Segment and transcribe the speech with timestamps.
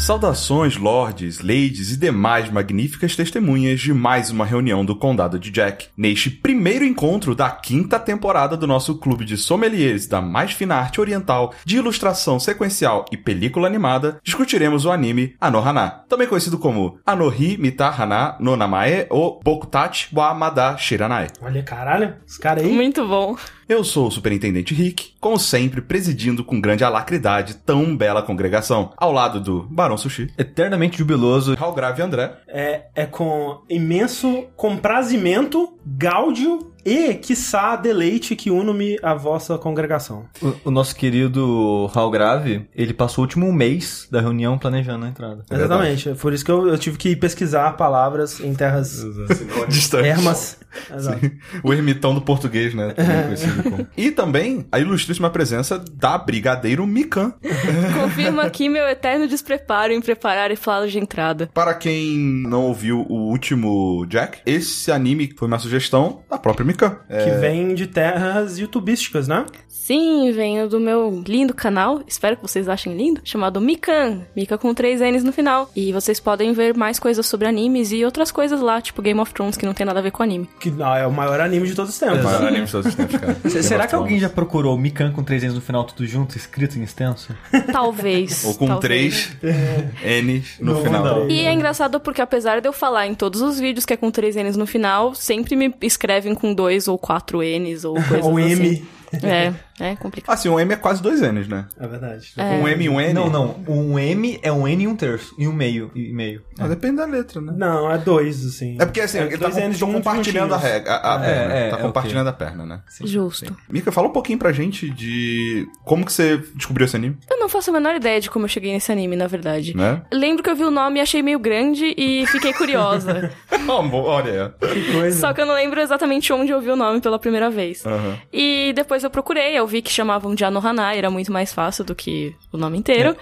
[0.00, 5.88] Saudações, lords, ladies e demais magníficas testemunhas de mais uma reunião do Condado de Jack.
[5.94, 11.02] Neste primeiro encontro da quinta temporada do nosso clube de sommeliers da mais fina arte
[11.02, 17.58] oriental, de ilustração sequencial e película animada, discutiremos o anime Anohana, também conhecido como Anohi
[17.58, 21.28] Mita Hana no Namae ou Bokutachi wa Mada Shiranai.
[21.42, 22.72] Olha, caralho, os caras aí.
[22.72, 23.36] Muito bom.
[23.68, 29.12] Eu sou o Superintendente Rick, como sempre, presidindo com grande alacridade tão bela congregação, ao
[29.12, 31.54] lado do Barão Sushi, Eternamente jubiloso.
[31.54, 39.14] Raul Grave André, É, é com imenso comprazimento, gáudio e, quiçá, deleite que une-me à
[39.14, 40.24] vossa congregação.
[40.42, 45.08] O, o nosso querido Raul Grave, ele passou o último mês da reunião planejando a
[45.08, 45.44] entrada.
[45.50, 46.08] É Exatamente.
[46.10, 49.04] É por isso que eu, eu tive que pesquisar palavras em terras
[49.68, 50.08] distante.
[50.08, 50.58] ermas.
[50.94, 51.30] Exato.
[51.64, 52.94] o ermitão do português, né?
[53.96, 57.32] E também a ilustríssima presença da Brigadeiro Mikan.
[58.00, 61.50] Confirma aqui meu eterno despreparo em preparar e falar de entrada.
[61.52, 66.96] Para quem não ouviu o último Jack, esse anime foi uma sugestão da própria Mikan.
[67.08, 69.44] É, Que vem de terras youtubísticas, né?
[69.68, 74.20] Sim, venho do meu lindo canal, espero que vocês achem lindo, chamado Mikan.
[74.36, 75.68] Mika com três N's no final.
[75.74, 79.34] E vocês podem ver mais coisas sobre animes e outras coisas lá, tipo Game of
[79.34, 80.48] Thrones, que não tem nada a ver com anime.
[80.60, 82.22] Que não, é o maior anime de todos os o tempos.
[82.22, 83.36] maior anime de todos os tempos, cara.
[83.48, 86.78] Se- Será que alguém já procurou Mikan com três N's no final, tudo junto, escrito
[86.78, 87.34] em extenso?
[87.72, 88.44] Talvez.
[88.44, 89.30] Ou com talvez.
[89.40, 91.04] três N's no Não, final.
[91.04, 91.28] não.
[91.30, 94.10] E é engraçado porque apesar de eu falar em todos os vídeos que é com
[94.10, 98.36] três N's no final, sempre me escrevem com dois ou quatro N's ou coisas Ou
[98.36, 98.52] assim.
[98.52, 98.86] M.
[99.22, 100.34] É, é complicado.
[100.34, 101.66] Assim, um M é quase dois N's, né?
[101.78, 102.32] É verdade.
[102.38, 103.12] Um M e um N.
[103.14, 103.56] Não, não.
[103.68, 105.34] Um M é um N e um terço.
[105.38, 105.90] E um meio.
[105.94, 106.42] E meio.
[106.58, 107.52] Ah, depende da letra, né?
[107.56, 108.76] Não, é dois, assim.
[108.78, 111.54] É porque assim, ele tá N's compartilhando a, rega, a, a É, perna.
[111.54, 112.80] é, tá é, compartilhando a perna, né?
[113.04, 113.56] Justo.
[113.68, 117.48] Mika, fala um pouquinho pra gente de como que você descobriu esse anime, Eu não
[117.48, 119.76] faço a menor ideia de como eu cheguei nesse anime, na verdade.
[119.76, 120.02] né?
[120.12, 123.32] Lembro que eu vi o nome e achei meio grande e fiquei curiosa.
[123.68, 124.54] Olha.
[124.60, 125.18] Que coisa.
[125.20, 127.84] Só que eu não lembro exatamente onde eu vi o nome pela primeira vez.
[127.86, 128.18] Aham.
[128.32, 131.94] E depois eu procurei, eu vi que chamavam de Anohana, era muito mais fácil do
[131.94, 133.16] que o nome inteiro.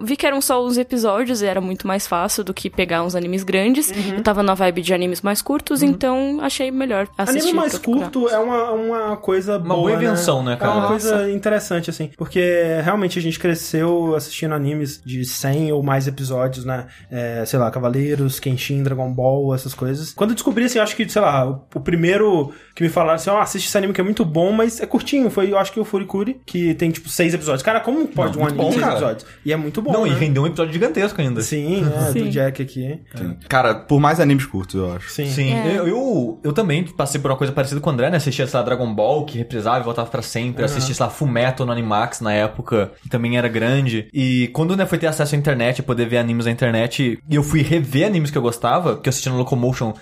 [0.00, 3.14] Vi que eram só os episódios, e era muito mais fácil do que pegar uns
[3.14, 3.90] animes grandes.
[3.90, 7.42] Eu tava na vibe de animes mais curtos, então achei melhor assistir.
[7.42, 10.72] Anime mais curto é uma, uma coisa Uma boa, boa invenção, né, cara?
[10.72, 11.10] É uma Nossa.
[11.10, 12.10] coisa interessante, assim.
[12.16, 16.86] Porque realmente a gente cresceu assistindo animes de 100 ou mais episódios, né?
[17.10, 20.12] É, sei lá, Cavaleiros, Kenshin, Dragon Ball, essas coisas.
[20.12, 23.16] Quando eu descobri, assim, eu acho que, sei lá, o, o primeiro que me falaram
[23.16, 25.17] assim, ó, assiste esse anime que é muito bom, mas é curtinho.
[25.30, 27.62] Foi, eu acho que o Furikuri, que tem, tipo, seis episódios.
[27.62, 28.96] Cara, como pode Não, um anime bom, de seis cara.
[28.96, 29.26] episódios?
[29.44, 30.10] E é muito bom, não, né?
[30.10, 31.40] e rendeu um episódio gigantesco ainda.
[31.40, 32.28] Sim, é, do Sim.
[32.30, 33.00] Jack aqui.
[33.48, 35.10] Cara, por mais animes curtos, eu acho.
[35.10, 35.26] Sim.
[35.26, 35.76] Sim, É.
[35.78, 38.16] eu, eu, eu também passei por uma coisa parecida com o André, né?
[38.18, 40.64] Assistia, sei lá, Dragon Ball, que reprisava e voltava pra sempre.
[40.64, 44.08] Assistia, sei lá, Fullmetal no Animax na época, que também era grande.
[44.12, 47.42] E quando, né, foi ter acesso à internet, poder ver animes na internet, e eu
[47.42, 49.92] fui rever animes que eu gostava, que eu assistia no Locomotion,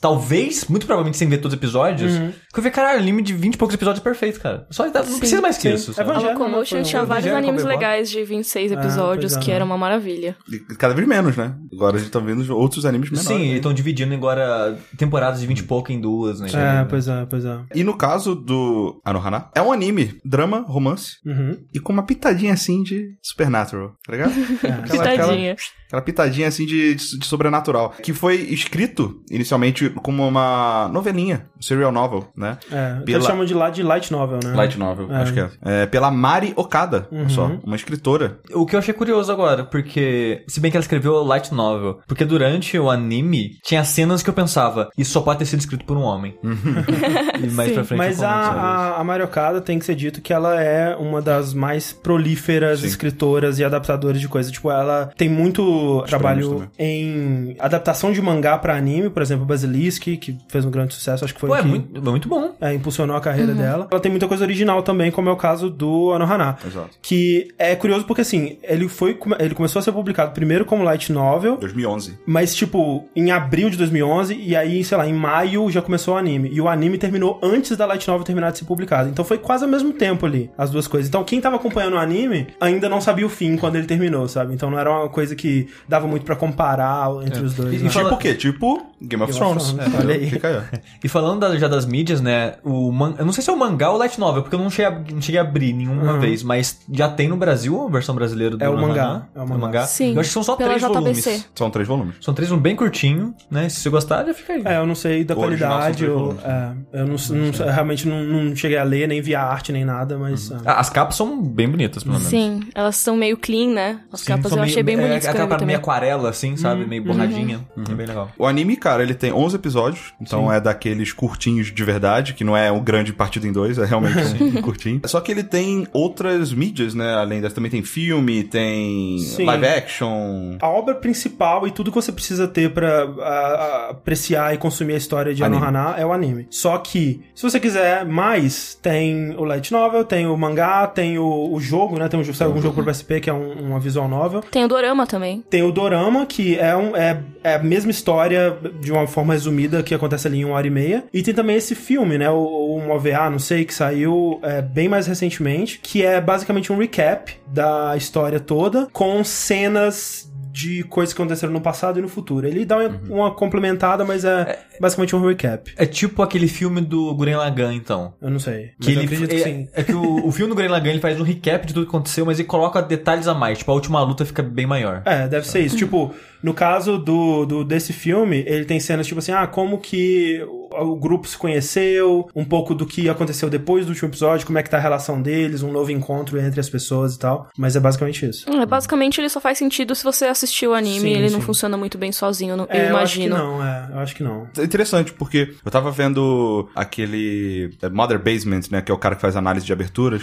[0.00, 2.12] talvez, muito provavelmente sem ver todos os episódios,
[2.52, 4.59] que eu vi, caralho, anime de 20 e poucos episódios é perfeito, cara.
[4.70, 5.74] Só não precisa mais que Sim.
[5.74, 5.90] isso.
[5.92, 6.10] É sabe?
[6.10, 6.82] A Locomotion né?
[6.82, 9.44] tinha vários Evangelho, animes legais de 26 episódios, pois é.
[9.44, 10.36] que era uma maravilha.
[10.50, 11.54] E cada vez menos, né?
[11.72, 13.28] Agora a gente tá vendo outros animes menores.
[13.28, 13.56] Sim, né?
[13.56, 16.48] estão dividindo agora temporadas de 20 e pouco em duas, né?
[16.52, 17.58] É, pois é, pois é.
[17.74, 21.56] E no caso do Anohana, é um anime, drama, romance, Uhum.
[21.74, 24.32] e com uma pitadinha assim de Supernatural, tá ligado?
[24.60, 25.52] Aquela- Pitadinha.
[25.52, 25.56] Aquela
[26.00, 27.94] pitadinha assim de, de, de sobrenatural.
[28.02, 32.58] Que foi escrito inicialmente como uma novelinha, um serial novel, né?
[32.70, 34.52] É, Pela- eles chamam de lá de light novel, né?
[34.54, 35.16] Light novel, É.
[35.22, 35.50] acho que é.
[35.64, 37.28] É, Pela Mari Okada, Uhum.
[37.28, 37.50] só.
[37.64, 38.38] Uma escritora.
[38.52, 40.44] O que eu achei curioso agora, porque.
[40.48, 42.00] Se bem que ela escreveu light novel.
[42.06, 45.84] Porque durante o anime, tinha cenas que eu pensava, isso só pode ter sido escrito
[45.84, 46.36] por um homem.
[47.42, 47.74] e mais Sim.
[47.74, 50.94] pra frente Mas a, a, a Mario Okada tem que ser dito que ela é
[50.96, 52.86] uma das mais prolíferas Sim.
[52.86, 54.50] escritoras e adaptadoras de coisas.
[54.52, 55.62] Tipo, ela tem muito
[56.06, 61.24] trabalho em adaptação de mangá pra anime, por exemplo, Basilisk, que fez um grande sucesso,
[61.24, 62.54] acho que foi Pô, o é que muito, é muito bom.
[62.60, 63.88] é, impulsionou a carreira dela.
[63.90, 66.56] Ela tem muita coisa original também, como é o caso do Anohana.
[66.66, 66.90] Exato.
[67.02, 71.12] Que é curioso porque, assim, ele foi ele começou a ser publicado primeiro como light
[71.12, 72.18] novel, 2011.
[72.26, 76.16] mas, tipo, em abril de 2011, e aí, sei lá, em maio já começou o
[76.16, 76.48] anime.
[76.52, 79.08] E o anime terminou antes da Light Novel terminar de ser publicado.
[79.08, 81.08] Então foi quase ao mesmo tempo ali, as duas coisas.
[81.08, 84.54] Então quem tava acompanhando o anime ainda não sabia o fim quando ele terminou, sabe?
[84.54, 87.80] Então não era uma coisa que dava muito pra comparar entre os dois.
[87.80, 87.90] E- né?
[87.90, 88.34] fala- Tipo o quê?
[88.34, 89.72] Tipo Game of Game of Thrones.
[89.72, 90.30] Thrones, É, olha aí.
[90.30, 90.80] Fica aí.
[91.04, 92.54] E falando da- já das mídias, né?
[92.62, 93.14] O man...
[93.18, 94.86] Eu não sei se é o mangá ou o light novel, porque eu não cheguei
[94.92, 96.20] a, não cheguei a abrir nenhuma Uhum.
[96.20, 98.88] vez, mas já tem no Brasil a versão brasileira do É o Nohana?
[98.88, 99.86] mangá, é o mangá.
[99.86, 100.94] Sim, Eu acho que são só pela três JBC.
[101.00, 101.48] volumes.
[101.54, 102.14] São três volumes.
[102.20, 103.68] São três volumes bem curtinho, né?
[103.68, 104.62] Se você gostar, já fica aí.
[104.64, 106.04] É, eu não sei da O qualidade.
[106.04, 109.42] Eu, é, eu não, não- eu realmente não, não cheguei a ler, nem vi a
[109.42, 110.50] arte, nem nada, mas.
[110.50, 110.56] é.
[110.66, 112.28] Ah, As capas são bem bonitas, pelo menos.
[112.28, 114.00] Sim, elas são meio clean, né?
[114.12, 115.26] As Sim, capas eu meio- achei bem é, bonitas.
[115.26, 115.94] É vi meio também.
[115.94, 116.86] aquarela, assim, sabe?
[116.86, 117.60] Meio borradinha.
[117.88, 118.30] É bem legal.
[118.38, 122.56] O anime, cara, ele tem 11 episódios, então é daqueles curtinhos de verdade, que não
[122.56, 125.00] é um grande partido em dois, é realmente um curtinho.
[125.06, 127.14] Só que ele tem outras mídias, né?
[127.14, 129.44] Além dessa, também tem filme, tem Sim.
[129.44, 130.56] live action.
[130.60, 134.94] A obra principal e tudo que você precisa ter pra a- a- apreciar e consumir
[134.94, 135.42] a história de.
[135.44, 136.46] Anohana é o anime.
[136.50, 141.52] Só que, se você quiser mais, tem o light novel, tem o mangá, tem o,
[141.52, 142.08] o jogo, né?
[142.08, 144.42] Tem um, saiu um jogo pro PSP que é um, uma visual novel.
[144.50, 145.42] Tem o Dorama também.
[145.50, 149.82] Tem o Dorama, que é, um, é, é a mesma história de uma forma resumida
[149.82, 151.04] que acontece ali em uma hora e meia.
[151.12, 152.30] E tem também esse filme, né?
[152.30, 156.78] O, um OVA, não sei, que saiu é, bem mais recentemente, que é basicamente um
[156.78, 162.46] recap da história toda, com cenas de coisas que aconteceram no passado e no futuro.
[162.46, 165.72] Ele dá uma, uma complementada, mas é, basicamente um recap.
[165.76, 168.14] É tipo aquele filme do Guren Lagann, então.
[168.20, 168.72] Eu não sei.
[168.80, 169.68] Que ele, acredito é, que sim.
[169.72, 171.90] é que o, o filme do Guren Lagann ele faz um recap de tudo que
[171.90, 173.58] aconteceu, mas ele coloca detalhes a mais.
[173.58, 175.02] Tipo, a última luta fica bem maior.
[175.04, 175.76] É, deve ser isso.
[175.76, 180.40] Tipo, no caso do, do desse filme, ele tem cenas tipo assim, ah, como que
[180.72, 184.62] o, grupo se conheceu, um pouco do que aconteceu depois do último episódio, como é
[184.62, 187.48] que tá a relação deles, um novo encontro entre as pessoas e tal.
[187.56, 188.48] Mas é basicamente isso.
[188.48, 191.00] É, basicamente, ele só faz sentido se você assistiu o anime.
[191.00, 191.46] Sim, ele não sim.
[191.46, 193.36] funciona muito bem sozinho, eu não- É, eu imagino.
[193.36, 193.88] Eu acho que não, é.
[193.92, 194.48] Eu acho que não.
[194.56, 198.80] É interessante, porque eu tava vendo aquele é, Mother Basement, né?
[198.80, 200.22] Que é o cara que faz análise de aberturas.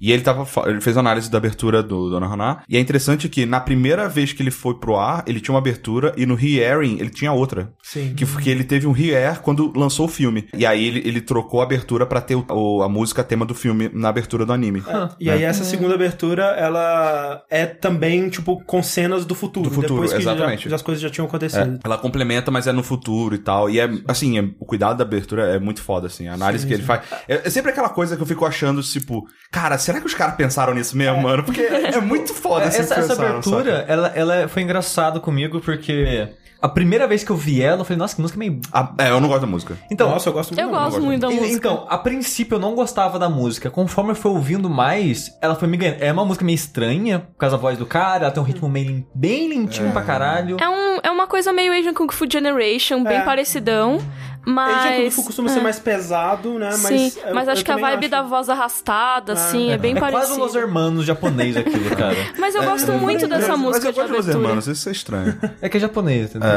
[0.00, 0.46] E ele tava.
[0.68, 2.62] Ele fez análise da abertura do Dona Haná.
[2.68, 5.58] E é interessante que na primeira vez que ele foi pro ar, ele tinha uma
[5.58, 7.72] abertura, e no re-airing ele tinha outra.
[7.82, 8.14] Sim.
[8.14, 10.48] Que, que ele teve um re-air quando lançou o filme.
[10.54, 13.90] E aí ele, ele trocou a abertura pra ter o, a música tema do filme
[13.92, 14.82] na abertura do anime.
[15.20, 19.68] E aí essa segunda abertura, ela é também, tipo, com cenas do futuro.
[19.68, 20.68] Do futuro, depois exatamente.
[20.68, 21.76] já as coisas já tinham acontecido.
[21.76, 23.68] É, ela complementa, mas é no futuro e tal.
[23.68, 26.28] E é, assim, é- o cuidado da abertura é muito foda, assim.
[26.28, 26.86] A análise Sim, que ele sim.
[26.86, 27.02] faz.
[27.28, 30.34] É, é sempre aquela coisa que eu fico achando, tipo, cara, será que os caras
[30.36, 31.42] pensaram nisso mesmo, mano?
[31.44, 36.28] Porque é, muito foda assim essa, essa abertura, ela, ela foi engraçado comigo porque
[36.60, 38.60] a primeira vez que eu vi ela, eu falei, nossa, que música meio.
[38.72, 39.76] Ah, é, eu não gosto da música.
[39.90, 41.06] Então, Nossa, eu gosto muito Eu da gosto música.
[41.06, 41.52] muito da música.
[41.56, 43.68] Então, a princípio eu não gostava da música.
[43.68, 46.00] Conforme eu fui ouvindo mais, ela foi me ganhando.
[46.00, 48.68] É uma música meio estranha, por causa da voz do cara, ela tem um ritmo
[48.68, 50.56] meio lim- bem lentinho pra caralho.
[50.60, 53.22] É, um, é uma coisa meio Asian Kung Fu Generation, bem É.
[53.24, 53.98] parecidão.
[54.44, 54.62] Ele já
[55.04, 55.14] Mas.
[55.14, 56.72] Fu costuma ser mais pesado, né?
[56.72, 58.10] Sim, Mas, mas, eu- acho eu que a vibe acho.
[58.10, 60.26] da voz arrastada, assim, é, bem é parecido.
[60.26, 62.16] quase um Los Hermanos japonês aquilo, cara.
[62.38, 64.48] Mas eu gosto muito dessa mas, música mas eu de gosto dos abertura.
[64.48, 65.38] irmãos, isso é estranho.
[65.60, 66.48] É que é japonês, entendeu?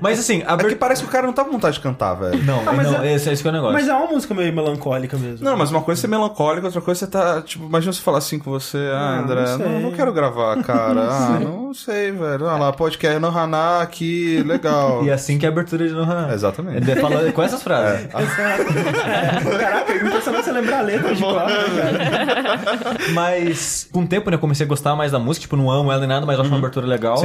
[0.00, 2.14] Mas assim, a É que parece que o cara não tá com vontade de cantar,
[2.14, 2.42] velho.
[2.44, 3.72] Não, Ah, mas não, é- esse, esse que é o negócio.
[3.74, 5.44] Mas é uma música meio melancólica mesmo.
[5.44, 8.00] Não, mas uma coisa é ser melancólica, outra coisa é você tá, tipo, imagina você
[8.00, 11.00] falar assim com você, ah, Ah, André, não não, não quero gravar, cara.
[11.10, 12.44] ah, não sei, velho.
[12.46, 15.04] Olha lá, podcast no Haná aqui, legal.
[15.04, 16.32] E é assim que é a abertura de Nohana.
[16.32, 16.88] Exatamente.
[16.90, 18.06] Ele fala com essas frases.
[19.58, 21.52] Caraca, me impressionou você lembrar a letra de qual, né?
[23.12, 25.42] Mas com o tempo, né, eu comecei a gostar mais da música.
[25.42, 27.16] Tipo, não amo ela nem nada, mas eu acho uma abertura legal.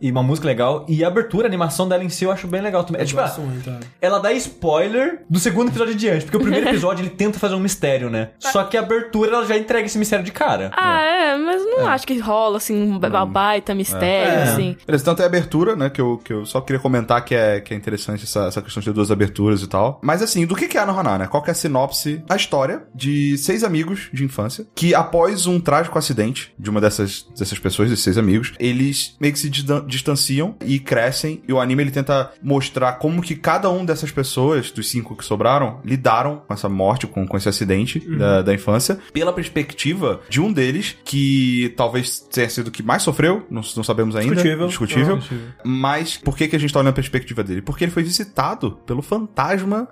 [0.00, 0.84] E uma música legal.
[0.88, 3.00] E a abertura, a animação dela em si, eu acho bem legal também.
[3.00, 3.78] É Eu tipo, gosto ah, muito, é.
[4.00, 6.24] ela dá spoiler do segundo episódio em diante.
[6.24, 8.28] Porque o primeiro episódio ele tenta fazer um mistério, né?
[8.38, 10.70] Só que a abertura ela já entrega esse mistério de cara.
[10.76, 13.26] Ah, é, mas não acho que rola, assim, um Hum.
[13.26, 14.42] baita mistério, É.
[14.44, 14.76] assim.
[14.86, 15.90] Beleza, então tem a abertura, né?
[15.90, 18.82] Que eu, que eu só queria comentar que é, que é interessante essa, essa questão
[18.82, 20.00] de duas aberturas e tal.
[20.02, 21.26] Mas assim, do que, que é a Nohana, né?
[21.26, 22.22] Qual que é a sinopse?
[22.28, 27.26] A história de seis amigos de infância que, após um trágico acidente de uma dessas,
[27.36, 31.42] dessas pessoas, desses seis amigos, eles meio que se distan- distanciam e crescem.
[31.46, 35.24] E o anime ele tenta mostrar como que cada um dessas pessoas, dos cinco que
[35.24, 40.40] sobraram, lidaram com essa morte, com, com esse acidente da, da infância, pela perspectiva de
[40.40, 44.34] um deles que talvez tenha sido o que mais sofreu, não, não sabemos ainda.
[44.34, 44.66] Discutível.
[44.68, 45.18] Discutível.
[45.20, 47.62] Ah, Mas por que, que a gente tá olhando a perspectiva dele?
[47.62, 49.43] Porque ele foi visitado pelo fantasma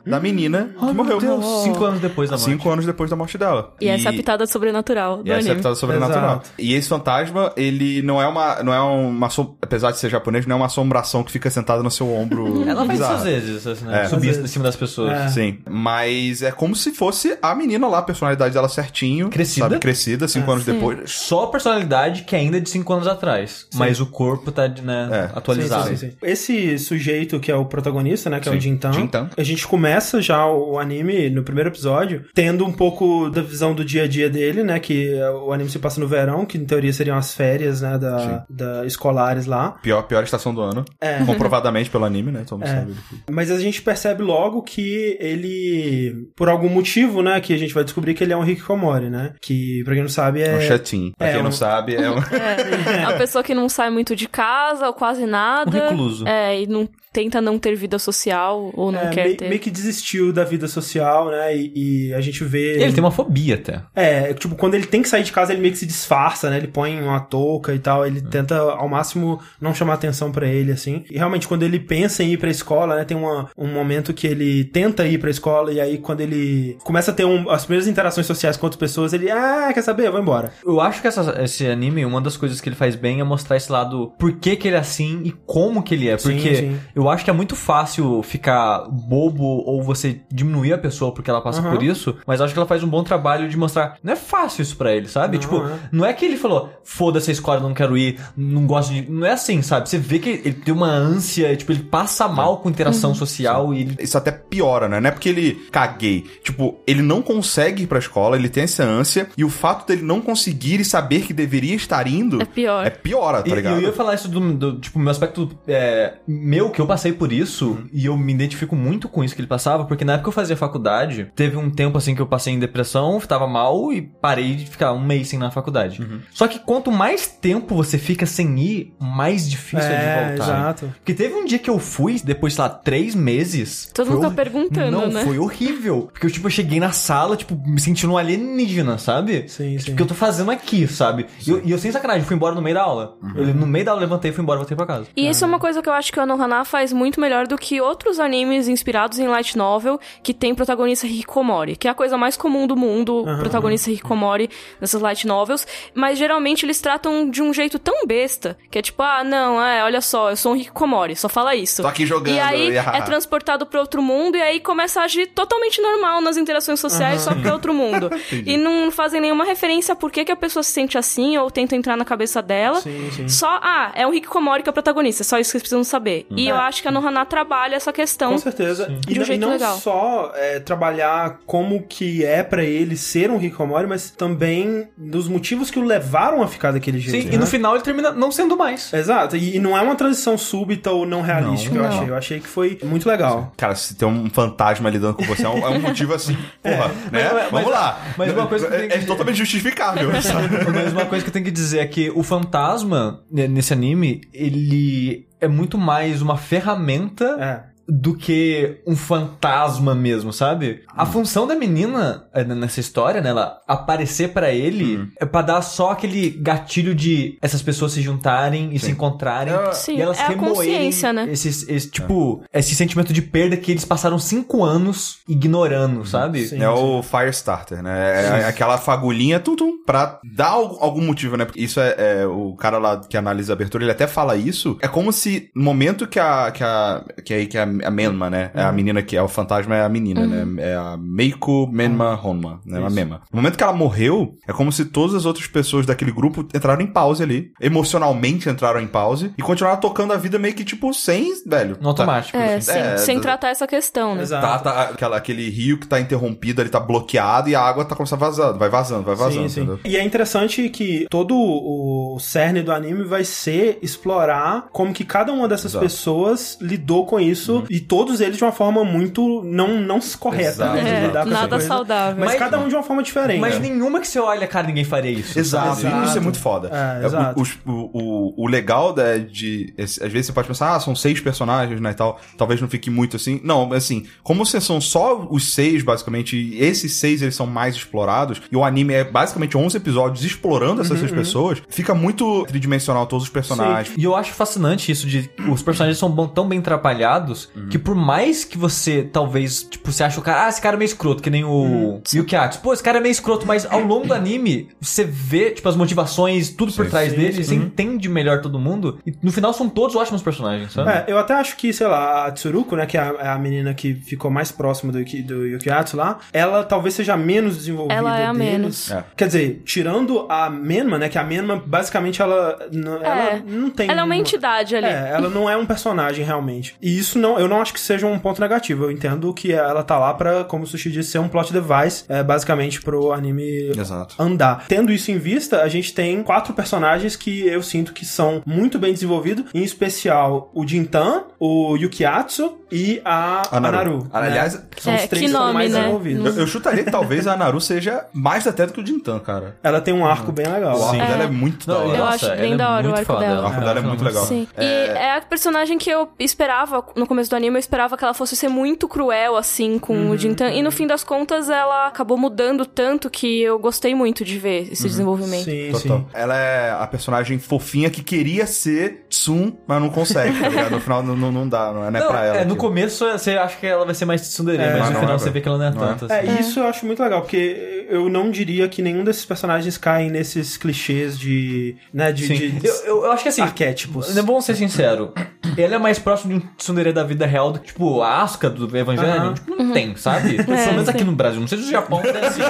[0.07, 1.19] da menina que Oh, morreu.
[1.19, 2.51] Deus, cinco anos depois da morte.
[2.51, 3.75] Cinco anos depois da morte dela.
[3.81, 5.57] E, essa é a pitada sobrenatural do E essa é a anime.
[5.57, 6.31] pitada sobrenatural.
[6.31, 6.51] Exato.
[6.59, 8.63] E esse fantasma, ele não é uma.
[8.63, 9.29] Não é uma.
[9.61, 12.63] Apesar de ser japonês, não é uma assombração que fica sentada no seu ombro.
[12.69, 14.03] Ela faz isso às vezes, assim, né?
[14.03, 14.09] É.
[14.09, 15.13] Subir em cima das pessoas.
[15.13, 15.29] É.
[15.29, 15.59] Sim.
[15.69, 19.29] Mas é como se fosse a menina lá, a personalidade dela certinho.
[19.29, 19.67] Crescida.
[19.69, 19.79] Sabe?
[19.79, 20.73] Crescida, cinco É, anos sim.
[20.73, 21.11] depois.
[21.11, 23.67] Só a personalidade que ainda é de 5 anos atrás.
[23.75, 25.39] Mas o corpo tá, né, É.
[25.39, 25.89] atualizado.
[25.89, 26.17] Sim, sim, sim, sim.
[26.23, 29.31] Esse sujeito que é o protagonista, né, que é o Sim, Jintan, Jintan.
[29.43, 33.85] A gente começa já o anime no primeiro episódio tendo um pouco da visão do
[33.85, 35.13] dia a dia dele, né, que
[35.45, 38.87] o anime se passa no verão, que em teoria seriam as férias, né, da, da
[38.87, 39.73] escolares lá.
[39.83, 40.85] Pior, pior estação do ano.
[41.01, 41.19] É.
[41.27, 42.45] Comprovadamente pelo anime, né?
[42.49, 42.75] Todo mundo É.
[42.75, 42.95] sabe.
[43.31, 47.85] Mas a gente percebe logo que ele, por algum motivo, né, que a gente vai
[47.85, 50.61] descobrir que ele é um Hikikomori, né, que pra quem não sabe É um é...
[50.69, 51.13] chatinho.
[51.19, 52.19] Pra É, quem um- não sabe, é um...
[52.19, 55.77] É, a pessoa que não sai muito de casa, ou quase nada.
[55.87, 56.27] Um recluso.
[56.29, 59.49] É, e não tenta não ter vida social, ou não é, quer meio, ter.
[59.49, 61.55] meio que desistiu da vida social, né?
[61.57, 61.73] E,
[62.09, 62.83] e a gente vê.
[62.83, 63.83] Ele tem uma fobia até.
[63.95, 66.57] É, tipo, quando ele tem que sair de casa, ele meio que se disfarça, né?
[66.57, 68.07] Ele põe uma touca e tal.
[68.07, 71.05] Ele tenta, ao máximo, não chamar atenção pra ele, assim.
[71.11, 73.05] E realmente, quando ele pensa em ir pra escola, né?
[73.05, 75.73] Tem uma, um momento que ele tenta ir pra escola.
[75.73, 79.13] E aí, quando ele começa a ter um- as primeiras interações sociais com outras pessoas,
[79.13, 80.07] ele, ah, quer saber?
[80.07, 80.53] Eu vou embora.
[80.65, 83.57] Eu acho que essa- esse anime, uma das coisas que ele faz bem é mostrar
[83.57, 86.17] esse lado, por que, que ele é assim e como que ele é.
[86.17, 86.79] Sim, Porque sim.
[86.95, 91.41] eu acho que é muito fácil ficar bobo ou você diminuir a pessoa porque ela
[91.41, 91.71] passa Aham.
[91.73, 93.97] por isso, mas eu acho que ela faz um bom trabalho de mostrar.
[94.03, 95.37] Não é fácil isso pra ele, sabe?
[95.37, 95.79] Não, tipo, é.
[95.91, 99.11] não é que ele falou, foda-se a escola, não quero ir, não gosto de.
[99.11, 99.89] Não é assim, sabe?
[99.89, 103.81] Você vê que ele tem uma ânsia, tipo, ele passa mal com interação social e
[103.83, 103.97] ele.
[104.01, 105.01] Isso até piora, né?
[105.01, 106.25] Não é porque ele caguei.
[106.43, 110.03] Tipo, ele não consegue ir pra escola, ele tem essa ânsia, e o fato dele
[110.03, 112.87] não conseguir e saber que deveria estar indo É pior.
[112.87, 113.77] é piora, tá E- ligado?
[113.77, 117.33] Eu ia falar isso do, do, tipo, meu aspecto é, meu, que eu passei por
[117.33, 120.29] isso, e eu me identifico muito com isso que ele passava, porque na época que
[120.29, 124.03] eu fazia faculdade, teve um tempo assim que eu passei em depressão, tava mal e
[124.03, 126.07] parei de ficar um mês sem ir na faculdade.
[126.33, 130.45] Só que quanto mais tempo você fica sem ir, mais difícil é, É, de voltar.
[130.55, 130.93] exato.
[130.99, 133.91] Porque teve um dia que eu fui, depois, sei lá, três meses.
[133.95, 135.25] Todo mundo tá hor- perguntando, Não, né?
[135.25, 136.09] foi horrível.
[136.13, 139.49] Porque eu, tipo, eu cheguei na sala, tipo, me sentindo um alienígena, sabe?
[139.49, 139.93] Sim, Tipo, sim.
[139.93, 141.27] O que eu tô fazendo aqui, sabe?
[141.47, 143.17] E eu, e eu, sem sacanagem, fui embora no meio da aula.
[143.35, 145.07] Eu, no meio da aula, levantei, fui embora, voltei pra casa.
[145.17, 147.59] E isso é uma coisa que eu acho que o Anohana faz muito melhor do
[147.59, 152.17] que outros animes inspirados em light novel que tem protagonista hikikomori, que é a coisa
[152.17, 154.49] mais comum do mundo, protagonista hikikomori
[154.81, 159.03] nessas light novels, mas geralmente eles tratam de um jeito tão besta, que é tipo,
[159.03, 161.83] ah, não, é, olha só, eu sou um hikikomori, só fala isso.
[161.83, 165.27] Tô aqui jogando, E aí é transportado pra outro mundo e aí começa a agir
[165.27, 168.11] totalmente normal nas interações sociais, só porque é outro mundo.
[168.33, 171.51] e não fazem nenhuma referência a por que, que a pessoa se sente assim ou
[171.51, 172.81] tenta entrar na cabeça dela.
[172.81, 173.29] Sim, sim.
[173.29, 176.27] Só, ah, é um hikikomori que é o protagonista, só isso que vocês precisam saber.
[176.31, 176.59] E eu É.
[176.73, 178.33] acho que a Nohana trabalha essa questão.
[178.33, 178.89] Com certeza.
[179.09, 179.77] E, De um não- e jeito não legal.
[179.79, 185.71] só é, trabalhar como que é pra ele ser um hikikomori, mas também dos motivos
[185.71, 187.23] que o levaram a ficar daquele jeito.
[187.25, 187.35] Sim, né?
[187.35, 188.93] e no final ele termina não sendo mais.
[188.93, 191.89] Exato, e, e não é uma transição súbita ou não realística, eu Não.
[191.89, 192.09] achei.
[192.11, 193.53] Eu achei que foi muito legal.
[193.57, 196.89] Cara, se tem um fantasma lidando com você, é um, é um motivo assim, porra,
[197.11, 197.31] né?
[197.33, 198.01] mas- Vamos lá.
[198.17, 200.49] mas uma coisa que é, tem que- é totalmente justificável, sabe?
[200.73, 204.21] Mas uma coisa que eu tenho que dizer é que o fantasma, né, nesse anime,
[204.33, 207.72] ele é muito mais uma ferramenta É.
[208.01, 210.83] do que um fantasma mesmo, sabe?
[210.97, 215.61] A função da menina eh, nessa história, né, ela aparecer pra ele é pra dar
[215.63, 220.23] só aquele gatilho de essas pessoas se juntarem e se encontrarem Sim, e elas é
[220.23, 221.29] a remoerem consciência, né?
[221.31, 226.47] esses, esse, tipo, esse sentimento de perda que eles passaram cinco anos ignorando, sabe?
[226.47, 226.63] Sim.
[226.63, 228.41] É o Firestarter, né?
[228.43, 231.45] É aquela fagulhinha tum, tum, pra dar al- algum motivo, né?
[231.45, 234.79] Porque isso é, é o cara lá que analisa a abertura, ele até fala isso.
[234.81, 238.31] É como se no momento que a que a que aí que a, a Menma,
[238.31, 238.51] né?
[238.55, 240.63] É a menina que é o fantasma é a menina, né?
[240.63, 242.79] É a Meiko Menma Honma, né?
[242.79, 243.23] Uma Mema.
[243.33, 246.83] No momento que ela morreu, é como se todas as outras pessoas daquele grupo entraram
[246.83, 250.93] em pause ali, emocionalmente entraram em pause e continuaram tocando a vida meio que tipo
[250.93, 251.77] sem, velho.
[251.81, 252.37] No automático.
[252.37, 252.73] É, assim.
[252.73, 254.23] sem, É, sem tratar essa questão, né?
[254.23, 254.47] Exato.
[254.47, 257.95] Tá, tá, aquela, aquele rio que tá interrompido, ele tá bloqueado e a água tá
[257.95, 259.79] começando a vazar, vai vazando, vai vazando, Sim, sim.
[259.85, 265.33] E é interessante que todo o cerne do anime vai ser explorar como que cada
[265.33, 265.85] uma dessas Exato.
[265.85, 270.75] pessoas lidou com isso e todos eles de uma forma muito não, não correta, Exato,
[270.77, 270.83] né?
[270.83, 271.67] de É, nada coisa.
[271.67, 272.17] saudável.
[272.19, 273.41] Mas, Mas- cada um de uma forma diferente.
[273.41, 275.39] Mas nenhuma que você olha, cara, ninguém faria isso.
[275.39, 276.07] Exato, Exato.
[276.09, 276.71] isso é muito foda.
[276.73, 277.43] É, É, exato.
[277.65, 279.73] o, o, o, o legal da, de.
[279.79, 282.21] Às vezes você pode pensar, ah, são seis personagens, né, e tal.
[282.37, 283.41] Talvez não fique muito assim.
[283.45, 287.47] Não, mas assim, como se são só os seis, basicamente, e esses seis eles são
[287.47, 291.95] mais explorados, e o anime é basicamente 11 episódios explorando essas Uhum, seis pessoas, fica
[291.95, 293.95] muito tridimensional todos os personagens.
[293.97, 298.45] E eu acho fascinante isso de os personagens são tão bem atrapalhados que por mais
[298.45, 301.31] que você, talvez, tipo, você acha o cara, ah, esse cara é meio escroto, que
[301.31, 302.61] nem o Yukiatsu.
[302.61, 305.77] Pô, esse cara é meio escroto, mas ao longo do anime, você vê, tipo, as
[305.77, 307.43] motivações, tudo por trás sim, dele, sim.
[307.43, 310.91] você entende melhor todo mundo, e no final são todos ótimos personagens, sabe?
[310.91, 313.39] É, eu até acho que, sei lá, a Tsuruko, né, que é a, é a
[313.39, 317.57] menina que ficou mais próxima do, Yuki- do Yukiatsu lá, ela talvez seja a menos
[317.57, 318.49] desenvolvida Ela é a deles.
[318.53, 318.91] menos.
[318.91, 319.05] É.
[319.17, 323.91] Quer dizer, tirando a Menma, né, que a Menma, basicamente, ela, ela não tem...
[323.91, 324.87] Ela é uma entidade ali.
[324.87, 326.75] É, ela não é um personagem realmente.
[326.81, 328.85] E isso não, eu não acho que seja um ponto negativo.
[328.85, 332.05] Eu entendo que ela tá lá pra, como o Sushi disse, ser um plot device,
[332.09, 334.15] é, basicamente pro anime Exato.
[334.19, 334.65] andar.
[334.69, 338.79] Tendo isso em vista, a gente tem quatro personagens que eu sinto que são muito
[338.79, 343.77] bem desenvolvidos, em especial o Jintan, o Yukiatsu e a, A a Naru.
[343.77, 344.07] Naru.
[344.13, 344.63] Aliás, né?
[344.79, 345.79] são É, os três que que são nome, mais né?
[345.81, 346.37] desenvolvidos.
[346.37, 349.57] Eu, eu chutaria que talvez a Naru seja mais até do que o Jintan, cara.
[349.63, 350.79] Ela tem um arco bem legal.
[350.79, 351.07] O arco É.
[351.07, 351.99] dela é muito da Não, hora.
[351.99, 353.43] Eu acho bem é da hora o arco dela.
[353.43, 354.25] O arco dela é muito legal.
[354.25, 354.47] Sim.
[354.59, 358.15] E é a personagem que eu esperava, no começo do anime, eu esperava que ela
[358.15, 360.11] fosse ser muito cruel, assim, com Uhum.
[360.11, 360.51] o Jintan.
[360.51, 364.69] E no fim das contas, ela acabou mudando tanto que eu gostei muito de ver
[364.73, 365.45] esse desenvolvimento.
[365.45, 365.99] Sim, Total.
[365.99, 366.07] sim.
[366.15, 370.71] Ela é a personagem fofinha que queria ser Tsun, mas não consegue, tá ligado?
[370.73, 372.37] No final não, não, dá, não é, não é pra ela.
[372.39, 374.99] é, no começo você acha que ela vai ser mais tsundere, É, mas mas no
[375.01, 375.95] final é, você vê que ela não é Não é.
[375.95, 376.13] tanto.
[376.13, 376.41] É, assim.
[376.41, 380.57] isso eu acho muito legal, porque eu não diria que nenhum desses personagens caem nesses
[380.57, 381.77] clichês de.
[381.93, 382.35] né, de, Sim.
[382.59, 384.15] de Eu, eu, eu acho que assim, arquétipos.
[384.15, 385.13] Vamos ser sincero.
[385.57, 388.49] Ele é mais próximo de um tsundere da vida real do que, tipo, a Asuka
[388.51, 389.09] do Evangelho.
[389.11, 389.35] Aham.
[389.35, 390.43] Tipo, não tem, sabe?
[390.43, 391.41] Pelo menos aqui no Brasil.
[391.41, 392.43] Não sei se no Japão deve ser.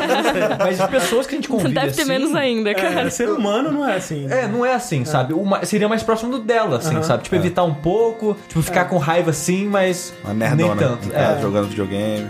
[0.58, 3.02] mas as pessoas que a gente convive Deve ter assim, menos ainda, cara.
[3.02, 4.26] É, ser humano não é assim.
[4.30, 5.32] É, não é assim, sabe?
[5.34, 7.02] O ma- seria mais próximo do dela, assim, Aham.
[7.02, 7.22] sabe?
[7.24, 10.74] Tipo, evitar um pouco, tipo, ficar com raiva assim, mas Uma nerdona.
[10.74, 11.12] nem tanto.
[11.14, 11.40] É.
[11.40, 12.26] Jogando videogame.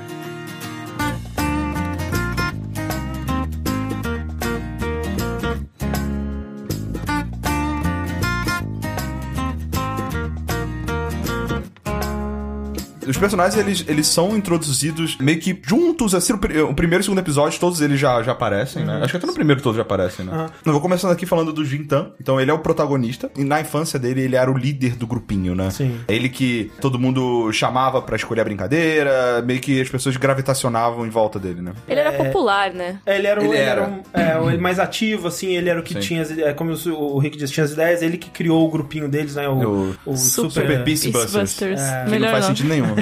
[13.12, 17.02] Os personagens, eles, eles são introduzidos meio que juntos, assim, o, pri- o primeiro e
[17.02, 19.00] o segundo episódio, todos eles já, já aparecem, né?
[19.02, 20.33] Acho que até no primeiro todos já aparecem, né?
[20.33, 20.47] Uhum.
[20.66, 22.11] Eu vou começando aqui falando do Jintan.
[22.21, 23.31] Então, ele é o protagonista.
[23.37, 25.71] E na infância dele, ele era o líder do grupinho, né?
[25.71, 26.00] Sim.
[26.09, 31.07] É ele que todo mundo chamava pra escolher a brincadeira, meio que as pessoas gravitacionavam
[31.07, 31.73] em volta dele, né?
[31.88, 32.99] Ele era popular, né?
[33.07, 33.90] Ele era o, Ele ele era era.
[33.90, 34.02] um-
[34.50, 36.00] é, o- mais ativo, assim, ele era o que Sim.
[36.00, 38.66] tinha, as ideias- é, como o, o Rick disse, tinha as ideias, ele que criou
[38.66, 39.49] o grupinho deles, né?
[39.49, 40.83] O, O o Super- Super...
[40.85, 41.33] Beast Busters.
[41.33, 41.81] Beastbusters.
[41.81, 42.49] É, Que Melhor não faz não.
[42.57, 42.87] sentido nenhum,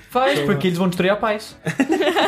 [0.11, 1.55] Faz, porque eles vão destruir a paz.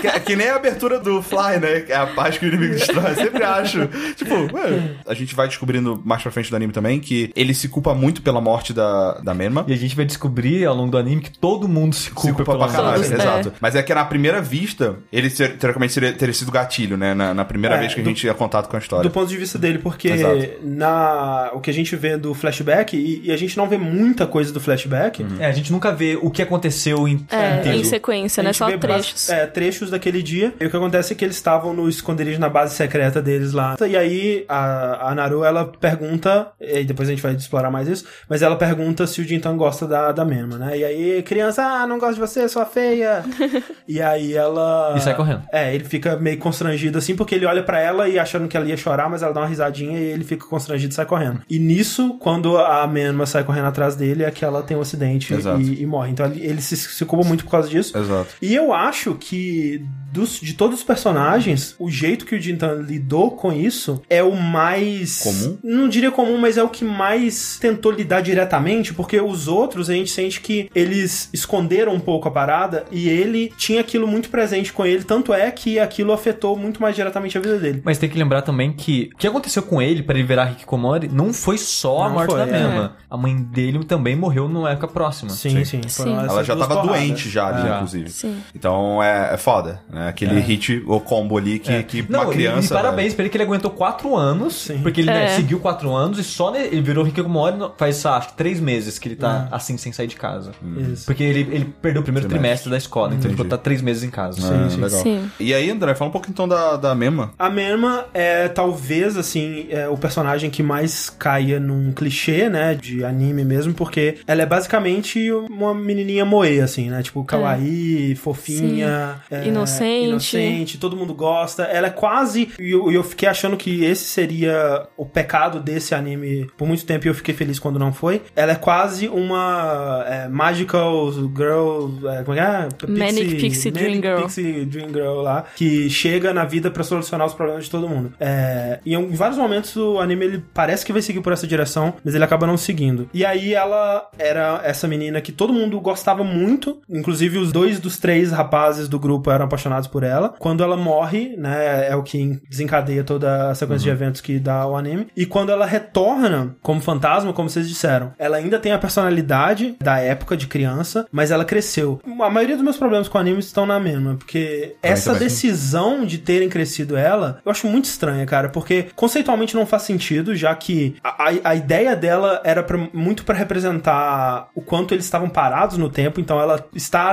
[0.02, 1.80] que, é que nem a abertura do Fly, né?
[1.82, 3.14] Que é a paz que o inimigo destrói.
[3.16, 3.88] Sempre acho.
[4.16, 7.68] Tipo, ué, a gente vai descobrindo mais pra frente do anime também que ele se
[7.68, 9.66] culpa muito pela morte da, da Menma.
[9.68, 12.34] E a gente vai descobrir ao longo do anime que todo mundo se culpa, Se
[12.34, 13.16] culpa pela pra caralho, Todos, é.
[13.16, 13.54] exato.
[13.60, 17.14] Mas é que na primeira vista, ele ser- teoricamente seria, teria sido gatilho, né?
[17.14, 19.04] Na, na primeira É, vez que a do- gente tinha contato com a história.
[19.10, 20.38] Do ponto de vista dele, porque Exato.
[20.64, 24.26] na o que a gente vê do flashback, e, e a gente não vê muita
[24.26, 25.38] coisa do flashback, Uhum.
[25.40, 27.73] É, a gente nunca vê o que aconteceu em É, inteiro.
[27.76, 28.54] Em sequência, né?
[28.54, 29.30] Só trechos.
[29.30, 30.54] é, trechos daquele dia.
[30.60, 33.76] E o que acontece é que eles estavam no esconderijo na base secreta deles lá.
[33.88, 38.06] E aí a, a Naru, ela pergunta, e depois a gente vai explorar mais isso,
[38.30, 40.78] mas ela pergunta se o Jintan gosta da, da Menma, né?
[40.78, 43.24] E aí, criança, ah, não gosto de você, sua feia.
[43.88, 44.94] e aí ela...
[44.96, 45.44] E sai correndo.
[45.52, 48.66] É, ele fica meio constrangido assim, porque ele olha pra ela e achando que ela
[48.66, 51.42] ia chorar, mas ela dá uma risadinha e ele fica constrangido e sai correndo.
[51.50, 55.34] E nisso, quando a Menma sai correndo atrás dele, é que ela tem um acidente
[55.34, 56.12] e, e morre.
[56.12, 57.98] Então ele, ele se, se culpa muito por causa disso.
[57.98, 58.30] Exato.
[58.42, 63.32] E eu acho que dos, de todos os personagens, o jeito que o Jintan lidou
[63.32, 65.20] com isso é o mais.
[65.22, 65.58] Comum?
[65.64, 69.94] Não diria comum, mas é o que mais tentou lidar diretamente, porque os outros a
[69.94, 74.72] gente sente que eles esconderam um pouco a parada e ele tinha aquilo muito presente
[74.72, 77.82] com ele, tanto é que aquilo afetou muito mais diretamente a vida dele.
[77.84, 81.08] Mas tem que lembrar também que o que aconteceu com ele pra ele virar Hikikomori
[81.12, 82.52] não foi só a Não morte foi, da é.
[82.68, 82.98] Menma.
[83.10, 85.32] A mãe dele também morreu numa época próxima.
[85.32, 85.82] Sim, sim.
[85.88, 86.16] Sim.
[86.16, 87.00] essas Ela já tava porradas.
[87.02, 87.76] doente já ali, Já.
[87.76, 88.10] inclusive.
[88.10, 88.38] Sim.
[88.56, 90.08] Então é, é foda, né?
[90.10, 92.06] Aquele hit, o combo ali que, que É.
[92.10, 92.74] Não, uma e- criança...
[92.74, 94.54] E, parabéns pra ele que ele aguentou quatro anos.
[94.56, 94.80] Sim.
[94.82, 95.28] Porque ele né, É.
[95.30, 98.98] seguiu quatro anos e só ne- ele virou Hikikomori no- faz, acho que três meses
[99.00, 100.52] que ele tá assim, sem sair de casa.
[100.92, 101.06] Isso.
[101.06, 102.64] Porque ele, ele perdeu o primeiro Trimestre.
[102.64, 103.44] trimestre da escola, então ele Entendi.
[103.44, 104.40] ficou tá três meses em casa.
[104.44, 104.82] Ah, sim.
[104.82, 105.02] legal.
[105.02, 105.32] Sim.
[105.40, 107.32] E aí, André, fala um pouco então da, da Mema.
[107.38, 113.04] A Menma é talvez assim é o personagem que mais caia num clichê, né, de
[113.04, 119.48] anime mesmo, porque ela é basicamente uma menininha moe assim, né, tipo, kawaii, fofinha, é,
[119.48, 120.08] Inocente.
[120.08, 121.64] inocente, todo mundo gosta.
[121.64, 122.50] Ela é quase.
[122.60, 127.06] E eu, eu fiquei achando que esse seria o pecado desse anime por muito tempo
[127.08, 128.22] e eu fiquei feliz quando não foi.
[128.36, 132.08] Ela é quase uma é, Magical Girl.
[132.10, 132.88] É, como é que é?
[132.88, 134.22] Manic Pixie Dream Girl.
[134.24, 138.14] Pixie Dream Girl lá, que chega na vida pra solucionar os problemas de todo mundo.
[138.20, 141.94] É, e em vários momentos o anime ele parece que vai seguir por essa direção,
[142.04, 143.10] mas ele acaba não seguindo.
[143.14, 147.98] E aí ela era essa menina que todo mundo gostava muito, inclusive os dois dos
[147.98, 150.30] três rapazes do grupo eram apaixonados por ela.
[150.40, 154.66] Quando ela morre, né, é o que desencadeia toda a sequência de eventos que dá
[154.68, 155.08] o anime.
[155.16, 160.00] E quando ela retorna como fantasma, como vocês disseram, ela ainda tem a personalidade da
[160.00, 162.00] época de criança, mas ela cresceu.
[162.22, 165.28] A maioria dos meus problemas com o anime estão na mesma, porque essa também.
[165.28, 170.36] decisão de terem crescido ela, eu acho muito estranha, cara, porque conceitualmente não faz sentido,
[170.36, 175.06] já que a, a- a ideia dela era pra- muito pra representar o quanto eles
[175.06, 176.64] estavam parados no tempo, então ela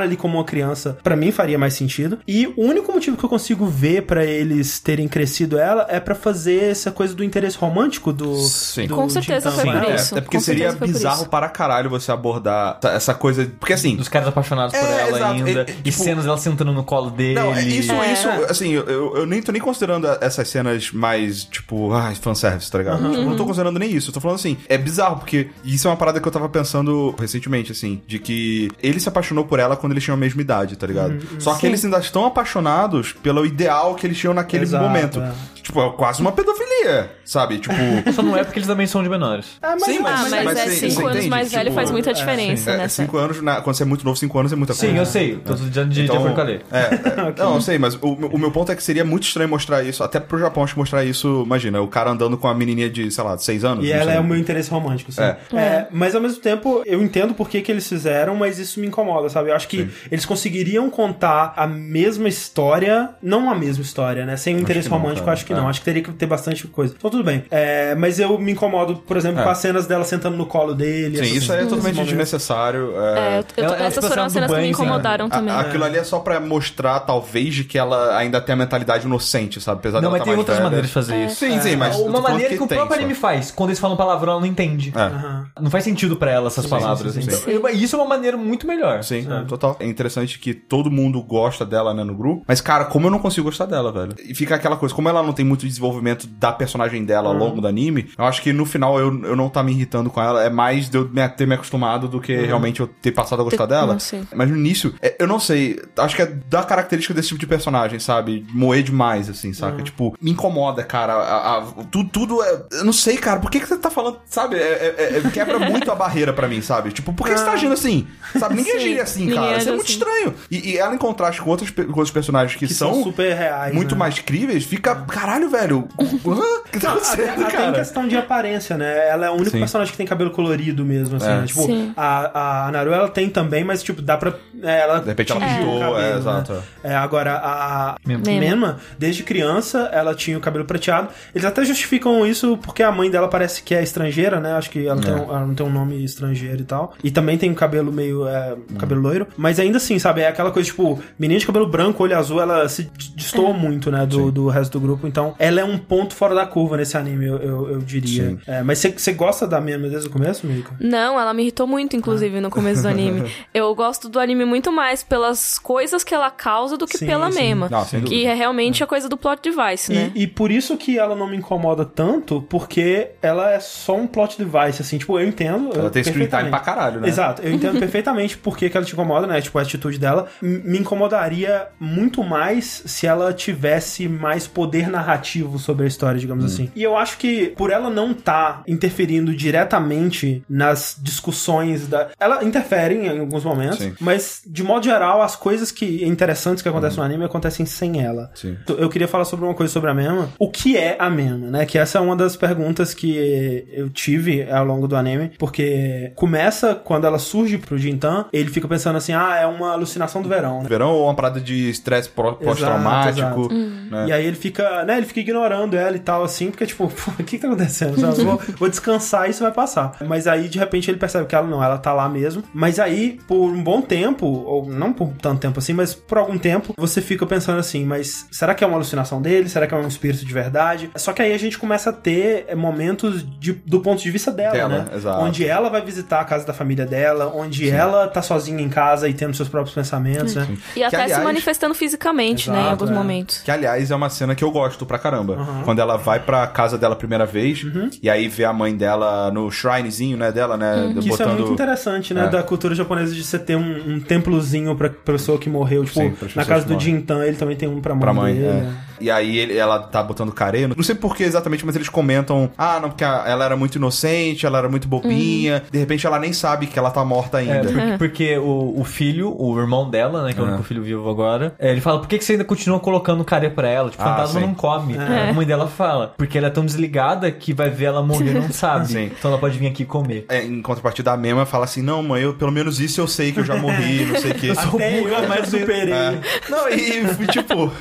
[0.01, 2.19] estar ali como uma criança, pra mim faria mais sentido.
[2.27, 6.15] E o único motivo que eu consigo ver pra eles terem crescido ela é pra
[6.15, 8.35] fazer essa coisa do interesse romântico do.
[8.37, 8.87] Sim.
[8.87, 10.15] do Com certeza foi por É, isso.
[10.15, 13.51] até porque Com seria bizarro para caralho você abordar essa- coisa.
[13.59, 13.97] Porque assim.
[13.97, 15.33] Dos caras apaixonados por É, ela exato.
[15.35, 15.51] ainda.
[15.51, 17.35] É, é, e tipo- cenas dela sentando no colo dele.
[17.35, 18.13] Não, é isso, É.
[18.13, 22.71] isso, assim, eu, eu, eu nem tô nem considerando essas cenas mais, tipo, ai, fanservice,
[22.71, 23.03] tá ligado?
[23.03, 23.11] Uhum.
[23.11, 24.11] Tipo, não tô considerando nem isso.
[24.11, 27.15] Eu tô falando assim, é bizarro, porque isso é uma parada que eu tava pensando
[27.19, 30.77] recentemente, assim, de que ele se apaixonou por ela quando eles tinham a mesma idade,
[30.77, 31.19] tá ligado?
[31.39, 31.67] Só que Sim.
[31.69, 35.21] eles ainda estão apaixonados pelo ideal que eles tinham naquele Exato, momento.
[35.21, 35.33] é.
[35.71, 37.59] Tipo, é quase uma pedofilia, sabe?
[37.59, 37.75] Tipo.
[38.13, 39.47] Só não é porque eles também são de menores.
[39.63, 41.31] Ah, mas, Sim, Ah, mas, mas é você- cinco anos entende?
[41.31, 42.89] mais velho Tipo, faz muita é, diferença, É, né?
[42.89, 44.93] cinco anos, na- quando você é muito novo, cinco anos é muita coisa.
[44.93, 45.37] Sim, eu sei.
[45.37, 46.61] Tô de, de, de acordo com a lei.
[46.73, 46.79] É,
[47.31, 47.45] é.
[47.45, 49.83] não, eu sei, mas o, meu- o meu ponto é que seria muito estranho mostrar
[49.85, 52.91] isso, até pro Japão, acho que mostrar isso, imagina, o cara andando com a menininha
[52.91, 53.85] de, sei lá, de seis anos.
[53.85, 54.15] E não ela sei.
[54.17, 55.23] é o meu interesse romântico, sim.
[55.23, 55.37] É.
[55.55, 58.87] É, mas ao mesmo tempo, eu entendo por que, que eles fizeram, mas isso me
[58.89, 59.51] incomoda, sabe?
[59.51, 64.37] Eu acho que eles conseguiriam contar a mesma história, não a mesma história, né?
[64.37, 65.60] Sem o interesse não, romântico, acho que É.
[65.61, 65.69] não.
[65.69, 66.95] Acho que teria que ter bastante coisa.
[66.97, 67.45] Então tudo bem.
[67.51, 69.45] É, mas eu me incomodo, por exemplo, É.
[69.45, 71.19] com as cenas dela sentando no colo dele.
[71.25, 72.93] Sim, isso aí é totalmente desnecessário.
[72.97, 75.55] É, É, eu, eu, Ela- essas foram as do cenas que me incomodaram a- também.
[75.55, 79.61] aquilo ali é só pra mostrar, talvez, de que ela ainda tem a mentalidade inocente,
[79.61, 79.79] sabe?
[79.81, 80.65] Apesar Não, dela mas tá tem mais outras velha.
[80.65, 81.37] maneiras de fazer isso.
[81.37, 81.97] Sim, sim, mas.
[81.97, 83.51] eu tô Uma maneira que, o tem, próprio anime faz.
[83.51, 84.93] Quando eles falam palavrão, ela não entende.
[84.97, 85.61] É.
[85.61, 87.13] Não faz sentido pra ela essas palavras.
[87.15, 87.31] sim, sim.
[87.51, 89.03] Eu- Isso é uma maneira muito melhor.
[89.03, 89.77] Sim, total.
[89.81, 92.45] É interessante que todo mundo gosta dela, né, no grupo.
[92.47, 94.15] Mas, cara, como eu não consigo gostar dela, velho?
[94.25, 97.61] E fica aquela coisa, como ela não tem muito desenvolvimento da personagem dela ao longo
[97.61, 100.43] do anime, eu acho que no final eu, eu não tá me irritando com ela.
[100.45, 103.45] É mais de eu me- ter me acostumado do que realmente eu ter passado a
[103.45, 103.97] gostar Ter- dela.
[104.35, 105.81] Mas no início, é, eu não sei.
[105.99, 108.47] Acho que é da característica desse tipo de personagem, sabe?
[108.53, 109.83] Moer demais, assim, saca?
[109.83, 111.15] Tipo, me incomoda, cara.
[111.15, 112.63] A, a- tudo, tudo é.
[112.73, 113.41] Eu não sei, cara.
[113.41, 114.57] Por que, que você tá falando, sabe?
[114.57, 116.91] É- é- é- quebra muito a barreira pra mim, sabe?
[116.93, 118.07] Tipo, por que você tá agindo assim?
[118.39, 118.55] Sabe?
[118.55, 119.59] Ninguém agiria assim, ninguém cara.
[119.59, 119.93] Isso é muito assim.
[119.95, 120.35] estranho.
[120.51, 123.35] E, e ela, em contraste com outros, com outros personagens que, Que são, são super
[123.37, 123.75] reais.
[123.75, 123.99] muito né?
[123.99, 124.95] mais críveis, fica.
[124.95, 125.89] Caralho, velho.
[125.99, 126.61] Hã?
[126.71, 127.73] O que tá Até, acontecendo, até em cara?
[127.73, 129.09] questão de aparência, né?
[129.09, 129.59] Ela é o único Sim.
[129.59, 131.27] personagem que tem cabelo colorido mesmo, assim.
[131.27, 131.41] É.
[131.41, 131.47] né?
[131.47, 131.93] Tipo, Sim.
[131.97, 134.35] a, a Naru, ela tem também, mas, tipo, dá pra...
[134.63, 136.53] é, ela De repente ela pintou, é, cabelo, exato.
[136.53, 136.61] Né?
[136.85, 137.97] É, agora, a.
[138.07, 141.09] Menma, desde criança, ela tinha o cabelo prateado.
[141.35, 144.53] Eles até justificam isso porque a mãe dela parece que é estrangeira, né?
[144.53, 145.17] Acho que ela, tem, É.
[145.17, 146.95] um- ela não tem um nome estrangeiro e tal.
[147.03, 148.29] E também tem um cabelo meio...
[148.29, 149.27] É, um cabelo loiro.
[149.37, 150.21] Mas ainda assim, sabe?
[150.21, 154.07] É aquela coisa, tipo, menina de cabelo branco, olho azul, ela se destoa muito, né?
[154.07, 155.07] Do, do resto do grupo.
[155.09, 158.37] Então, ela é um ponto fora da curva nesse anime, eu, eu, eu diria.
[158.47, 160.75] É, mas você- gosta da Menma desde o começo, Mika?
[160.81, 163.31] Não, ela me irritou muito, inclusive, no começo do anime.
[163.53, 167.31] Eu gosto do anime muito mais pelas coisas que ela causa do que Sim, pela
[167.31, 167.39] sim.
[167.41, 167.69] Mema.
[167.71, 170.13] Não, que é realmente a coisa do plot device, né?
[170.15, 174.07] E, e por isso que ela não me incomoda tanto, porque ela é só um
[174.07, 175.71] plot device, assim, tipo, eu entendo.
[175.75, 177.09] Ela eu- tem screen time pra caralho, né?
[177.09, 179.41] Exato, eu entendo perfeitamente por que, que ela te incomoda, né?
[179.41, 180.29] Tipo, a atitude dela.
[180.43, 185.10] M- Me incomodaria muito mais se ela tivesse mais poder narrativo
[185.59, 186.47] sobre a história, digamos Hum.
[186.47, 186.71] assim.
[186.75, 192.09] E eu acho que por ela não estar interferindo diretamente nas discussões da.
[192.19, 193.95] Ela interfere em alguns momentos, Sim.
[194.01, 198.31] mas de modo geral, as coisas que interessantes que acontecem no anime acontecem sem ela.
[198.35, 198.57] Sim.
[198.69, 200.29] Eu queria falar sobre uma coisa sobre a Mema.
[200.39, 201.67] O que é a Mema, né?
[201.67, 206.75] Que essa é uma das perguntas que eu tive ao longo do anime, porque começa
[206.75, 210.63] quando ela surge pro Jintan, ele fica pensando assim: ah, é uma alucinação do verão,
[210.63, 210.69] né?
[210.69, 213.19] Verão ou uma parada de estresse pós-traumático.
[213.19, 213.49] exato.
[213.91, 214.07] né?
[214.09, 214.99] E aí ele fica, né?
[215.01, 216.85] Ele fica ignorando ela e tal, assim, porque, tipo,
[217.19, 217.99] o que que tá acontecendo?
[218.01, 218.23] Sabe?
[218.23, 219.97] Vou, vou descansar e isso vai passar.
[220.07, 222.43] Mas aí, de repente, ele percebe que ela não, ela tá lá mesmo.
[222.55, 226.39] Mas aí, por um bom tempo, ou não por tanto tempo assim, mas por algum
[226.39, 229.49] tempo, você fica pensando assim, mas será que é uma alucinação dele?
[229.49, 230.91] Será que é um espírito de verdade?
[230.97, 234.31] Só que aí a gente começa a ter é, momentos de- do ponto de vista
[234.31, 234.87] dela, Dela, né?
[234.95, 235.21] exato.
[235.23, 239.09] Onde ela vai visitar a casa da família dela, onde ela tá sozinha em casa
[239.09, 240.47] e tendo seus próprios pensamentos, né?
[240.77, 242.57] E até aliás- se manifestando fisicamente, né?
[242.57, 242.95] Em Exato, alguns é.
[242.95, 243.39] momentos.
[243.43, 245.35] Que, aliás, é uma cena que eu gosto pra caramba.
[245.37, 245.63] Uhum.
[245.65, 247.65] Quando ela vai pra casa dela a primeira vez,
[248.03, 250.95] e aí vê a mãe dela no shrinezinho, né, dela, né, Uhum.
[251.01, 252.25] Que isso é muito interessante, né?
[252.25, 252.29] É.
[252.29, 255.85] Da cultura japonesa de você ter um, um templozinho pra pessoa que morreu.
[255.85, 256.79] Tipo, Sim, na casa do.
[256.81, 258.47] Jintan, ele também tem um pra mãe, Pra mãe, dele.
[258.47, 258.53] é.
[258.53, 258.75] né?
[259.01, 260.75] E aí ele- ela tá botando careno.
[260.77, 264.45] Não sei por que exatamente, mas eles comentam: ah, não, porque ela era muito inocente,
[264.45, 265.63] ela era muito bobinha.
[265.71, 267.69] De repente ela nem sabe que ela tá morta É, ainda.
[267.73, 271.09] porque, porque o, o filho, o irmão dela, né, que é o único filho vivo
[271.09, 273.89] agora, é, ele fala, por que, que você ainda continua colocando careia pra ela?
[273.91, 274.47] Tipo, Ah, fantasma sim.
[274.47, 274.80] não come.
[275.29, 278.51] A mãe dela fala, porque ela é tão desligada que vai ver ela morrer não
[278.51, 278.89] sabe.
[278.89, 279.11] Sim.
[279.19, 280.27] Então ela pode vir aqui comer.
[280.29, 283.33] É, em contrapartida, a Mema fala assim: não, mãe, eu, pelo menos isso eu sei
[283.33, 284.51] que eu já morri, não sei o que.
[284.51, 285.93] Até eu já superei.
[285.93, 286.21] É.
[286.49, 287.73] Não, e tipo.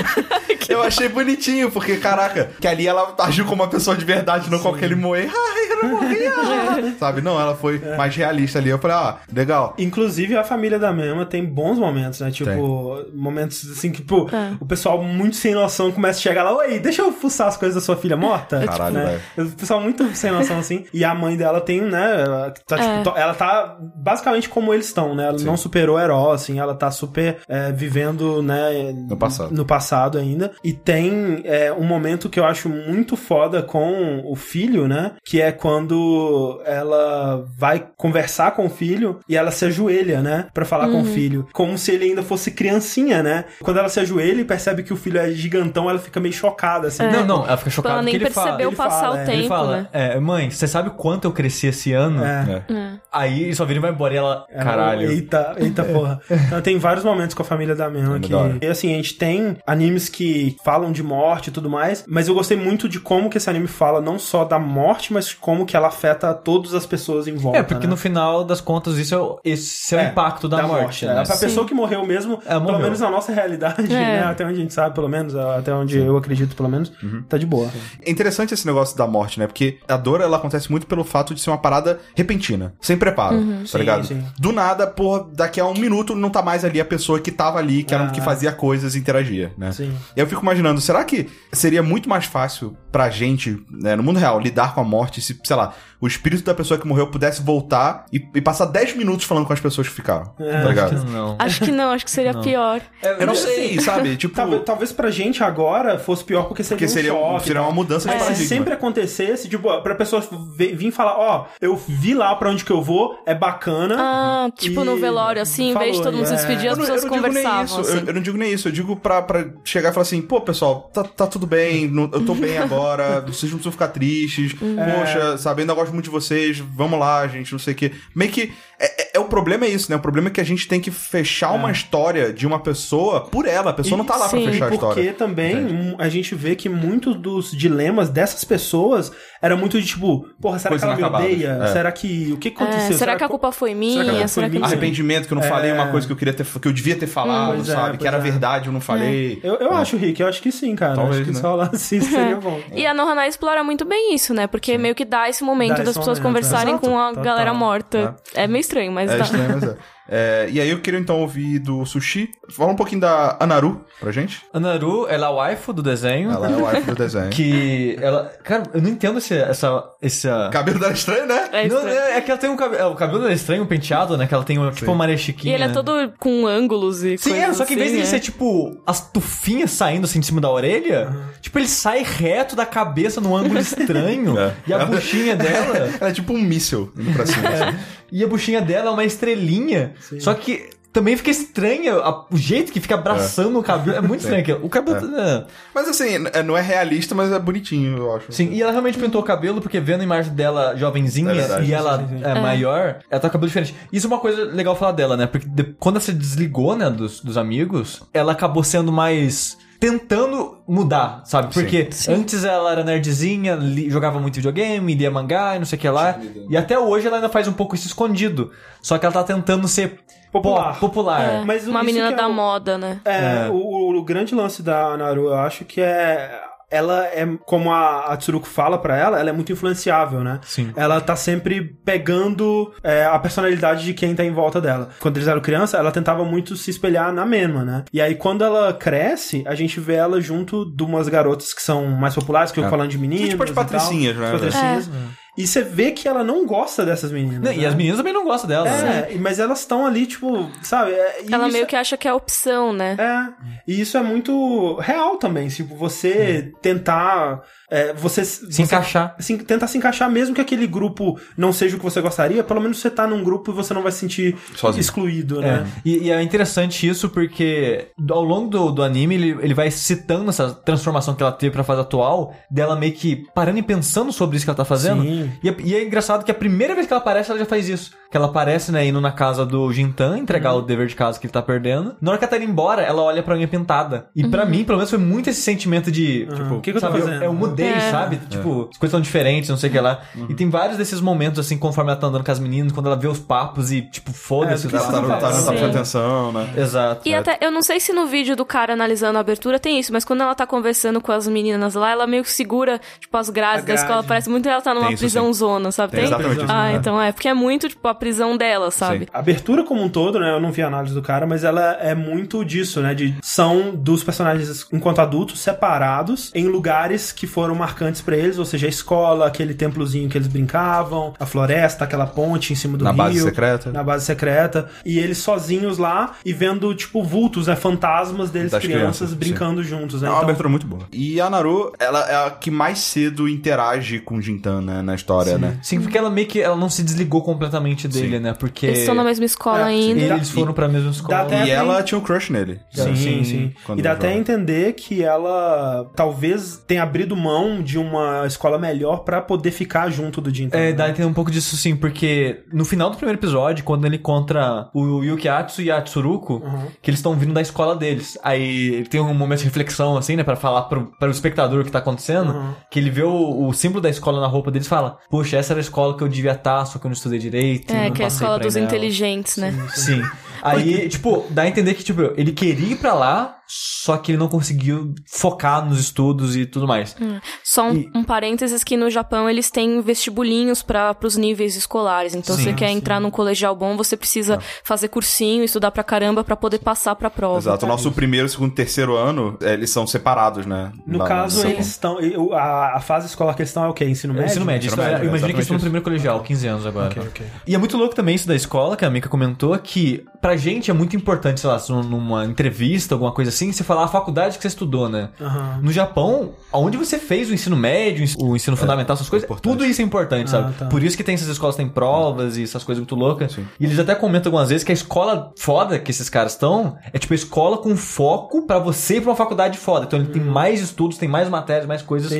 [0.68, 4.58] eu achei bonitinho, porque, caraca, que ali ela agiu como uma pessoa de verdade, não
[4.58, 5.30] com aquele moer.
[5.30, 6.26] Ai, eu não morri.
[6.26, 6.66] ah."
[6.98, 7.20] Sabe?
[7.20, 8.70] Não, ela foi mais realista ali.
[8.70, 9.74] Eu falei, ah, legal.
[9.78, 12.30] Inclusive, a família da Mema tem bons momentos, né?
[12.30, 14.28] Tipo, momentos assim que, tipo,
[14.60, 17.74] o pessoal muito sem noção começa a chegar lá, oi, deixa eu fuçar as coisas
[17.74, 18.60] da sua filha morta.
[18.66, 19.20] Caralho, né?
[19.38, 20.84] O pessoal muito sem noção, assim.
[20.92, 22.22] E a mãe dela tem, né?
[22.22, 23.02] Ela tá, tipo, É.
[23.02, 25.28] to- ela tá basicamente como eles estão, né?
[25.28, 28.92] Ela não superou o herói, assim, ela tá super é, vivendo, né?
[29.08, 29.54] No passado.
[29.54, 30.52] No passado ainda.
[30.62, 35.12] E tem é, um momento que eu acho muito foda com o filho, né?
[35.24, 40.46] Que é quando ela vai conversar com o filho e ela se ajoelha, né?
[40.52, 41.46] Pra falar com o filho.
[41.52, 43.44] Como se ele ainda fosse criancinha, né?
[43.62, 46.88] Quando ela se ajoelha e percebe que o filho é gigantão, ela fica meio chocada,
[46.88, 47.02] assim.
[47.04, 48.46] Não, não, ela fica chocada Ela nem porque ele fala.
[48.46, 49.24] percebeu ele passar fala, o é.
[49.24, 49.88] tempo, Ele fala, né?
[49.92, 52.24] é, mãe, você sabe o quanto eu cresci esse ano?
[52.24, 52.62] É.
[52.68, 52.90] É.
[53.12, 55.10] Aí ele só vira e vai embora e ela, caralho.
[55.10, 56.20] Eita, eita porra.
[56.46, 58.58] Então tem vários momentos com a família da da hora.
[58.60, 62.34] E assim, a gente tem animes que falam de morte e tudo mais, mas eu
[62.34, 65.76] gostei muito de como que esse anime fala não só da morte, mas como que
[65.76, 67.58] ela afeta todas as pessoas em volta.
[67.58, 67.90] É, porque né?
[67.90, 71.22] no final das contas isso é o, esse é o É, impacto da, morte, né?
[71.22, 72.80] É, pra pessoa que morreu mesmo, É, pelo morreu.
[72.80, 73.98] menos na nossa realidade, É.
[73.98, 74.22] né?
[74.24, 77.22] Até onde a gente sabe, pelo menos, até onde eu acredito, pelo menos, Uhum.
[77.28, 77.70] tá de boa.
[78.04, 79.46] É interessante esse negócio da morte, né?
[79.46, 82.74] Porque a dor, ela acontece muito pelo fato de ser uma parada repentina.
[82.80, 84.06] Sem preparo, tá Sim, ligado?
[84.06, 84.24] sim.
[84.38, 87.58] Do nada, porra, daqui a um minuto não tá mais ali a pessoa que tava
[87.58, 88.10] ali, que, era, Ah.
[88.10, 89.72] que fazia coisas e interagia, né?
[89.72, 89.92] Sim.
[90.16, 94.18] E eu fico imaginando, será que seria muito mais fácil pra gente, né, no mundo
[94.18, 97.42] real, lidar com a morte se, sei lá, o espírito da pessoa que morreu pudesse
[97.42, 101.04] voltar e, e passar 10 minutos falando com as pessoas que ficaram, É, tá ligado?
[101.10, 101.36] Não.
[101.38, 102.80] Acho que não, acho que seria pior.
[103.02, 104.16] Eu não sei, sabe?
[104.16, 107.44] Tipo, Talvez, talvez pra gente agora fosse pior porque seria porque um seria, choque.
[107.46, 108.48] seria uma mudança de Mas se paradigma.
[108.56, 110.22] sempre acontecesse, tipo, pra pessoa
[110.56, 113.96] vir falar, ó, eu vi lá pra onde que eu vou, é bacana.
[113.98, 116.36] Ah, tipo no velório, assim, em vez de falou, todo mundo se é.
[116.36, 117.64] despedir, as Eu não, eu pessoas não digo nem conversavam.
[117.64, 117.98] isso, assim.
[118.00, 120.40] eu, eu não digo nem isso, eu digo pra, pra chegar e falar assim, pô,
[120.40, 124.52] pessoal, tá, tá tudo bem, não- eu tô bem agora, vocês não precisam ficar tristes,
[124.58, 127.92] poxa, sabe, ainda gosto muito de vocês, vamos lá, gente, não sei o quê.
[128.14, 130.44] Meio que, é, é- é o problema é isso, né, o problema é que a
[130.44, 134.16] gente tem que fechar uma história de uma pessoa por ela, a pessoa não tá
[134.16, 134.46] lá pra Sim.
[134.46, 135.12] fechar a Porque história.
[135.14, 135.72] também Entende?
[135.72, 140.58] um, a gente vê que muitos dos dilemas dessas pessoas era muito de tipo, porra,
[140.58, 141.26] será Coisas que ela me inacabadas.
[141.32, 141.58] odeia?
[141.62, 141.72] É.
[141.72, 142.32] Será que.
[142.32, 142.96] O que É, aconteceu?
[142.98, 144.04] será que a culpa foi minha?
[144.04, 144.66] será que Será foi que minha?
[144.66, 145.74] Arrependimento que eu não falei É.
[145.74, 147.98] uma coisa que eu queria ter, que eu devia ter falado, é, sabe?
[147.98, 148.20] que era é.
[148.20, 149.38] verdade, eu não falei.
[149.42, 150.94] Eu, eu acho, Rick, eu acho que sim, cara.
[150.94, 151.70] Talvez, acho que né?
[151.72, 152.60] isso seria bom.
[152.74, 154.46] E a Nohana explora muito bem isso, né?
[154.46, 156.86] Porque meio que dá esse momento Dá das pessoas momento, conversarem exato.
[156.88, 157.24] com a Total.
[157.24, 158.14] galera morta.
[158.34, 158.46] É.
[158.46, 159.24] meio estranho, mas É dá.
[159.24, 159.76] estranho, mas é.
[160.08, 162.30] É, E aí eu queria então ouvir do Sushi.
[162.48, 164.42] Fala um pouquinho da Anaru pra gente.
[164.52, 166.30] A Naru, ela é a waifu do desenho.
[166.30, 167.30] Ela é o wife do desenho.
[167.30, 168.32] Que ela.
[168.44, 169.82] Cara, eu não entendo esse, essa.
[170.00, 170.46] essa...
[170.48, 171.48] O cabelo dela é estranho, né?
[171.52, 171.98] É Não, estranho.
[171.98, 172.92] é, é que ela tem um cabelo.
[172.92, 174.26] O cabelo dela é estranho, um penteado, né?
[174.26, 175.54] Que ela tem uma, tipo uma E marechiquinha.
[175.54, 178.06] ele é todo com ângulos e Sim, é, só que em vez de assim, ele
[178.06, 178.10] é.
[178.10, 182.64] ser tipo as tufinhas saindo assim de cima da orelha, tipo ele sai reto da
[182.66, 184.38] cabeça num ângulo estranho.
[184.38, 184.52] É.
[184.66, 185.76] E a buchinha dela.
[186.00, 187.48] Ela é tipo um míssil indo pra cima.
[187.48, 187.78] assim.
[188.10, 189.94] E a buchinha dela é uma estrelinha.
[190.20, 193.98] Só que também fica estranha a- o jeito que fica abraçando o cabelo.
[193.98, 194.64] É muito estranho aquilo.
[194.64, 195.14] O cabelo.
[195.14, 195.44] é.
[195.74, 198.32] Mas assim, é- não é realista, mas é bonitinho, eu acho.
[198.32, 201.66] Sim, e ela realmente pintou o cabelo, porque vendo a imagem dela jovenzinha É verdade.
[201.68, 202.24] e ela Sim, sim, sim.
[202.24, 203.74] é maior, ela tá com o cabelo diferente.
[203.92, 205.26] Isso é uma coisa legal falar dela, né?
[205.26, 209.58] Porque de- quando ela se desligou, né, dos, dos amigos, ela acabou sendo mais.
[209.78, 211.52] Tentando mudar, sabe?
[211.52, 215.80] Porque antes ela era nerdzinha, li- jogava muito videogame, lia mangá e não sei o
[215.80, 216.18] que lá.
[216.48, 218.50] E até hoje ela ainda faz um pouco isso escondido.
[218.80, 220.00] Só que ela tá tentando ser
[220.32, 220.68] Popular.
[220.70, 221.20] pop, popular.
[221.20, 223.00] É, Mas uma menina é da o- moda, né?
[223.04, 223.48] É, É.
[223.50, 228.16] O, o grande lance da Naru, eu acho que é ela é, como a, a
[228.16, 230.40] Tsuruko fala pra ela, ela é muito influenciável, né?
[230.42, 230.72] Sim.
[230.76, 234.90] Ela tá sempre pegando é, a personalidade de quem tá em volta dela.
[235.00, 237.84] Quando eles eram criança, ela tentava muito se espelhar na Menma, né?
[237.92, 241.86] E aí, quando ela cresce, a gente vê ela junto de umas garotas que são
[241.86, 242.70] mais populares, que eu É.
[242.70, 243.30] falando de meninos.
[243.30, 243.54] Tipo e tal.
[243.64, 244.26] patricinhas, né?
[244.26, 244.90] As patricinhas.
[245.36, 247.40] E você vê que ela não gosta dessas meninas.
[247.40, 247.66] Não, E né?
[247.66, 249.08] as meninas também não gostam dela, né?
[249.10, 250.92] É, mas elas estão ali, tipo, sabe?
[250.92, 252.96] é- e Ela meio que acha que é opção, né?
[252.98, 255.48] É, e isso é muito real também.
[255.48, 257.42] Tipo, você tentar.
[257.70, 259.14] É, você Se encaixar.
[259.18, 262.60] se, tentar se encaixar, mesmo que aquele grupo não seja o que você gostaria, pelo
[262.60, 264.80] menos você tá num grupo e você não vai se sentir Sozinho.
[264.80, 265.58] excluído, É.
[265.60, 265.66] né?
[265.84, 270.30] E, e é interessante isso porque ao longo do, do anime ele, ele vai citando
[270.30, 274.36] essa transformação que ela teve pra fase atual, dela meio que parando e pensando sobre
[274.36, 275.02] isso que ela tá fazendo.
[275.02, 275.30] Sim.
[275.42, 277.68] E é, e é engraçado que a primeira vez que ela aparece, ela já faz
[277.68, 277.92] isso.
[278.10, 280.60] Que ela aparece, né, indo na casa do Jintan, entregar Uhum.
[280.60, 281.96] o dever de casa que ele tá perdendo.
[282.00, 284.06] Na hora que ela tá indo embora, ela olha pra unha pintada.
[284.14, 286.80] E pra mim, pelo menos, foi muito esse sentimento de, tipo, o que que eu
[286.80, 287.16] tô sabe, fazendo?
[287.16, 287.32] Eu, eu
[287.64, 287.90] mudei, É.
[287.90, 288.16] sabe?
[288.28, 290.00] Tipo, as coisas são diferentes, não sei o que lá.
[290.14, 290.26] Uhum.
[290.28, 292.96] E tem vários desses momentos, assim, conforme ela tá andando com as meninas, quando ela
[292.96, 294.66] vê os papos e, tipo, foda-se.
[294.66, 294.78] É, tá?
[294.80, 295.44] Tá, não tá, tá Sim.
[295.46, 296.48] prestando atenção, né?
[296.56, 297.08] Exato.
[297.08, 299.92] E até, eu não sei se no vídeo do cara analisando a abertura tem isso,
[299.92, 303.30] mas quando ela tá conversando com as meninas lá, ela meio que segura, tipo, as
[303.30, 304.02] grades da escola.
[304.02, 305.92] Parece muito que ela tá numa Tem isso, prisão zona, sabe?
[305.92, 307.12] Tem exatamente isso, Ah, então é.
[307.12, 309.08] Porque é muito, tipo, a prisão dela, sabe?
[309.12, 310.30] A abertura como um todo, né?
[310.32, 312.94] Eu não vi a análise do cara, mas ela é muito disso, né?
[312.94, 318.44] De são dos personagens enquanto adultos separados em lugares que foram marcantes pra eles, ou
[318.44, 322.84] seja, a escola, aquele templozinho que eles brincavam, a floresta, aquela ponte em cima do
[322.84, 323.70] Na rio, base secreta.
[323.72, 327.56] na base secreta, e eles sozinhos lá e vendo tipo vultos, né?
[327.56, 328.80] Fantasmas deles Das crianças,
[329.10, 330.08] crianças, brincando juntos, né?
[330.08, 330.82] É uma Então, abertura muito boa.
[330.92, 334.94] E a Naru, ela é a que mais cedo interage com o Jintan, né, na
[334.94, 335.58] história, né?
[335.62, 338.22] Sim, porque ela meio que ela não se desligou completamente dele, Sim.
[338.22, 338.34] né?
[338.38, 340.00] Porque Eles estão na mesma escola É, ainda.
[340.14, 341.26] eles foram pra mesma escola.
[341.46, 342.60] E ela tinha um crush nele.
[342.70, 343.52] Sim, Sim, sim.
[343.76, 348.98] E dá até a entender que ela talvez tenha abrido mão de uma escola melhor
[348.98, 350.56] pra poder ficar junto do Jintan.
[350.56, 350.72] É, né?
[350.72, 353.96] dá a entender um pouco disso sim, porque no final do primeiro episódio, quando ele
[353.96, 356.66] encontra o Yukiatsu e a Tsuruko, Uhum.
[356.82, 358.18] que eles estão vindo da escola deles.
[358.22, 361.60] Aí ele tem um momento de reflexão, assim, né, pra falar pro, para o espectador
[361.60, 362.52] o que tá acontecendo, Uhum.
[362.70, 365.52] que ele vê o, o símbolo da escola na roupa deles e fala, poxa, essa
[365.52, 367.72] era a escola que eu devia estar, só que eu não estudei direito.
[367.72, 369.52] É, não que é a escola dos nela." inteligentes, né?
[369.74, 370.02] Sim.
[370.42, 374.18] Aí, tipo, dá a entender que, tipo, ele queria ir pra lá, só que ele
[374.18, 376.96] não conseguiu focar nos estudos e tudo mais.
[377.44, 382.14] Só um, E- um parênteses que no Japão eles têm vestibulinhos para os níveis escolares.
[382.14, 382.74] Então, se Sim, você quer sim.
[382.74, 387.08] entrar num colegial bom, você precisa fazer cursinho, estudar pra caramba pra poder passar pra
[387.08, 387.38] prova.
[387.38, 387.64] Exato.
[387.64, 390.72] O nosso primeiro, segundo, terceiro ano, é, eles são separados, né?
[390.86, 391.98] No Na- caso, na- eles estão.
[392.32, 393.84] A, a fase escolar que eles estão é o quê?
[393.84, 394.30] Ensino É, médio?
[394.30, 394.66] Ensino médio.
[394.66, 396.86] Ensino médio, eu imagino que eles estão no primeiro colegial, 15 anos agora.
[396.90, 397.26] Ok, ok.
[397.46, 400.72] E é muito louco também isso da escola, que a Mika comentou, que pra gente
[400.72, 404.42] é muito importante, sei lá, numa entrevista, alguma coisa assim, você falar a faculdade que
[404.42, 405.10] você estudou, né?
[405.20, 405.60] Aham.
[405.62, 409.52] No Japão, onde você fez o ensino médio, o ensino fundamental, essas coisas, importante.
[409.52, 410.52] tudo isso é importante, sabe?
[410.54, 410.66] tá.
[410.66, 413.38] Por isso que tem essas escolas que têm provas e essas coisas muito loucas.
[413.60, 416.98] E eles até comentam algumas vezes que a escola foda que esses caras estão é
[416.98, 419.84] tipo a escola com foco pra você ir pra uma faculdade foda.
[419.86, 422.12] Então ele tem mais estudos, tem mais matérias, mais coisas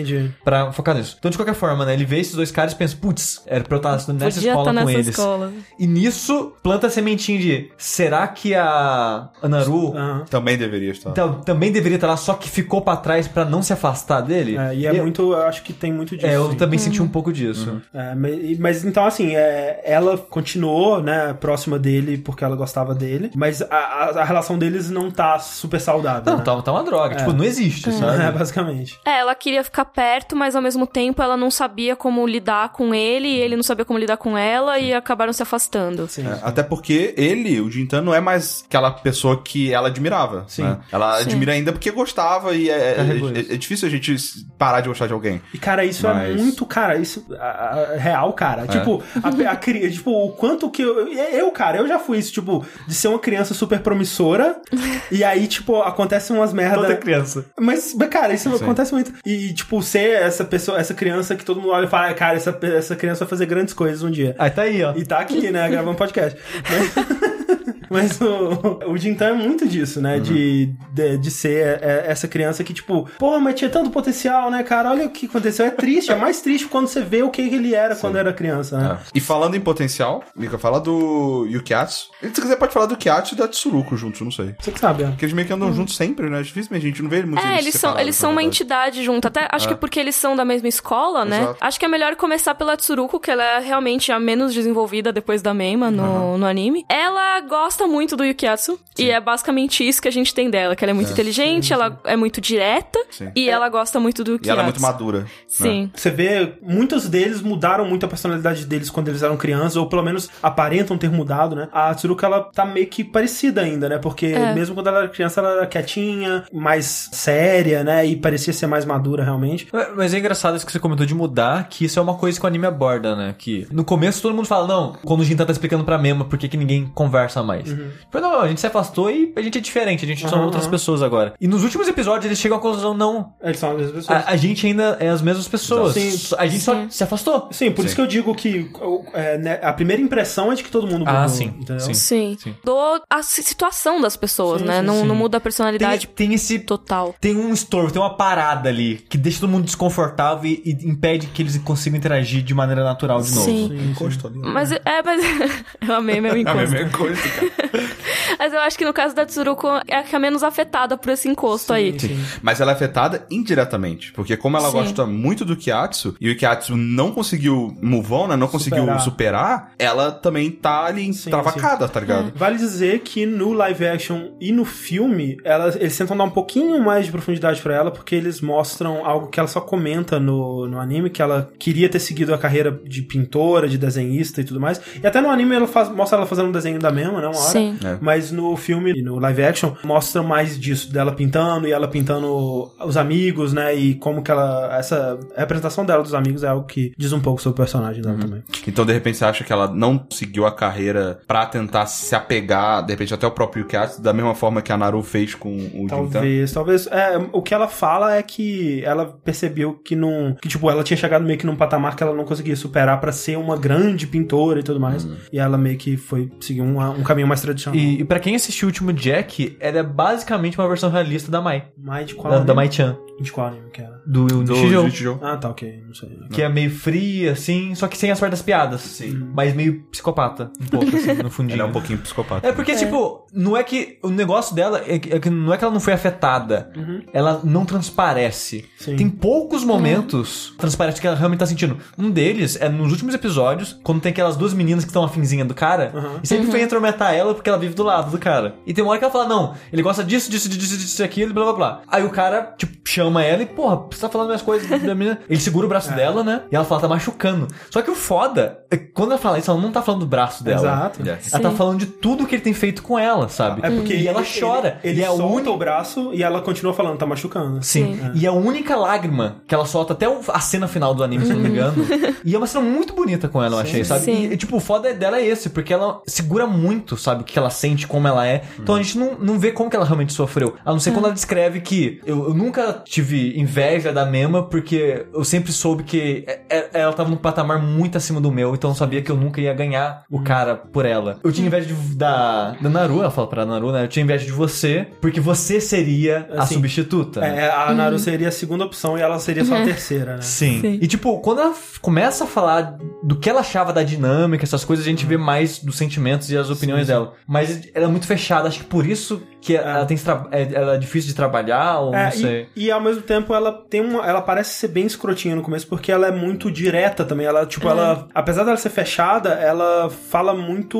[0.45, 1.17] pra focar nisso.
[1.19, 1.95] Então, de qualquer forma, né?
[1.95, 4.51] Ele vê esses dois caras e pensa, putz, era pra eu estar estudando nessa Podia
[4.53, 5.09] escola estar com nessa eles.
[5.09, 5.53] escola.
[5.77, 10.25] E nisso, planta a sementinha de será que a Anaru Aham.
[10.29, 11.13] Também deveria estar.
[11.13, 14.57] tam- também deveria estar lá, só que ficou pra trás pra não se afastar dele?
[14.59, 15.33] É, e é eu, muito.
[15.33, 16.27] Eu acho que tem muito disso.
[16.27, 16.57] É, eu sim.
[16.57, 17.81] também senti um pouco disso.
[17.95, 23.31] É, mas, mas então, assim, é, ela continuou, né, próxima dele porque ela gostava dele,
[23.35, 26.25] mas a, a, a relação deles não tá super saudável.
[26.31, 26.45] Não, né?
[26.45, 27.17] tá, tá uma droga.
[27.17, 28.33] Tipo, não existe, É, sabe?
[28.39, 28.99] basicamente.
[29.07, 32.95] É, ela queria ficar perto, mas ao mesmo tempo ela não sabia como lidar com
[32.95, 36.07] ele, e ele não sabia como lidar com ela, e acabaram se afastando.
[36.09, 36.27] Sim.
[36.27, 40.45] É, até porque ele, o Jintan, não é mais aquela pessoa que ela admirava.
[40.49, 40.63] Sim.
[40.65, 40.79] né?
[40.91, 41.23] Ela Sim.
[41.23, 43.53] admira ainda porque gostava e é, é, isso.
[43.53, 44.17] é difícil a gente
[44.59, 45.41] parar de gostar de alguém.
[45.55, 48.67] E, cara, isso é Mas- muito, cara, isso a- real, cara.
[48.67, 52.65] Tipo, a, a tipo, o quanto que eu, eu, cara, eu já fui isso, tipo,
[52.87, 54.61] de ser uma criança super promissora
[55.11, 56.83] e aí, tipo, acontecem umas merdas.
[56.83, 57.45] Toda criança.
[57.59, 58.63] Mas, mas, cara, isso Sim.
[58.65, 59.13] acontece muito.
[59.25, 62.37] E, tipo, ser essa pessoa, essa criança que todo mundo olha e fala, "Ah, cara,
[62.37, 64.35] essa, essa criança vai fazer grandes coisas um dia.
[64.39, 64.93] Aí tá aí, ó.
[64.97, 66.39] E tá aqui, né, gravando podcast.
[66.69, 70.19] Mas, mas o, o Jintan é muito disso, né?
[70.19, 74.63] De, de, de ser é, essa criança que, tipo, pô, mas tinha tanto potencial, né,
[74.63, 74.91] cara?
[74.91, 75.67] Olha o que aconteceu.
[75.67, 78.79] É triste, é mais triste quando você vê o que ele era quando era criança,
[78.79, 78.99] né?
[79.03, 79.07] É.
[79.15, 82.11] E falando em potencial, Mika, fala do Yukiatsu.
[82.23, 84.55] E se quiser, pode falar do Yukiatsu e da Tsuruko juntos, não sei.
[84.59, 85.09] Você que sabe, ó.
[85.09, 86.41] Porque eles meio que andam juntos sempre, né?
[86.41, 88.43] É difícil, mas a gente não vê muito É, eles são, separados, eles são uma
[88.43, 89.27] entidade junto.
[89.29, 89.69] Até acho É.
[89.69, 91.43] que porque eles são da mesma escola, né?
[91.43, 91.59] Exato.
[91.61, 95.43] Acho que é melhor começar pela Tsuruko, que ela é realmente a menos desenvolvida depois
[95.43, 96.85] da Meima no, no anime.
[96.89, 98.79] Ela gosta muito do Yukiatsu.
[98.99, 100.75] E é basicamente isso que a gente tem dela.
[100.77, 103.31] que ela é muito inteligente, ela é muito direta Sim.
[103.35, 105.21] e ela gosta muito do que E ela é muito madura.
[105.21, 105.27] né?
[105.49, 105.91] Sim.
[105.95, 110.03] Você vê, muitos deles mudaram muito a personalidade deles quando eles eram crianças, ou pelo
[110.03, 111.69] menos aparentam ter mudado, né?
[111.73, 113.99] A Tsuruka, ela tá meio que parecida ainda, né?
[113.99, 114.55] Porque É.
[114.55, 118.07] mesmo quando ela era criança, ela era quietinha, mais séria, né?
[118.07, 119.67] E parecia ser mais madura, realmente.
[119.73, 122.39] Mas- Mas é engraçado isso que você comentou de mudar, que isso é uma coisa
[122.39, 123.35] que o anime aborda, né?
[123.37, 126.39] Que no começo todo mundo fala, não, quando o Jintan tá explicando pra Mema por
[126.39, 127.66] que, que ninguém conversa mais.
[127.75, 130.45] Tipo, não, a gente se afastou e a gente é diferente, a gente são Uhum,
[130.47, 130.71] outras uhum.
[130.71, 131.35] pessoas agora.
[131.41, 134.25] E nos últimos episódios eles chegam à conclusão, não, Eles são as mesmas pessoas.
[134.27, 135.95] a, a gente ainda é as mesmas pessoas.
[135.95, 136.35] Sim.
[136.39, 136.87] A gente só Sim.
[136.91, 137.49] se afastou.
[137.53, 137.87] Sim, por Sim.
[137.87, 138.71] isso que eu digo que
[139.15, 141.15] é, né, a primeira impressão é de que todo mundo mudou.
[141.15, 141.81] Ah, sim, Entendeu?
[141.81, 141.95] sim.
[141.95, 142.37] Sim.
[142.39, 142.55] Sim.
[142.65, 142.77] Do
[143.09, 144.81] a si- situação das pessoas, Sim, né?
[144.81, 145.07] sim, não, sim.
[145.07, 147.15] não muda a Tem, personalidade tem esse total.
[147.21, 151.27] tem um estorvo, tem uma parada ali que deixa todo mundo desconfortável e, e impede
[151.29, 153.45] que eles consigam interagir de maneira natural de novo.
[153.47, 153.91] Sim.
[153.91, 154.39] Encosto ali.
[154.39, 155.21] Mas é, mas
[155.89, 156.59] eu amei meu É a encosto.
[156.71, 157.53] mesma coisa, cara.
[158.39, 161.11] Mas eu acho que no caso da Tsuruko é a que é menos afetada por
[161.11, 161.99] esse encosto aí.
[161.99, 162.19] Sim.
[162.43, 164.13] Mas ela é afetada indiretamente.
[164.13, 164.73] Porque como ela Sim.
[164.73, 168.37] gosta muito do Kiatsu, e o Kiatsu não conseguiu move on, né?
[168.37, 169.01] Não conseguiu Superar.
[169.01, 172.33] superar, ela também tá ali Sim, travacada, tá ligado?
[172.35, 176.83] Vale dizer que no live action e no filme, ela, eles tentam dar um pouquinho
[176.83, 180.81] mais de profundidade pra ela, porque eles mostram algo que ela só comenta no, no
[180.81, 184.81] anime, que ela queria ter seguido a carreira de pintora, de desenhista e tudo mais.
[185.03, 187.27] E até no anime ela faz, mostra ela fazendo um desenho da mesma, né?
[187.29, 187.59] Uma hora.
[187.59, 187.79] Sim.
[187.85, 187.99] É.
[188.01, 192.71] Mas no filme e no live action mostra mais disso, dela pintando e ela pintando
[192.85, 193.75] os amigos, né?
[193.75, 194.77] E como que ela.
[194.77, 198.19] Essa representação dela dos amigos é algo que diz um pouco sobre o personagem dela
[198.19, 198.43] também.
[198.67, 202.85] Então, de repente, você acha que ela não seguiu a carreira pra tentar se apegar,
[202.85, 205.89] de repente, até o próprio Kiatsu, da mesma forma que a Naru fez com o
[205.89, 205.89] Jintan?
[205.89, 206.87] Talvez, talvez.
[206.89, 210.37] É, o que ela fala é que ela percebeu que não.
[210.41, 213.13] Que, tipo, ela tinha chegado meio que num patamar que ela não conseguia superar pra
[213.13, 215.07] ser uma grande pintora e tudo mais.
[215.33, 217.79] E ela meio que foi seguir um, um caminho mais tradicional.
[217.79, 221.41] E, e para quem assistiu o último Jack, ela é basicamente uma versão realista da
[221.41, 221.67] Mai.
[221.77, 222.55] Mais de qual Da, da?
[222.55, 222.97] Mai-chan.
[223.21, 224.01] De qual anime que era?
[224.07, 224.57] Do, do, Do
[224.91, 225.19] Shijou.
[225.23, 225.83] Ah, tá, ok.
[225.87, 226.19] Não sei.
[226.31, 228.81] Que é meio fria, assim, só que sem as partes das piadas.
[228.83, 229.31] Sim.
[229.35, 231.57] Mas meio psicopata, um pouco, assim, no fundinho.
[231.59, 232.47] Ela é um pouquinho psicopata.
[232.47, 233.99] É porque, tipo, não é que.
[234.03, 236.71] O negócio dela é que, é que não é que ela não foi afetada.
[237.13, 238.65] Ela não transparece.
[238.79, 238.97] Sim.
[238.97, 241.79] Tem poucos momentos transparece que ela realmente tá sentindo.
[241.97, 245.55] Um deles é nos últimos episódios, quando tem aquelas duas meninas que estão afinzinha do
[245.55, 246.21] cara, Uhum.
[246.23, 248.57] e sempre vem intrometer ela porque ela vive do lado do cara.
[248.67, 251.33] E tem uma hora que ela fala: Não, ele gosta disso, disso, disso, disso, aquilo,
[251.33, 251.83] blá blá blá.
[251.89, 255.19] Aí o cara, tipo, chama ela e, porra, você tá falando minhas coisas da menina.
[255.29, 256.43] Ele segura o braço dela, né?
[256.51, 257.49] E ela fala, tá machucando.
[257.71, 260.07] Só que o foda é que quando ela fala isso, ela não tá falando do
[260.07, 260.61] braço dela.
[260.61, 261.01] Exato.
[261.33, 263.61] Ela tá falando de tudo que ele tem feito com ela, sabe?
[263.65, 264.79] É porque e ela ele- chora.
[264.83, 267.63] Ele, ele e é solta única o braço e ela continua falando, tá machucando.
[267.63, 267.97] Sim.
[267.97, 268.11] Sim.
[268.15, 271.37] E a única lágrima que ela solta até a cena final do anime, se eu
[271.37, 271.85] não me engano.
[272.25, 274.01] e é uma cena muito bonita com ela, eu achei, sabe?
[274.05, 274.31] Sim.
[274.33, 277.23] E, tipo, o foda dela é esse, porque ela segura muito, sabe?
[277.23, 278.43] O que ela sente, como ela é.
[278.59, 280.57] Então a gente não, não vê como que ela realmente sofreu.
[280.65, 285.05] A não ser quando ela descreve que eu, eu nunca tive inveja da Mema, porque
[285.13, 288.71] eu sempre soube que é- é- ela tava num patamar muito acima do meu, então
[288.71, 291.19] eu sabia que eu nunca ia ganhar o cara por ela.
[291.23, 293.85] Eu tinha inveja de- da, da Naru, ela fala pra Naru, né?
[293.85, 297.21] Eu tinha inveja de você, porque você seria a Assim, substituta.
[297.21, 297.45] né?
[297.47, 300.23] É, a Naru seria a segunda opção e ela seria só a terceira, né?
[300.23, 300.61] Sim.
[300.63, 300.79] Sim.
[300.81, 304.87] E tipo, quando ela começa a falar do que ela achava da dinâmica, essas coisas,
[304.87, 306.93] a gente vê mais dos sentimentos e as opiniões sim.
[306.93, 307.13] dela.
[307.27, 310.49] Mas ela é muito fechada, acho que por isso que ela tem que tra- é,
[310.53, 312.49] ela é difícil de trabalhar, ou É, não sei.
[312.57, 314.05] e, e ao mesmo tempo ela tem uma.
[314.05, 317.27] Ela parece ser bem escrotinha no começo, porque ela é muito direta também.
[317.27, 318.09] Ela, tipo, ela.
[318.15, 320.79] Apesar dela ser fechada, ela fala muito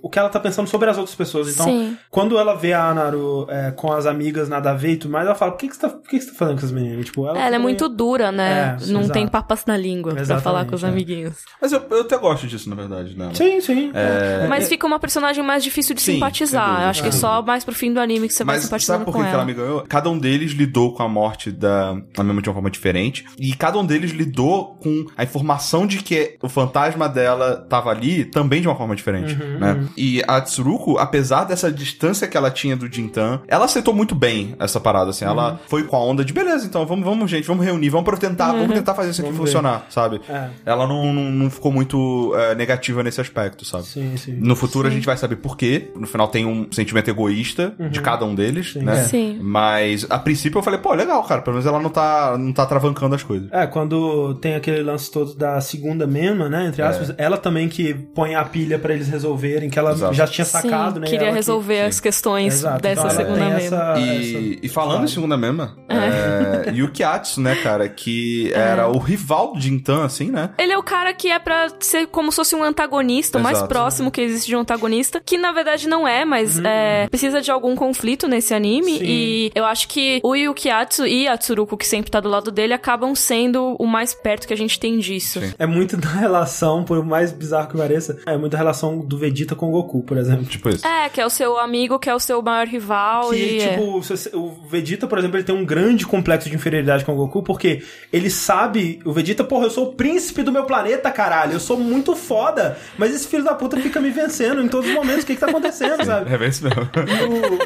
[0.00, 1.52] o que ela tá pensando sobre as outras pessoas.
[1.52, 1.96] Então, Sim.
[2.10, 5.26] quando ela vê a Naru é, com as amigas nada a ver e tudo mais,
[5.26, 6.72] ela fala: por que, que, você, tá, por que, que você tá falando com essas
[6.72, 7.06] meninas?
[7.06, 8.76] Tipo, ela, Ela é também- muito dura, né?
[8.80, 9.12] É, não exato.
[9.14, 10.88] tem papas na língua pra Exatamente, falar com os é.
[10.88, 11.34] amiguinhos.
[11.60, 13.30] Mas eu, eu até gosto disso, na verdade, né?
[13.34, 13.90] Sim, sim.
[13.94, 14.46] É.
[14.48, 16.82] Mas fica uma personagem mais difícil de Sim, simpatizar.
[16.82, 18.98] Eu acho que é só mais pro fim do anime que você vai Mas simpatizando
[19.00, 19.44] sabe por que que ela.
[19.44, 19.84] me ganhou?
[19.88, 23.24] Cada um deles lidou com a morte da da mesma de uma forma diferente.
[23.38, 28.24] E cada um deles lidou com a informação de que o fantasma dela tava ali
[28.24, 29.86] também de uma forma diferente, Uhum, né?
[29.96, 34.54] E a Tsuruko, apesar dessa distância que ela tinha do Jintan, ela aceitou muito bem
[34.58, 35.24] essa parada, assim.
[35.24, 35.30] Uhum.
[35.32, 38.16] Ela foi com a onda de, beleza, então vamos, vamos gente, vamos reunir, vamos pra
[38.16, 39.52] tentar, vamos tentar fazer isso aqui Vamos ver.
[39.52, 40.20] funcionar, sabe?
[40.28, 40.48] É.
[40.64, 43.84] Ela não, não, não ficou muito é, negativa nesse aspecto, sabe?
[43.84, 44.32] Sim, sim.
[44.40, 45.90] No futuro a gente vai saber por quê.
[45.96, 48.80] No final tem um sentimento egoísta de cada um deles, Sim.
[48.82, 49.00] né?
[49.00, 49.04] É.
[49.04, 49.38] Sim.
[49.40, 51.42] Mas a princípio eu falei, pô, legal, cara.
[51.42, 53.48] Pelo menos ela não tá, não tá travancando as coisas.
[53.52, 57.94] É, quando tem aquele lance todo da segunda Mema, né, entre aspas, ela também que
[57.94, 60.14] põe a pilha pra eles resolverem, que ela Exato.
[60.14, 61.06] já tinha sacado, Sim, né?
[61.06, 63.76] queria ela que- resolver as questões Exato, dessa então segunda tem mesmo.
[63.76, 64.18] essa- E,
[64.54, 69.52] essa- e falando em segunda mesma, é, é, Yukiatsu, né, cara, que era o rival
[69.52, 70.50] do Jintan, assim, né?
[70.58, 73.62] Ele é o cara que é pra ser como se fosse um antagonista, o mais
[73.62, 77.50] próximo que existe de um antagonista, que na verdade não é, mas é, precisa de
[77.66, 78.98] algum conflito nesse anime.
[78.98, 79.04] Sim.
[79.04, 82.72] E eu acho que o Yukiatsu e a Tsuruko, que sempre tá do lado dele,
[82.72, 85.40] acabam sendo o mais perto que a gente tem disso.
[85.40, 85.52] Sim.
[85.58, 89.54] É muito da relação, por mais bizarro que pareça, é muito da relação do Vegeta
[89.54, 90.44] com o Goku, por exemplo.
[90.46, 90.86] Tipo isso.
[90.86, 93.30] É, que é o seu amigo, que é o seu maior rival.
[93.30, 93.68] Que, e é.
[93.70, 97.16] tipo, você- o Vegeta, por exemplo, ele tem um grande complexo de inferioridade com o
[97.16, 101.54] Goku, porque ele sabe, o Vegeta, porra, eu sou o príncipe do meu planeta, caralho,
[101.54, 104.94] eu sou muito foda, mas esse filho da puta fica me vencendo em todos os
[104.94, 106.32] momentos, o que que tá acontecendo, sabe?
[106.32, 106.76] É isso mesmo.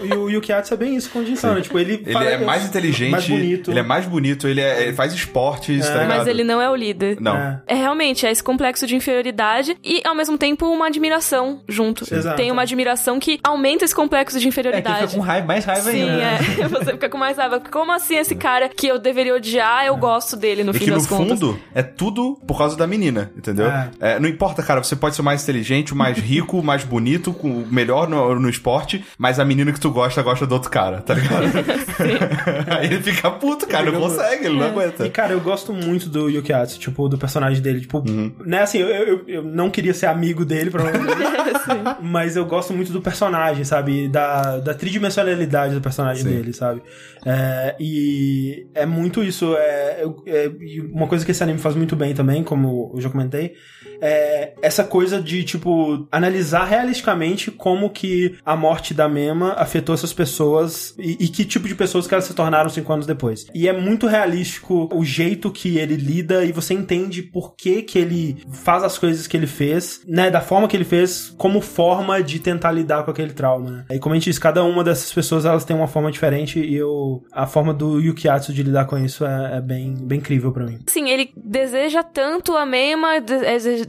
[0.03, 1.61] E o, e o Yukiatsu é bem isso com o Jintan, né?
[1.61, 3.71] Tipo, ele, Ele fala- é mais inteligente, mais bonito.
[3.71, 6.09] ele é mais bonito, ele, é- ele faz esportes, tá ligado?
[6.19, 7.17] Mas ele não é o líder.
[7.21, 7.37] Não.
[7.37, 7.61] É.
[7.67, 12.05] É realmente, é esse complexo de inferioridade e, ao mesmo tempo, uma admiração junto.
[12.13, 12.37] Exato.
[12.37, 15.01] Tem uma admiração que aumenta esse complexo de É, que inferioridade.
[15.07, 16.17] fica com raiva, mais raiva Sim, ainda.
[16.17, 16.39] né?
[16.61, 16.69] é.
[16.69, 17.61] Você fica com mais raiva.
[17.61, 20.91] Como assim esse cara que eu deveria odiar, eu gosto dele no E fim que
[20.91, 21.39] no das contas?
[21.39, 23.67] fundo é tudo por causa da menina, entendeu?
[23.71, 23.91] É.
[24.01, 26.85] É, não importa, cara, você pode ser o mais inteligente, o mais rico, o mais
[26.85, 30.53] bonito, com o melhor no, no esporte, mas a menina que tu gosta, gosta do
[30.53, 31.45] outro cara, tá ligado?
[32.79, 35.07] Aí ele fica puto, cara, não consegue, ele não aguenta.
[35.07, 37.81] E, cara, eu gosto muito do Yukiatsu, tipo, do personagem dele.
[37.81, 38.05] Tipo,
[38.45, 41.17] né, assim, eu, eu, eu não queria ser amigo dele, provavelmente.
[42.03, 44.09] mas eu gosto muito do personagem, sabe?
[44.09, 46.31] Da, da tridimensionalidade do personagem Sim.
[46.31, 46.83] dele, sabe?
[47.25, 49.55] É, e é muito isso.
[49.57, 53.11] É, é- e uma coisa que esse anime faz muito bem também, como eu já
[53.11, 53.55] comentei,
[54.01, 60.13] é essa coisa de, tipo, analisar realisticamente como que a morte da Mema afetou essas
[60.13, 63.47] pessoas e, e que tipo de pessoas que elas se tornaram cinco anos depois.
[63.55, 67.99] E é muito realístico o jeito que ele lida e você entende por que que
[67.99, 72.23] ele faz as coisas que ele fez, né, da forma que ele fez, como forma
[72.23, 73.85] de tentar lidar com aquele trauma, né.
[73.91, 76.75] E como a gente disse, cada uma dessas pessoas, elas têm uma forma diferente e
[76.75, 80.65] eu, a forma do Yukiatsu de lidar com isso é, é bem, bem incrível pra
[80.65, 80.79] mim.
[80.87, 83.21] Assim, ele deseja tanto a Mema,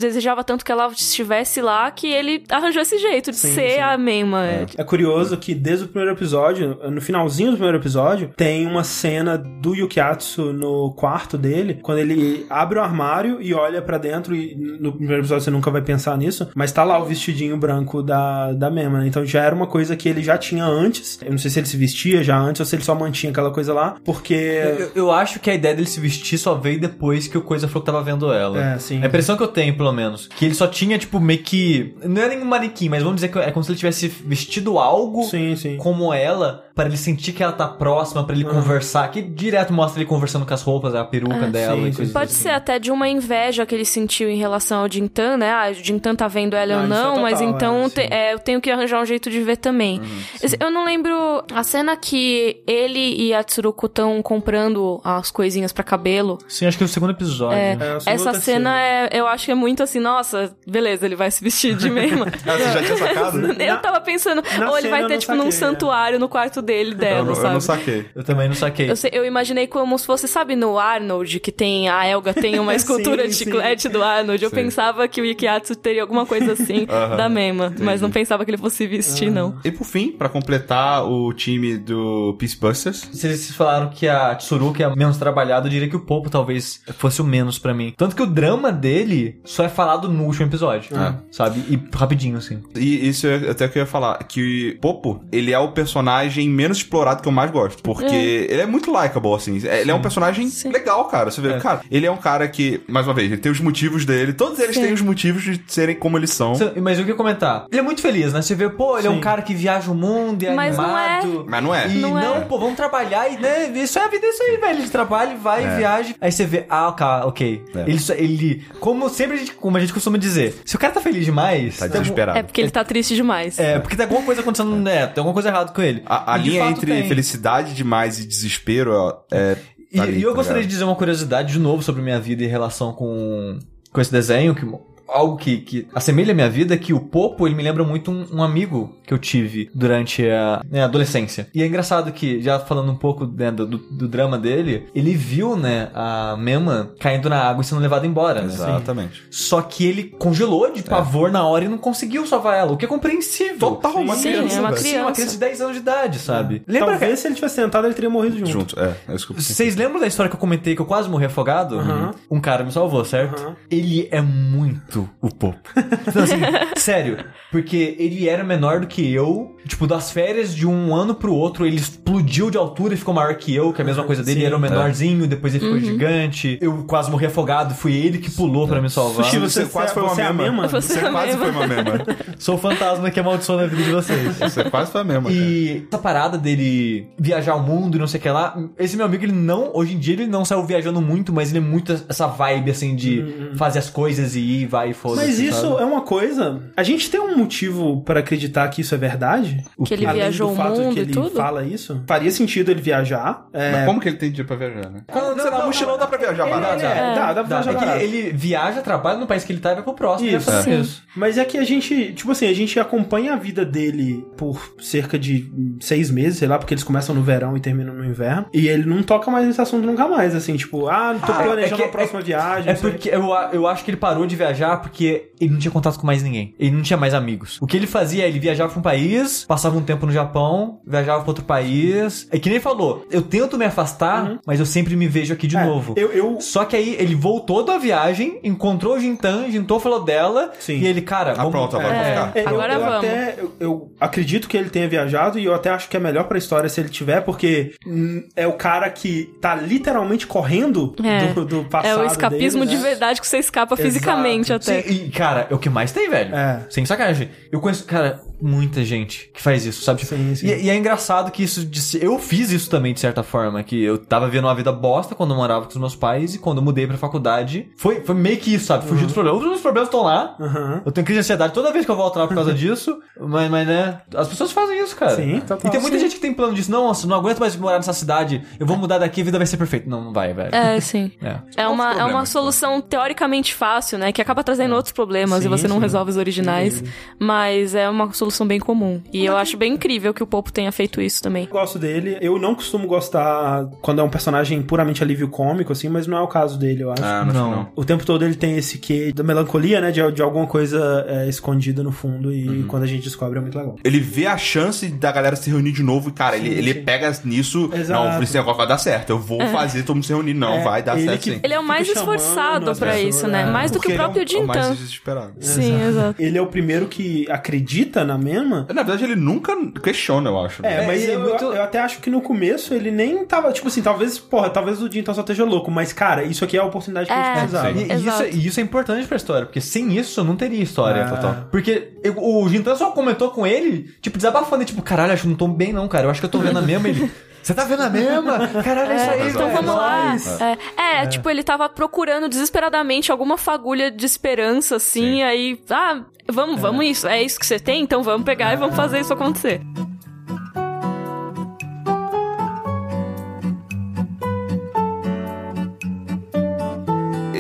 [0.02, 3.80] desejava tanto que ela estivesse lá, que ele arranjou esse jeito de Sim, ser sim.
[3.80, 4.46] a Mema.
[4.46, 4.66] É.
[4.78, 9.38] É curioso que desde o primeiro episódio, no finalzinho do primeiro episódio, tem uma cena
[9.38, 14.56] do Yukiatsu no quarto dele, quando ele abre o armário e olha pra dentro, e
[14.56, 18.52] no primeiro episódio você nunca vai pensar nisso, mas tá lá o vestidinho branco da,
[18.54, 19.08] da Mema, né?
[19.08, 21.20] Então já era uma coisa que ele já tinha antes.
[21.24, 23.52] Eu não sei se ele se vestia já antes ou se ele só mantinha aquela
[23.52, 24.34] coisa lá, porque.
[24.34, 27.68] Eu, eu acho que a ideia dele se vestir só veio depois que o Coisa
[27.68, 28.74] falou que tava vendo ela.
[28.74, 29.02] É, sim.
[29.04, 31.96] A impressão que eu tenho, pelo menos, que ele só tinha, tipo, meio que.
[32.04, 35.24] Não é nenhum manequim, mas vamos dizer que é como se ele tivesse vestido algo
[35.24, 35.78] Sim, sim.
[35.78, 39.08] como ela, para ele sentir que ela tá próxima, pra ele conversar.
[39.10, 42.14] Que direto mostra ele conversando com as roupas, a peruca Ah, dela sim, e coisas
[42.14, 42.42] Pode assim.
[42.44, 45.52] ser até de uma inveja que ele sentiu em relação ao Jintan, né?
[45.52, 48.14] Ah, o Jintan tá vendo ela ou isso é não, total, mas então é, te-
[48.14, 50.02] é, eu tenho que arranjar um jeito de ver também.
[50.42, 55.72] Esse- eu não lembro a cena que ele e a Tsuruko estão comprando as coisinhas
[55.72, 56.38] pra cabelo.
[56.48, 57.58] Sim, acho que é o segundo episódio.
[57.58, 58.40] É, ou Essa terceiro.
[58.42, 61.90] cena é, eu acho que é muito assim, nossa, beleza, ele vai se vestir de
[61.92, 62.28] Mema.
[62.46, 63.62] Ah, você já tinha sacado?
[63.62, 65.52] eu tava pensando, na ou ele cena vai ter, não tipo, num é.
[65.52, 67.54] santuário no quarto dele, Eu, dela, eu sabe?
[67.54, 68.06] não saquei.
[68.16, 68.90] Eu também não saquei.
[68.90, 72.60] Eu, sei- eu imaginei como se fosse, sabe, no Arnold, que tem a Elga tem
[72.60, 73.44] uma escultura Sim, de sim.
[73.46, 74.44] chiclete do Arnold.
[74.44, 74.56] Eu Sim.
[74.56, 78.52] pensava que o Ikiatsu teria alguma coisa assim Aham, da Mema, mas não pensava que
[78.52, 79.58] ele fosse vestir, não.
[79.64, 84.96] E por fim, pra completar o time do Peacebusters, Vocês falaram que a Tsuruki é
[84.96, 87.94] menos trabalhada, eu diria que o Popo talvez fosse o menos pra mim.
[87.98, 91.16] Tanto que o drama dele só é falado no último episódio, Ah.
[91.32, 91.60] sabe?
[91.70, 92.62] E rapidinho, assim.
[92.76, 96.78] E isso é até que eu ia falar, que Popo, ele é o personagem menos
[96.78, 97.82] explorado que eu mais gosto.
[97.84, 99.58] Porque ele é muito likable, assim.
[99.66, 100.70] Ele é um personagem Sim.
[100.70, 101.32] legal, cara.
[101.32, 104.06] Você vê, cara, ele é um cara que, mais uma vez, ele tem os motivos
[104.06, 104.34] dele.
[104.34, 104.84] Todos eles Sim.
[104.84, 106.54] têm os motivos de serem como eles são.
[106.82, 107.66] Mas eu queria comentar.
[107.72, 108.42] Ele é muito feliz, né?
[108.42, 110.98] Você vê, pô, ele é um cara que viaja o mundo e é Mas não
[110.98, 111.20] é.
[111.20, 111.46] animado.
[111.48, 111.88] Mas não é.
[111.88, 112.42] E Não não, é.
[112.42, 114.80] pô, vamos trabalhar e, né, isso é a vida, é isso aí, velho.
[114.80, 115.78] Ele trabalha, vai, É.
[115.78, 116.16] viaja.
[116.20, 117.64] Aí você vê, ah, ok, ok.
[117.76, 117.80] É.
[117.82, 120.94] Ele, só- ele, como sempre, a gente, como a gente costuma dizer, se o cara
[120.94, 122.38] tá feliz demais, Tá desesperado.
[122.38, 123.60] É porque ele tá triste demais.
[123.60, 125.08] é, porque tem alguma coisa acontecendo, né?
[125.08, 126.02] Tem alguma coisa errada com ele.
[126.06, 127.08] A, E linha entre tem.
[127.08, 129.58] felicidade demais e desespero ó, é.
[129.92, 130.72] E, tá ali, e eu tá gostaria de ligado?
[130.72, 133.60] dizer uma curiosidade de novo sobre minha vida em relação com,
[133.92, 134.66] com esse desenho, que
[135.12, 138.10] algo que, que assemelha a minha vida, é que o Popo, ele me lembra muito
[138.10, 141.50] um, um amigo que eu tive durante a né, adolescência.
[141.54, 145.58] E é engraçado que, já falando um pouco né, do, do, drama dele, ele viu,
[145.58, 148.48] né, a Mema caindo na água e sendo levada embora, né?
[148.48, 149.24] Exatamente.
[149.30, 152.86] Só que ele congelou de pavor na hora e não conseguiu salvar ela, o que
[152.86, 153.58] é compreensível.
[153.60, 154.56] Total, uma Sim, criança.
[154.56, 154.82] é uma velho.
[154.82, 156.64] Sim, uma criança de 10 anos de idade, sabe?
[156.68, 158.52] Lembra Talvez se ele tivesse tentado, ele teria morrido junto.
[158.52, 158.96] Junto, é.
[159.08, 159.34] É que.
[159.34, 161.80] Vocês lembram da história que eu comentei que eu quase morri afogado?
[161.80, 162.14] Aham.
[162.30, 163.42] Um cara me salvou, certo?
[163.42, 163.56] Aham.
[163.70, 165.70] Ele é muito muito o Popo.
[166.16, 166.36] Não, assim,
[166.76, 167.18] sério.
[167.52, 169.56] Porque ele era menor do que eu.
[169.68, 173.36] Tipo, das férias de um ano pro outro, ele explodiu de altura e ficou maior
[173.36, 174.34] que eu, que é a mesma coisa dele.
[174.34, 174.40] Sim.
[174.40, 175.86] ele era o menorzinho, depois ele ficou Uhum.
[175.86, 176.58] gigante.
[176.62, 179.26] Eu quase morri afogado, foi ele que pulou pra me salvar.
[179.26, 180.44] Sushi, você, quase foi uma você é mema.
[180.64, 180.68] mesma?
[180.68, 181.42] Você Você é quase mesmo.
[181.42, 182.06] foi uma mema.
[182.40, 184.36] Sou o fantasma que amaldiçoou na vida de vocês.
[184.38, 185.24] Você quase foi a mesma.
[185.30, 185.34] cara.
[185.36, 189.06] E essa parada dele viajar o mundo e não sei o que lá, esse meu
[189.06, 191.92] amigo, ele não, hoje em dia ele não saiu viajando muito, mas ele é muito
[192.10, 195.26] essa vibe assim de fazer as coisas e ir, vai e foda-se.
[195.28, 195.82] Mas isso sabe?
[195.82, 196.62] é uma coisa.
[196.76, 199.64] A gente tem um motivo pra acreditar que isso é verdade?
[199.86, 201.32] Que ele Além viajou do o fato mundo que e ele tudo?
[201.32, 202.04] fala isso?
[202.08, 203.46] Faria sentido ele viajar.
[203.54, 205.02] É, Mas como que ele tem dia pra viajar, né?
[205.12, 206.86] Quando, sei lá, mochilão dá pra viajar Ele- barato.
[206.86, 209.60] é, dá, dá pra Dá, viajar é que ele viaja, trabalha no país que ele
[209.60, 210.30] tá e vai pro próximo.
[210.30, 210.50] Isso.
[210.50, 210.80] e é Sim.
[210.82, 211.04] isso.
[211.16, 215.18] Mas é que a gente, tipo assim, a gente acompanha a vida dele por cerca
[215.18, 218.46] de seis meses, sei lá, porque eles começam no verão e terminam no inverno.
[218.54, 221.76] E ele não toca mais nesse assunto nunca mais, assim, tipo, ah, tô Ah, planejando
[221.76, 222.72] é que- a próxima viagem.
[222.72, 223.24] É sei o porque eu,
[223.54, 226.54] eu acho que ele parou de viajar porque ele não tinha contato com mais ninguém.
[226.60, 227.58] Ele não tinha mais amigos.
[227.62, 230.80] O que ele fazia é ele viajava pra um país, passava um tempo no Japão,
[230.86, 232.28] viajava pra outro país.
[232.32, 235.58] É que nem falou, eu tento me afastar, mas eu sempre me vejo aqui de
[235.58, 235.94] É, novo.
[235.98, 240.52] Eu, eu, Só que aí ele voltou da viagem, encontrou o Jintan, Jintou falou dela,
[240.60, 240.78] Sim.
[240.80, 241.98] e ele, cara, Ah, pronto, agora É.
[242.04, 242.40] vou ficar.
[242.40, 242.96] É, eu- Agora eu, vamos.
[242.98, 246.26] até eu, eu acredito que ele tenha viajado e eu até acho que é melhor
[246.26, 251.28] pra história se ele tiver, porque hum, é o cara que tá literalmente correndo É.
[251.34, 252.00] do, do passado.
[252.00, 252.90] É o escapismo dele, de né?
[252.90, 254.71] verdade que você escapa fisicamente até.
[254.80, 256.36] Sim, e, cara, é o que mais tem, velho.
[256.36, 256.66] É.
[256.70, 257.30] Sem sacanagem.
[257.52, 260.06] Eu conheço, cara, muita gente que faz isso, sabe?
[260.06, 260.48] Sim, sim.
[260.48, 261.66] E, e é engraçado que isso.
[261.66, 263.62] de- eu fiz isso também, de certa forma.
[263.64, 266.36] Que eu tava vivendo uma vida bosta quando eu morava com os meus pais.
[266.36, 268.88] E quando eu mudei pra faculdade, foi, foi meio que isso, sabe?
[268.88, 269.42] Fugir dos problemas.
[269.42, 270.36] Os meus problemas estão lá.
[270.40, 270.82] Aham.
[270.86, 273.00] Eu tenho crise de ansiedade toda vez que eu volto lá por causa disso.
[273.20, 274.02] Mas, mas, né?
[274.16, 275.16] As pessoas fazem isso, cara.
[275.16, 275.60] Sim, total.
[275.66, 276.04] E tem muita Sim.
[276.06, 276.72] gente que tem plano disso.
[276.72, 278.42] Não, nossa, não aguento mais morar nessa cidade.
[278.60, 279.90] Eu vou mudar daqui, a vida vai ser perfeita.
[279.90, 280.54] Não, não vai, velho.
[280.56, 281.12] É, sim.
[281.22, 281.64] É.
[281.64, 284.12] É uma, é uma solução teoricamente fácil, né?
[284.12, 286.84] Que acaba trazendo outros problemas Sim, e você não resolve os originais.
[287.20, 289.02] Mas é uma solução bem comum.
[289.14, 291.44] E eu acho bem incrível que o Popo tenha feito isso também.
[291.46, 292.18] Eu gosto dele.
[292.22, 296.22] Eu não costumo gostar quando é um personagem puramente alívio cômico, assim, mas não é
[296.22, 297.04] o caso dele, eu acho.
[297.04, 297.52] Ah, não, Não.
[297.52, 297.68] não.
[297.76, 299.92] O tempo todo ele tem esse quê da melancolia, né?
[299.92, 302.64] De, de alguma coisa é, escondida no fundo e Uhum.
[302.68, 303.76] quando a gente descobre é muito legal.
[303.84, 306.74] Ele vê a chance da galera se reunir de novo e, cara, ele, Sim, ele
[306.74, 306.84] sim.
[306.84, 307.70] pega nisso.
[307.74, 308.16] Exato.
[308.16, 309.10] Não, esse negócio vai dar certo.
[309.12, 310.34] Eu vou fazer todo mundo se reunir.
[310.34, 311.40] Não, É, vai dar ele certo que- sim.
[311.44, 313.42] Ele é o mais esforçado pessoas, isso, né?
[313.44, 313.46] é.
[313.46, 315.34] Mais do que o próprio ele é o, o mais desesperado.
[315.40, 316.22] Sim, exato.
[316.22, 318.66] Ele é o primeiro que acredita na mesma.
[318.74, 320.66] Na verdade, ele nunca questiona, eu acho.
[320.66, 320.88] É, né?
[320.88, 323.68] mas e é eu, muito- eu até acho que no começo ele nem tava, tipo
[323.68, 326.66] assim, talvez, porra, talvez o Jintan só esteja louco, mas cara, isso aqui é a
[326.66, 327.74] oportunidade que a É, gente precisava.
[327.74, 327.88] sim.
[327.90, 331.04] E, isso, e isso é importante pra história, porque sem isso não teria história.
[331.06, 331.10] Ah.
[331.10, 331.48] Total.
[331.52, 335.36] Porque eu- o Jintan só comentou com ele, tipo, desabafando, tipo, caralho, acho que não
[335.36, 336.06] tô bem não, cara.
[336.06, 336.88] Eu acho que eu tô vendo a mesma.
[336.90, 337.10] Ele,
[337.42, 338.48] você tá vendo a mesma?
[338.64, 340.10] Caralho, é isso aí, então vamos lá.
[340.10, 340.42] nóis.
[340.42, 346.60] É, é, tipo, ele tava procurando desesperadamente alguma fagulha de esperança, assim, aí, ah, vamos,
[346.60, 349.62] vamos isso, é isso que você tem, então vamos pegar e vamos fazer isso acontecer.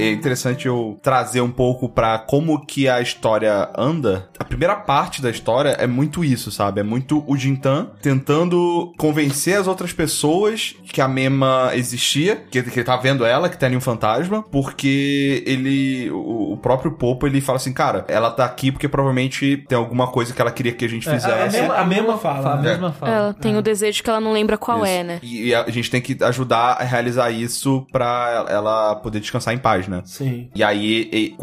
[0.02, 4.30] É interessante eu trazer um pouco pra como que a história anda.
[4.40, 6.80] A primeira parte da história é muito isso, sabe?
[6.82, 12.80] É muito o Jintan tentando convencer as outras pessoas que a Mema existia, que, que
[12.80, 17.26] ele tá vendo ela, que tem ali um fantasma, porque ele, o, o próprio Popo,
[17.26, 20.74] ele fala assim, cara, ela tá aqui porque provavelmente tem alguma coisa que ela queria
[20.74, 21.58] que a gente É, a, a fizesse.
[21.60, 22.56] mesma, a mesma fala, fala.
[22.56, 22.70] A né?
[22.72, 23.12] mesma fala.
[23.14, 24.88] Ela tem o desejo que ela não lembra qual Isso.
[24.88, 25.20] é, né?
[25.24, 29.88] E a gente tem que ajudar a realizar isso pra ela poder descansar em paz,
[29.88, 29.91] né?
[30.06, 30.50] Sim.
[30.56, 31.36] E aí, e-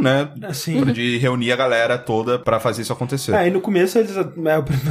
[0.00, 0.28] né?
[0.42, 0.84] Assim.
[0.84, 3.34] De reunir a galera toda pra fazer isso acontecer.
[3.34, 4.26] É, e no começo eles, a,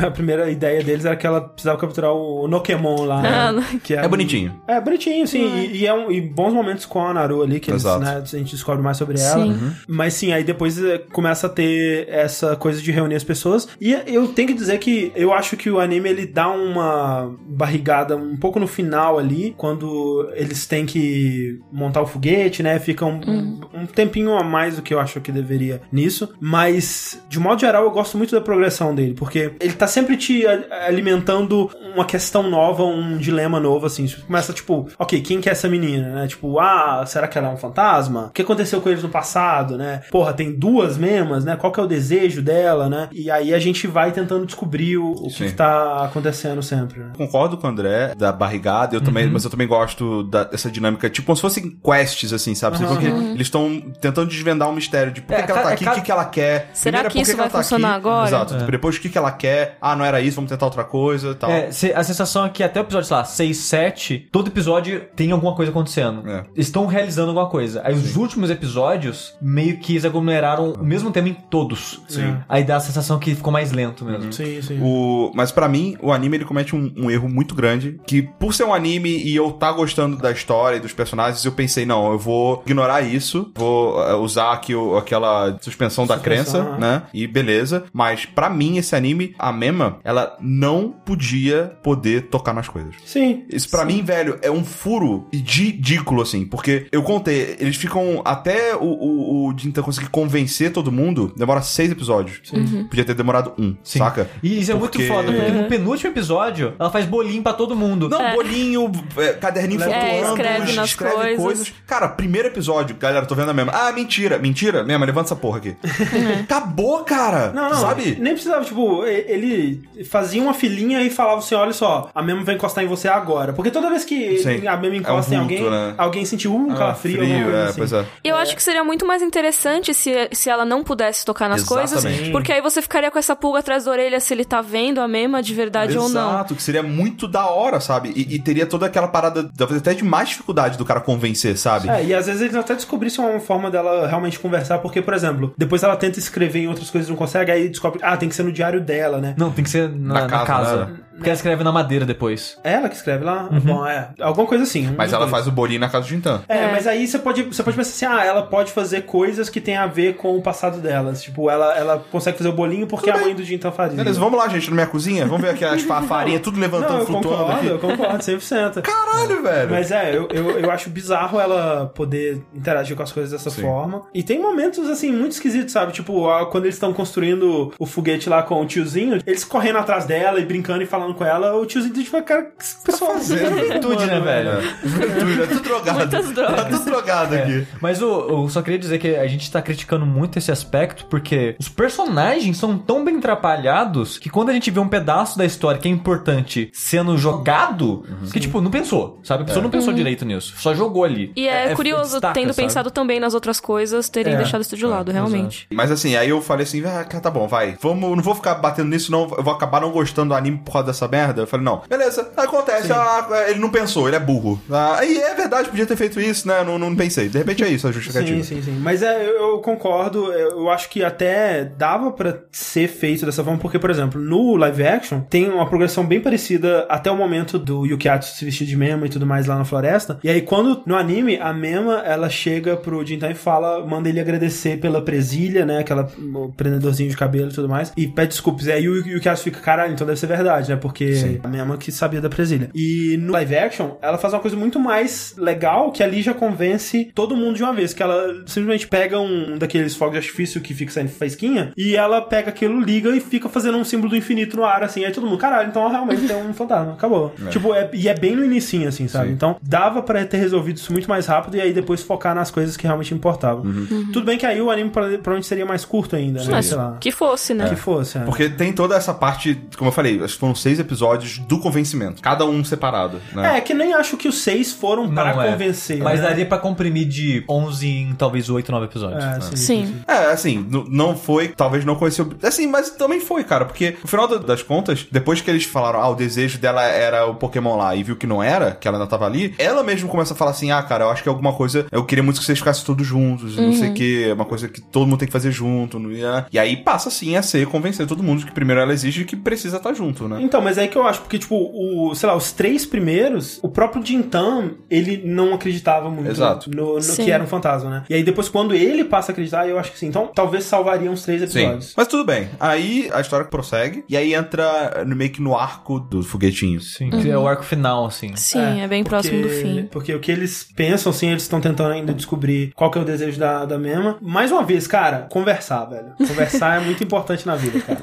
[0.08, 3.22] a primeira ideia deles era que ela precisava capturar o Nokemon lá.
[3.26, 3.80] Ah, né?
[3.84, 4.60] que É bonitinho.
[4.68, 5.46] É bonitinho, sim.
[5.58, 8.26] E, e é um, e bons momentos com a Naru ali, que eles, né, a
[8.26, 9.44] gente descobre mais sobre ela.
[9.46, 9.72] Sim.
[9.88, 13.68] Mas sim, aí depois eh, começa a ter essa coisa de reunir as pessoas.
[13.80, 18.16] E eu tenho que dizer que eu acho que o anime ele dá uma barrigada
[18.16, 22.73] um pouco no final ali, quando eles têm que montar o foguete, né?
[22.80, 26.34] Fica um, um tempinho a mais do que eu acho que deveria nisso.
[26.40, 30.44] Mas, de modo geral, eu gosto muito da progressão dele, porque ele tá sempre te
[30.88, 34.08] alimentando uma questão nova, um dilema novo, assim.
[34.08, 36.28] Você começa, tipo, ok, quem que é essa menina, né?
[36.28, 38.28] Tipo, ah, será que ela é um fantasma?
[38.28, 40.02] O que aconteceu com eles no passado, né?
[40.12, 41.56] Porra, tem duas mesmas, né?
[41.56, 43.10] Qual que é o desejo dela, né?
[43.12, 47.12] E aí a gente vai tentando descobrir o, o que, que tá acontecendo sempre, né?
[47.18, 51.10] Concordo com o André da barrigada, eu também, mas eu também gosto da- dessa dinâmica,
[51.10, 52.78] tipo como se fossem quests, assim, sabe?
[52.78, 55.68] Você que eles estão tentando desvendar um mistério de por que, É, que ela tá
[55.70, 56.70] ca- aqui, é o que, ca- que ela quer.
[56.74, 57.98] Será Primeiro é que isso que vai ela tá funcionar aqui.
[57.98, 58.28] agora?
[58.28, 58.54] Exato.
[58.72, 59.78] Depois o que, que ela quer.
[59.82, 61.50] Ah, não era isso, vamos tentar outra coisa e tal.
[61.52, 65.02] É, se- a sensação é que até o episódio, sei lá, 6, 7, todo episódio
[65.16, 66.28] tem alguma coisa acontecendo.
[66.30, 66.44] É.
[66.56, 67.82] Estão realizando alguma coisa.
[67.86, 72.02] Aí os últimos episódios meio que eles aglomeraram o mesmo tema em todos.
[72.08, 72.36] Sim.
[72.50, 74.32] Aí dá a sensação que ficou mais lento mesmo.
[74.34, 74.80] Sim, sim.
[74.82, 78.00] O, mas pra mim, o anime ele comete um, um erro muito grande.
[78.06, 81.52] Que por ser um anime e eu tá gostando da história e dos personagens, eu
[81.52, 86.64] pensei, não, eu vou ignorar isso, vou eh, usar aqui o- aquela suspensão da Suspensão,
[86.66, 86.80] crença, é.
[86.80, 87.02] né?
[87.14, 87.86] E beleza.
[87.94, 92.96] Mas pra mim, esse anime, a Mema, ela não podia poder tocar nas coisas.
[93.06, 93.44] Sim.
[93.50, 96.46] Isso pra mim, velho, é um furo ridículo, assim.
[96.46, 101.62] Porque eu contei, eles ficam até o, o, o Jintan conseguir convencer todo mundo, demora
[101.62, 102.42] seis episódios.
[102.90, 104.00] Podia ter demorado um, Sim.
[104.00, 104.30] saca?
[104.42, 107.76] E isso é muito Porque- foda, porque no penúltimo episódio, ela faz bolinho pra todo
[107.76, 108.10] mundo.
[108.10, 111.74] Não, bolinho, é, caderninho É, flutuando, escreve escreve coisas.
[111.88, 113.72] Cara, primeiro episódio, galera, tô vendo a mesma.
[113.74, 114.84] Ah, mentira, mentira.
[114.84, 115.76] Mesma, levanta essa porra aqui.
[116.44, 117.52] Acabou, cara.
[117.54, 117.76] Não, não.
[117.82, 118.18] Sabe?
[118.20, 122.56] Nem precisava, tipo, ele fazia uma filinha e falava assim: olha só, a Memo vai
[122.56, 123.54] encostar em você agora.
[123.54, 124.68] Porque toda vez que Sim.
[124.68, 125.94] a Memo É um encosta em vulto, alguém, né?
[125.98, 127.18] alguém sentiu um Ah, calafrio.
[127.18, 127.78] frio, é, assim.
[127.78, 128.06] pois é.
[128.24, 132.04] Eu acho que seria muito mais interessante se, se ela não pudesse tocar nas coisas,
[132.06, 132.32] Exatamente.
[132.32, 135.08] porque aí você ficaria com essa pulga atrás da orelha se ele tá vendo a
[135.08, 136.30] mema de verdade ou não.
[136.32, 138.12] Exato, que seria muito da hora, sabe?
[138.16, 141.90] E, e teria toda aquela parada, talvez até de mais dificuldade do cara convencer, sabe?
[141.90, 145.54] É, e às vezes eles até descobrissem uma forma dela realmente conversar, porque, por exemplo,
[145.58, 148.36] depois ela tenta escrever em outras coisas e não consegue, aí descobre, ah, tem que
[148.36, 149.34] ser no diário dela, né?
[149.38, 150.86] Não, tem que ser na, Na na casa, casa.
[150.86, 150.92] né?
[151.16, 152.58] Porque ela escreve na madeira depois.
[152.64, 153.48] É ela que escreve lá?
[153.64, 154.10] Bom, é.
[154.20, 154.88] Alguma coisa assim.
[154.90, 155.32] um Mas ela dois.
[155.32, 156.42] faz o bolinho na casa do Jintan.
[156.50, 156.72] É, É.
[156.72, 159.78] mas aí você pode, você pode pensar assim, ah, ela pode fazer coisas que tem
[159.78, 161.22] a ver com o passado delas.
[161.22, 163.98] Tipo, ela, ela consegue fazer o bolinho porque a mãe do Jintan fazia.
[163.98, 165.26] Beleza, vamos lá, gente, na minha cozinha.
[165.26, 167.68] Vamos ver aqui as fa- farinha tudo levantando, Não, eu flutuando concordo, aqui.
[167.68, 168.82] eu concordo, 100%.
[168.82, 169.70] Caralho, velho.
[169.70, 173.62] Mas é, eu, eu, eu acho bizarro ela poder interagir com as coisas dessa Sim.
[173.62, 174.04] forma.
[174.14, 175.92] E tem momentos, assim, muito esquisitos, sabe?
[175.94, 180.40] Tipo, quando eles estão construindo o foguete lá com o tiozinho, eles correndo atrás dela
[180.40, 183.60] e brincando e falando com ela, o tiozinho, tipo, cara, que esse pessoal Tá fazendo?
[183.60, 184.62] Juventude, né, velho?
[184.84, 185.98] Juventude, é tudo drogado.
[186.00, 186.56] Muitas drogas.
[186.56, 187.68] Tá tudo drogado aqui.
[187.82, 191.56] Mas eu, eu só queria dizer que a gente tá criticando muito esse aspecto porque
[191.60, 195.80] os personagens são tão bem atrapalhados que quando a gente vê um pedaço da história
[195.80, 199.44] que é importante sendo jogado, que tipo, não pensou, sabe?
[199.44, 201.32] A pessoa não pensou direito nisso, só jogou ali.
[201.36, 202.68] E é, curioso, destaca, tendo sabe?
[202.68, 204.38] pensado também nas outras coisas, terem É.
[204.38, 205.68] deixado isso de lado, realmente.
[205.74, 207.78] Mas assim, aí eu falei assim, ah, tá bom, vai.
[207.82, 209.24] Vamos, não vou ficar batendo nisso, não.
[209.38, 211.42] Eu vou acabar não gostando do anime por causa dessa merda.
[211.42, 212.92] Eu falei, não, beleza, acontece.
[212.92, 214.62] Ah, ele não pensou, ele é burro.
[214.72, 216.64] Ah, aí é verdade, podia ter feito isso, né?
[216.64, 217.28] Não, não pensei.
[217.28, 218.44] De repente é isso a justificativa.
[218.44, 218.80] Sim, sim, sim.
[218.80, 223.60] Mas é, eu, eu concordo, eu, acho que até dava pra ser feito dessa forma,
[223.60, 227.86] porque, por exemplo, no live action tem uma progressão bem parecida até o momento do
[227.86, 230.20] Yukiatsu se vestir de Mema e tudo mais lá na floresta.
[230.24, 234.20] E aí, quando no anime, a Mema ela chega pro Jintan e fala, manda ele
[234.20, 235.80] agradecer pela presilha, né?
[235.80, 236.10] Aquela
[236.56, 238.66] prendedorzinho de cabelo e tudo mais, e pede desculpas.
[238.68, 240.76] E aí o Yukiatsu fica, caralho, então deve ser verdade, né?
[240.84, 242.70] Porque a Mema que sabia da presilha.
[242.76, 247.10] E no live action, ela faz uma coisa muito mais legal que ali já convence
[247.16, 247.94] todo mundo de uma vez.
[247.94, 252.22] Que ela simplesmente pega um daqueles fogos de artifício que fica saindo faísquinha e ela
[252.22, 255.06] pega aquilo, liga e fica fazendo um símbolo do infinito no ar, assim.
[255.06, 256.94] Aí todo mundo, caralho, então realmente tem um fantasma.
[256.94, 257.34] Acabou.
[257.50, 259.28] Tipo, é, e é bem no inicinho, assim, sabe?
[259.28, 259.34] Sim.
[259.34, 262.76] Então dava pra ter resolvido isso muito mais rápido e aí depois focar nas coisas
[262.76, 263.64] que realmente importavam.
[263.64, 264.10] Uhum.
[264.12, 266.48] Tudo bem que aí o anime pro- provavelmente seria mais curto ainda, né?
[266.52, 266.98] Mas Sei lá.
[267.00, 267.70] que fosse, né?
[267.70, 268.22] Que fosse, é.
[268.22, 272.22] Porque tem toda essa parte, como eu falei, acho que foram seis episódios do convencimento.
[272.22, 273.58] Cada um separado, né?
[273.58, 275.52] É, que nem acho que os seis foram para Não é.
[275.52, 275.98] convencer.
[276.02, 276.28] Mas né?
[276.28, 279.24] daria pra comprimir de 11 em talvez 8, 9 episódios.
[279.24, 279.96] É, sim, Sim.
[280.08, 282.32] É, assim, não foi, talvez não conheceu.
[282.44, 286.00] Assim, mas também foi, cara, porque no final da- das contas, depois que eles falaram,
[286.02, 288.98] ah, o desejo dela era o Pokémon lá e viu que não era, que ela
[288.98, 291.32] ainda tava ali, ela mesma começa a falar assim: ah, cara, eu acho que é
[291.32, 294.24] alguma coisa, eu queria muito que vocês ficassem todos juntos, e não sei o que,
[294.30, 296.46] é uma coisa que todo mundo tem que fazer junto, não ia.
[296.52, 299.78] E aí passa assim a ser convencer todo mundo que primeiro ela exige que precisa
[299.78, 300.40] estar junto, né?
[300.42, 303.60] Então, mas é aí que eu acho, porque, tipo, o, sei lá, os três primeiros,
[303.64, 306.70] o próprio Jintan, ele não acreditava muito Exato.
[306.70, 307.26] no, no Sim.
[307.26, 308.04] que era um fantasma, né?
[308.10, 310.08] E aí depois, quando ele passa a acreditar, eu acho que sim.
[310.08, 311.60] Então, talvez salvaria uns três Sim.
[311.60, 311.94] episódios.
[311.96, 312.50] Mas tudo bem.
[312.60, 316.94] Aí a história prossegue, e aí entra no, meio que no arco dos foguetinhos.
[316.96, 318.36] Sim, que é o arco final, assim.
[318.36, 319.88] Sim, é, bem porque- próximo do fim.
[319.92, 323.06] Porque o que eles pensam, assim, eles estão tentando ainda descobrir qual que é o
[323.06, 324.18] desejo da, da Mema.
[324.22, 326.14] Mais uma vez, cara, conversar, velho.
[326.18, 328.00] Conversar é muito importante na vida, cara.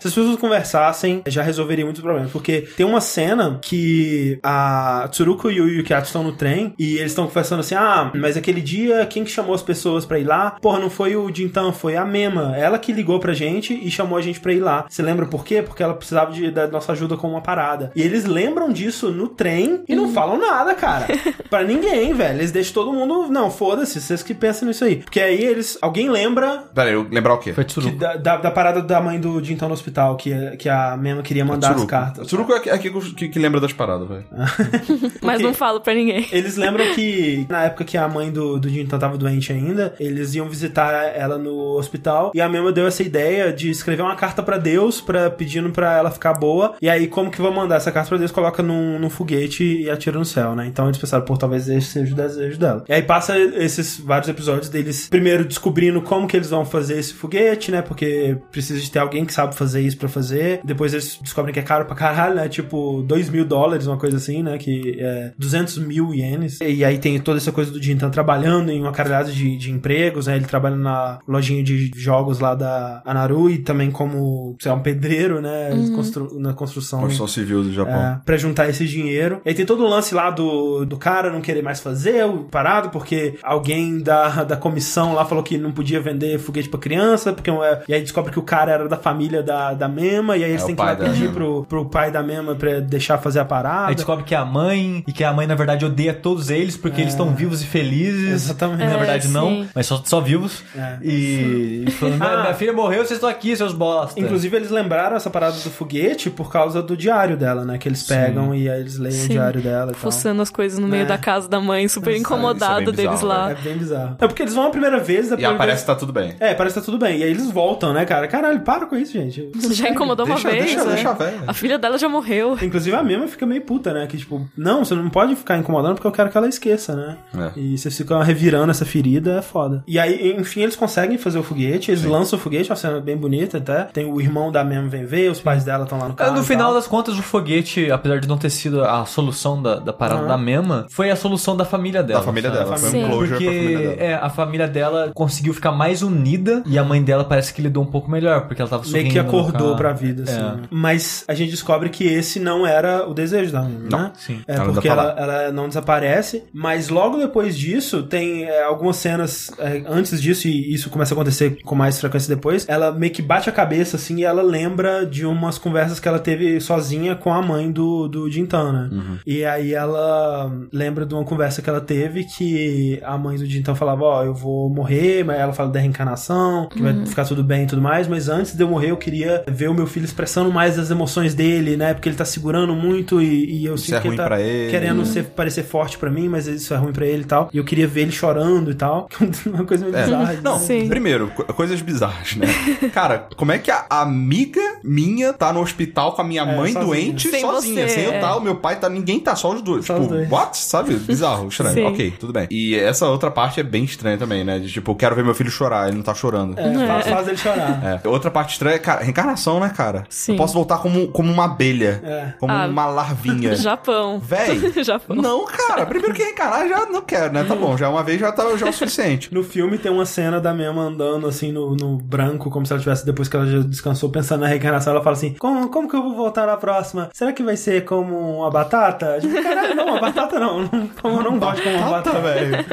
[0.00, 2.30] Se as pessoas conversassem, já resolveria muitos problemas.
[2.30, 7.12] Porque tem uma cena que a Tsuruko e o Yukiatsu estão no trem e eles
[7.12, 10.52] estão conversando assim: ah, mas aquele dia, quem que chamou as pessoas pra ir lá?
[10.60, 12.56] Porra, não foi o Jintan, foi a Mema.
[12.56, 14.86] Ela que ligou pra gente e chamou a gente pra ir lá.
[14.88, 15.62] Você lembra por quê?
[15.62, 17.92] Porque ela precisava de, da nossa ajuda com uma parada.
[17.94, 21.06] E eles lembram disso no trem e não falam nada, cara.
[21.48, 22.38] pra ninguém, velho.
[22.38, 23.28] Eles deixam todo mundo.
[23.28, 24.96] Não, foda-se, vocês que pensam nisso aí.
[24.96, 25.78] Porque aí eles.
[25.80, 27.52] Alguém lembra Pera aí, eu lembrar o quê?
[27.52, 31.22] Foi da, da, da parada da mãe do Jintan no hospital, que, que a Mema
[31.22, 31.74] queria mandar.
[31.86, 32.26] Cartas.
[32.26, 34.24] Tsuruko é aqui que, que lembra das paradas, velho.
[35.22, 36.26] Mas não falo pra ninguém.
[36.32, 40.34] Eles lembram que na época que a mãe do, do Jintan tava doente ainda, eles
[40.34, 44.42] iam visitar ela no hospital e a Mema deu essa ideia de escrever uma carta
[44.42, 46.74] pra Deus, para pedindo pra ela ficar boa.
[46.80, 48.30] E aí, como que vão mandar essa carta pra Deus?
[48.30, 50.66] Coloca num, num foguete e atira no céu, né?
[50.66, 52.84] Então eles pensaram, pô, talvez esse seja o desejo dela.
[52.88, 57.14] E aí passa esses vários episódios deles primeiro descobrindo como que eles vão fazer esse
[57.14, 57.82] foguete, né?
[57.82, 60.60] Porque precisa de ter alguém que sabe fazer isso pra fazer.
[60.64, 62.48] Depois eles descobrem que é caro pra caralho, né?
[62.48, 64.56] Tipo, 2 mil dólares, uma coisa assim, né?
[64.58, 66.60] Que é 200 mil ienes.
[66.60, 70.26] E aí tem toda essa coisa do Jintan trabalhando em uma caralhada de, de empregos,
[70.26, 70.36] né?
[70.36, 74.82] Ele trabalha na lojinha de jogos lá da Anaru e também como, sei lá, um
[74.82, 75.70] pedreiro, né?
[75.94, 77.00] Constru- na construção.
[77.00, 77.94] Construção civil do Japão.
[77.94, 79.40] É, pra juntar esse dinheiro.
[79.44, 82.44] E aí tem todo o lance lá do, do cara não querer mais fazer o
[82.44, 87.32] parado, porque alguém da, da comissão lá falou que não podia vender foguete pra criança,
[87.32, 90.44] porque é, e aí descobre que o cara era da família da, da Mema, e
[90.44, 91.34] aí eles É, têm que ir lá pedir Mema.
[91.64, 93.88] Pro, pro pai da Mema pra deixar fazer a parada.
[93.88, 96.76] Aí descobre que é a mãe, e que a mãe, na verdade, odeia todos eles
[96.76, 98.32] porque eles estão vivos e felizes.
[98.44, 98.78] Exatamente.
[98.84, 99.68] Na É, verdade, não, sim.
[99.74, 100.62] mas só, só vivos.
[100.76, 100.98] É.
[101.02, 102.42] E, e falando, minha, Ah.
[102.42, 104.18] minha filha morreu, vocês estão aqui, seus bosta.
[104.18, 107.78] Inclusive, eles lembraram essa parada do foguete por causa do diário dela, né?
[107.78, 109.28] Que eles pegam e aí eles leem o Sim.
[109.28, 110.00] diário dela e tal.
[110.10, 111.06] Fuçando as coisas no meio É.
[111.06, 113.50] da casa da mãe, super é incomodado bem deles bizarro, lá.
[113.50, 114.16] É bem bizarro.
[114.20, 115.46] É porque eles vão a primeira vez, E depois.
[115.54, 116.34] aparece que tá tudo bem.
[116.40, 117.18] É, parece que tá tudo bem.
[117.18, 118.26] E aí eles voltam, né, cara?
[118.28, 119.50] Caralho, para com isso, gente.
[119.72, 120.92] Já incomodou uma Deixa- vez, deixa- né?
[120.94, 121.38] deixa a véia.
[121.46, 122.56] A filha dela já morreu.
[122.62, 124.06] Inclusive a Mema fica meio puta, né?
[124.06, 127.16] Que tipo, não, você não pode ficar incomodando porque eu quero que ela esqueça, né?
[127.36, 127.58] É.
[127.58, 129.82] E vocês ficam revirando essa ferida, é foda.
[129.86, 133.16] E aí, enfim, eles conseguem fazer o foguete, eles lançam o foguete, uma cena bem
[133.16, 133.84] bonita até.
[133.84, 136.36] Tem o irmão da Mema vem ver, os pais dela estão lá no É, carro.
[136.36, 139.92] No final das contas, o foguete, apesar de não ter sido a solução da, da
[139.92, 140.28] parada Aham.
[140.28, 142.20] da Mema, foi a solução da família dela.
[142.20, 142.64] Da família sabe?
[142.64, 142.76] dela.
[142.76, 143.04] Foi Sim.
[143.04, 144.02] um closure Porque pra família dela.
[144.02, 147.82] é, a família dela conseguiu ficar mais unida e a mãe dela parece que lidou
[147.82, 150.40] um pouco melhor, porque ela tava Meio que sorrindo acordou pra vida, assim.
[150.40, 150.66] É.
[150.70, 154.12] Mas a gente descobre que esse não era o desejo da Mema, Não, né?
[154.16, 154.40] sim.
[154.46, 158.96] É, Ela porque tá ela, ela não desaparece, mas logo depois disso, tem é, algumas
[158.96, 163.12] cenas é, antes disso, e isso começa a acontecer com mais frequência depois, ela meio
[163.12, 167.14] que bate a cabeça, assim, e ela lembra de umas conversas que ela teve sozinha
[167.14, 168.88] com a mãe do, do Jintan, né?
[168.92, 169.18] Uhum.
[169.26, 173.74] E aí ela lembra de uma conversa que ela teve que a mãe do Jintan
[173.74, 177.64] falava, ó, eu vou morrer, mas ela fala da reencarnação, que vai ficar tudo bem
[177.64, 180.50] e tudo mais, mas antes de eu morrer eu queria ver o meu filho expressando
[180.52, 181.94] mais as emoções dele, né?
[181.94, 184.26] Porque ele tá segurando muito e, e eu Isso sinto é que ele ruim tá
[184.26, 184.70] pra ele.
[184.70, 187.48] querendo ser, parecer forte pra mim, mas isso é ruim pra ele e tal.
[187.52, 189.08] E eu queria ver ele chorando e tal.
[189.46, 190.04] Uma coisa meio É.
[190.04, 190.38] bizarra.
[190.42, 190.88] Não, Sim.
[190.88, 192.46] primeiro, co- coisas bizarras, né?
[192.92, 196.72] Cara, como é que a amiga minha tá no hospital com a minha É, mãe
[196.72, 196.84] sozinha.
[196.84, 197.88] doente Sem sozinha?
[197.88, 198.18] você, sem eu é.
[198.20, 199.86] tá, o meu pai tá, ninguém tá, só os dois.
[199.86, 200.30] Só tipo, os dois.
[200.30, 200.56] what?
[200.58, 200.94] Sabe?
[200.96, 201.74] Bizarro, estranho.
[201.74, 201.84] Sim.
[201.84, 202.48] Ok, tudo bem.
[202.50, 204.58] E essa outra parte é bem estranha também, né?
[204.58, 206.58] De tipo, eu quero ver meu filho chorar, ele não tá chorando.
[206.58, 208.00] É, faz, faz ele chorar.
[208.04, 208.08] É.
[208.08, 210.04] Outra parte estranha é, cara, reencarnação, né, cara?
[210.08, 210.32] Sim.
[210.32, 212.00] Eu posso voltar como, como uma abelha.
[212.04, 212.32] É.
[212.40, 213.54] Como Ah, uma larvinha.
[213.56, 214.18] Japão.
[214.18, 215.14] Véi, Japão.
[215.16, 215.86] não, cara.
[215.86, 217.44] Primeiro que reencarnar já não quero, né?
[217.44, 219.32] Tá bom, já uma vez já tá já é o suficiente.
[219.32, 222.82] No filme tem uma cena da Mema andando assim no, no branco, como se ela
[222.82, 224.92] tivesse, depois que ela já descansou, pensando na reencarnação.
[224.92, 227.08] Ela fala assim: como, como que eu vou voltar na próxima?
[227.12, 229.18] Será que vai ser como uma batata?
[229.20, 230.68] Tipo, caralho, não, uma batata não.
[231.00, 232.64] como eu não gosto como uma Batata, velho.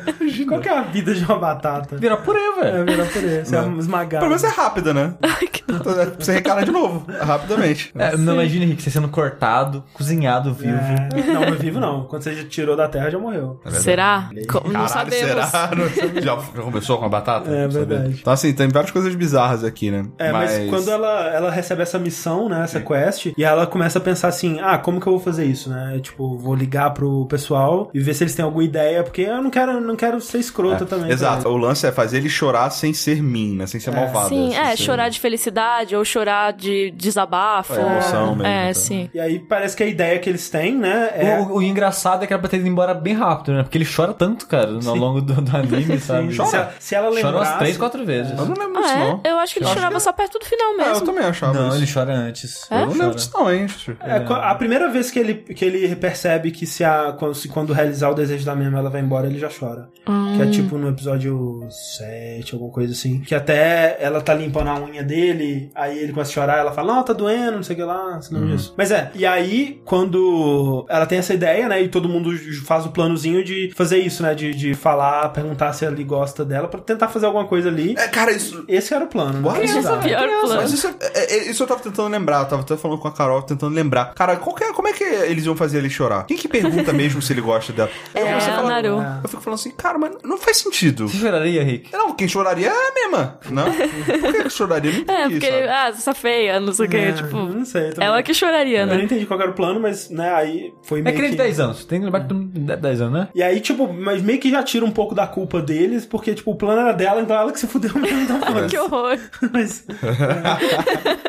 [0.48, 1.96] Qual que é a vida de uma batata?
[1.98, 2.86] Vira purê, É, velho.
[2.86, 3.46] virar purê.
[3.46, 4.20] Você é esmagado.
[4.26, 5.14] Pelo menos é rápida, né?
[5.22, 5.62] Ai, que.
[5.72, 7.92] Então, é, Você reencarna de novo, rapidamente.
[7.98, 10.74] É, não imagina, Henrique, você sendo cortado, cozinhado vivo.
[10.78, 11.24] É.
[11.34, 12.04] Não, mas vivo não.
[12.06, 13.60] Quando você já tirou da terra, já morreu.
[13.70, 14.30] Será?
[14.50, 15.46] Co- Não Caralho, sabemos.
[15.46, 15.72] será?
[15.76, 17.50] Não- Já, já começou com a batata?
[17.52, 18.18] É verdade.
[18.22, 20.06] Então, assim, tem várias coisas bizarras aqui, né?
[20.18, 24.02] É, mas, quando ela, ela recebe essa missão, né, essa quest, e ela começa a
[24.02, 26.00] pensar assim, ah, como que eu vou fazer isso, né?
[26.02, 29.50] Tipo, vou ligar pro pessoal e ver se eles têm alguma ideia, porque eu não
[29.50, 31.08] quero, não quero ser escrota também.
[31.08, 31.44] tá Exato.
[31.44, 31.58] também.
[31.58, 33.66] O lance é fazer ele chorar sem ser mim, né?
[33.68, 34.30] Sem ser malvado.
[34.30, 37.74] Sim, sem é, ser- chorar de felicidade ou chorar de desabafo.
[37.74, 38.74] É, emoção mesmo, É, tá.
[38.74, 39.10] sim.
[39.14, 41.40] E aí parece que a ideia que eles têm, né, é...
[41.40, 43.64] O, o engraçado é que era pra ter ido embora bem rápido, né?
[43.64, 46.34] Porque ele chora tanto, cara, ao longo do, do anime, sabe?
[46.34, 47.50] se, ela, se ela Chora lembrasse...
[47.52, 48.32] umas três, quatro vezes.
[48.38, 49.22] Eu não lembro disso, Ah, não.
[49.24, 49.32] é?
[49.32, 51.06] Eu acho que ele Eu chorava que- só perto do final É, eu mesmo.
[51.06, 51.78] também achava Não, isso.
[51.78, 52.68] ele chora antes.
[52.70, 53.16] Eu não lembro Chora.
[53.16, 53.66] disso, não, hein?
[54.02, 57.74] É, a primeira vez que ele, que ele percebe que se a, quando, se quando
[57.74, 59.90] realizar o desejo da mesma ela vai embora, ele já chora.
[60.36, 63.20] Que é tipo no episódio 7, alguma coisa assim.
[63.22, 66.94] Que até ela tá limpando a unha dele, aí ele começa a chorar, ela fala,
[66.96, 68.74] não, tá doendo, não sei o que lá, assim, não isso.
[68.78, 72.32] Mas é, e aí, quando ela tem essa ideia, né, e todo mundo
[72.66, 76.68] faz o planozinho de fazer isso, né, de, de falar, perguntar se ele gosta dela,
[76.68, 77.96] pra tentar fazer alguma coisa ali.
[77.98, 78.64] É, cara, isso...
[78.68, 79.64] Esse era o plano, né?
[79.64, 80.56] Esse é o pior plano.
[80.62, 83.08] Mas isso, é- é- é- isso eu tava tentando lembrar, eu tava até falando com
[83.08, 84.14] a Carol, tentando lembrar.
[84.14, 86.26] Cara, qual que é- como é que eles iam fazer ele chorar?
[86.26, 87.90] Quem que pergunta mesmo se ele gosta dela?
[88.16, 89.02] Eu, É, fala- Naru.
[89.02, 89.20] É.
[89.24, 91.08] eu fico falando assim, cara, mas não faz sentido.
[91.08, 91.92] Você choraria, Rick?
[91.92, 93.66] Não, quem choraria é a mesma, não?
[93.72, 94.92] Por que que choraria?
[95.08, 95.68] Não É, porque, sabe?
[95.70, 97.38] ah, você tá feia, não sei o É, que, tipo...
[97.38, 98.14] Não sei, É, também.
[98.14, 99.04] Ela que choraria, Eu não né?
[99.04, 101.42] entendi qual era o plano, mas, né, aí foi É meio criança que...
[101.42, 101.86] de 10 anos.
[101.86, 103.28] Tem que lembrar que tu 10 anos, né?
[103.34, 106.52] E aí, tipo, mas meio que já tira um pouco da culpa deles, porque, tipo,
[106.52, 108.22] o plano era dela, então ela que se fudeu mesmo.
[108.22, 108.42] Então.
[108.70, 109.18] Que horror.
[109.52, 109.86] mas...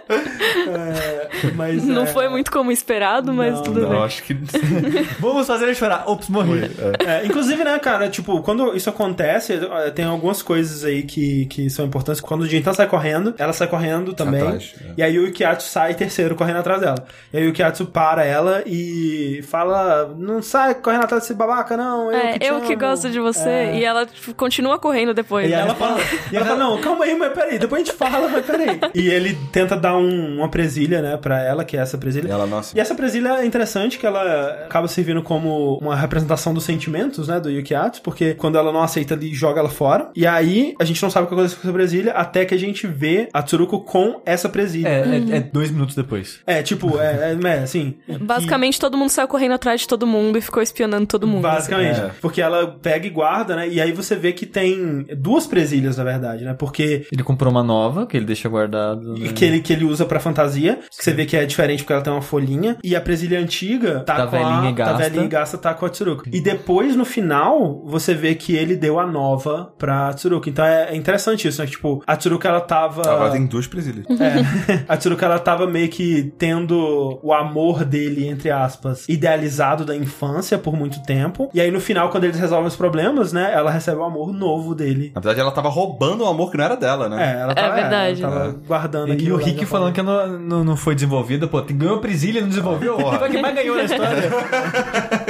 [0.08, 4.02] é, é, mas, Não é, foi muito como esperado, mas Não, tudo Não, bem.
[4.02, 4.34] acho que.
[5.18, 6.04] Vamos fazer ele chorar.
[6.06, 6.70] Ops, morri.
[7.06, 9.58] É, inclusive, né, cara, tipo, quando isso acontece,
[9.94, 12.20] tem algumas coisas aí que, que são importantes.
[12.20, 14.42] Quando o Jintan sai correndo, ela sai correndo também.
[14.42, 14.92] Atrás, é.
[14.98, 17.04] E aí o Yukiatsu sai terceiro correndo atrás dela.
[17.32, 22.10] E aí o Yukiatsu para ela e fala: Não sai correndo atrás desse babaca, não.
[22.12, 23.48] Eu É, que te eu que amo." gosto de você.
[23.48, 23.78] É.
[23.78, 25.46] E ela tipo, continua correndo depois.
[25.46, 25.60] E né?
[25.60, 25.98] ela fala,
[26.30, 28.80] e ela fala, não, calma aí, mas peraí, depois a gente fala, mas peraí.
[28.94, 32.28] E ele tenta dar um- uma presilha, né, pra ela, que é essa presilha.
[32.28, 32.76] E ela, nossa.
[32.76, 34.22] E essa presilha é interessante que ela
[34.64, 39.14] acaba servindo como uma representação dos sentimentos, né, do Yukiatsu, porque quando ela não aceita,
[39.14, 40.10] ele joga ela fora.
[40.14, 42.58] E aí, a gente não sabe o que aconteceu com essa presilha, até que a
[42.58, 44.88] gente vê a Tsuruko com essa presilha.
[44.88, 45.00] É,
[45.32, 46.40] é, é dois minutos depois.
[46.46, 47.94] É, tipo, é, é, é, assim...
[48.20, 51.42] Basicamente, todo mundo saiu correndo atrás de todo mundo e ficou espionando todo mundo.
[51.42, 52.00] Basicamente.
[52.00, 52.10] É.
[52.20, 53.68] Porque ela pega e guarda, né?
[53.68, 56.54] E aí você vê que tem duas presilhas, na verdade, né?
[56.54, 59.16] Porque Ele comprou uma nova, que ele deixa guardado.
[59.16, 59.32] E né?
[59.32, 62.02] que ele, que ele usa pra fantasia, que você vê que é diferente porque ela
[62.02, 62.76] tem uma folhinha.
[62.82, 65.02] E a presilha antiga tá, Tá com a, velhinha e Tá gasta.
[65.02, 66.24] velhinha e gasta, tá com a Tsuruko.
[66.32, 70.48] E depois, no final, você vê que ele deu a nova pra Tsuruko.
[70.48, 71.66] Então é, é interessante isso, né?
[71.66, 73.02] Tipo, a Tsuruko, ela tava...
[73.02, 74.04] Agora tem duas presilhas.
[74.08, 74.84] É.
[74.88, 80.58] a Tsuruko, ela tava meio que tendo o amor dele, entre aspas, idealizado da infância
[80.58, 81.50] por muito tempo.
[81.54, 83.52] E aí, no final, quando eles resolvem os problemas, né?
[83.54, 85.12] Ela recebe o amor novo dele.
[85.14, 87.22] Na verdade, ela tava roubando um amor que não era dela, né?
[87.36, 88.22] É, ela tava, verdade.
[88.22, 91.60] ela tava guardando E, aquilo o Rick falando que não, não, não foi desenvolvida, pô,
[91.62, 92.98] tem- ganhou a presilha e não desenvolveu.
[92.98, 94.30] Foi que mais ganhou na história.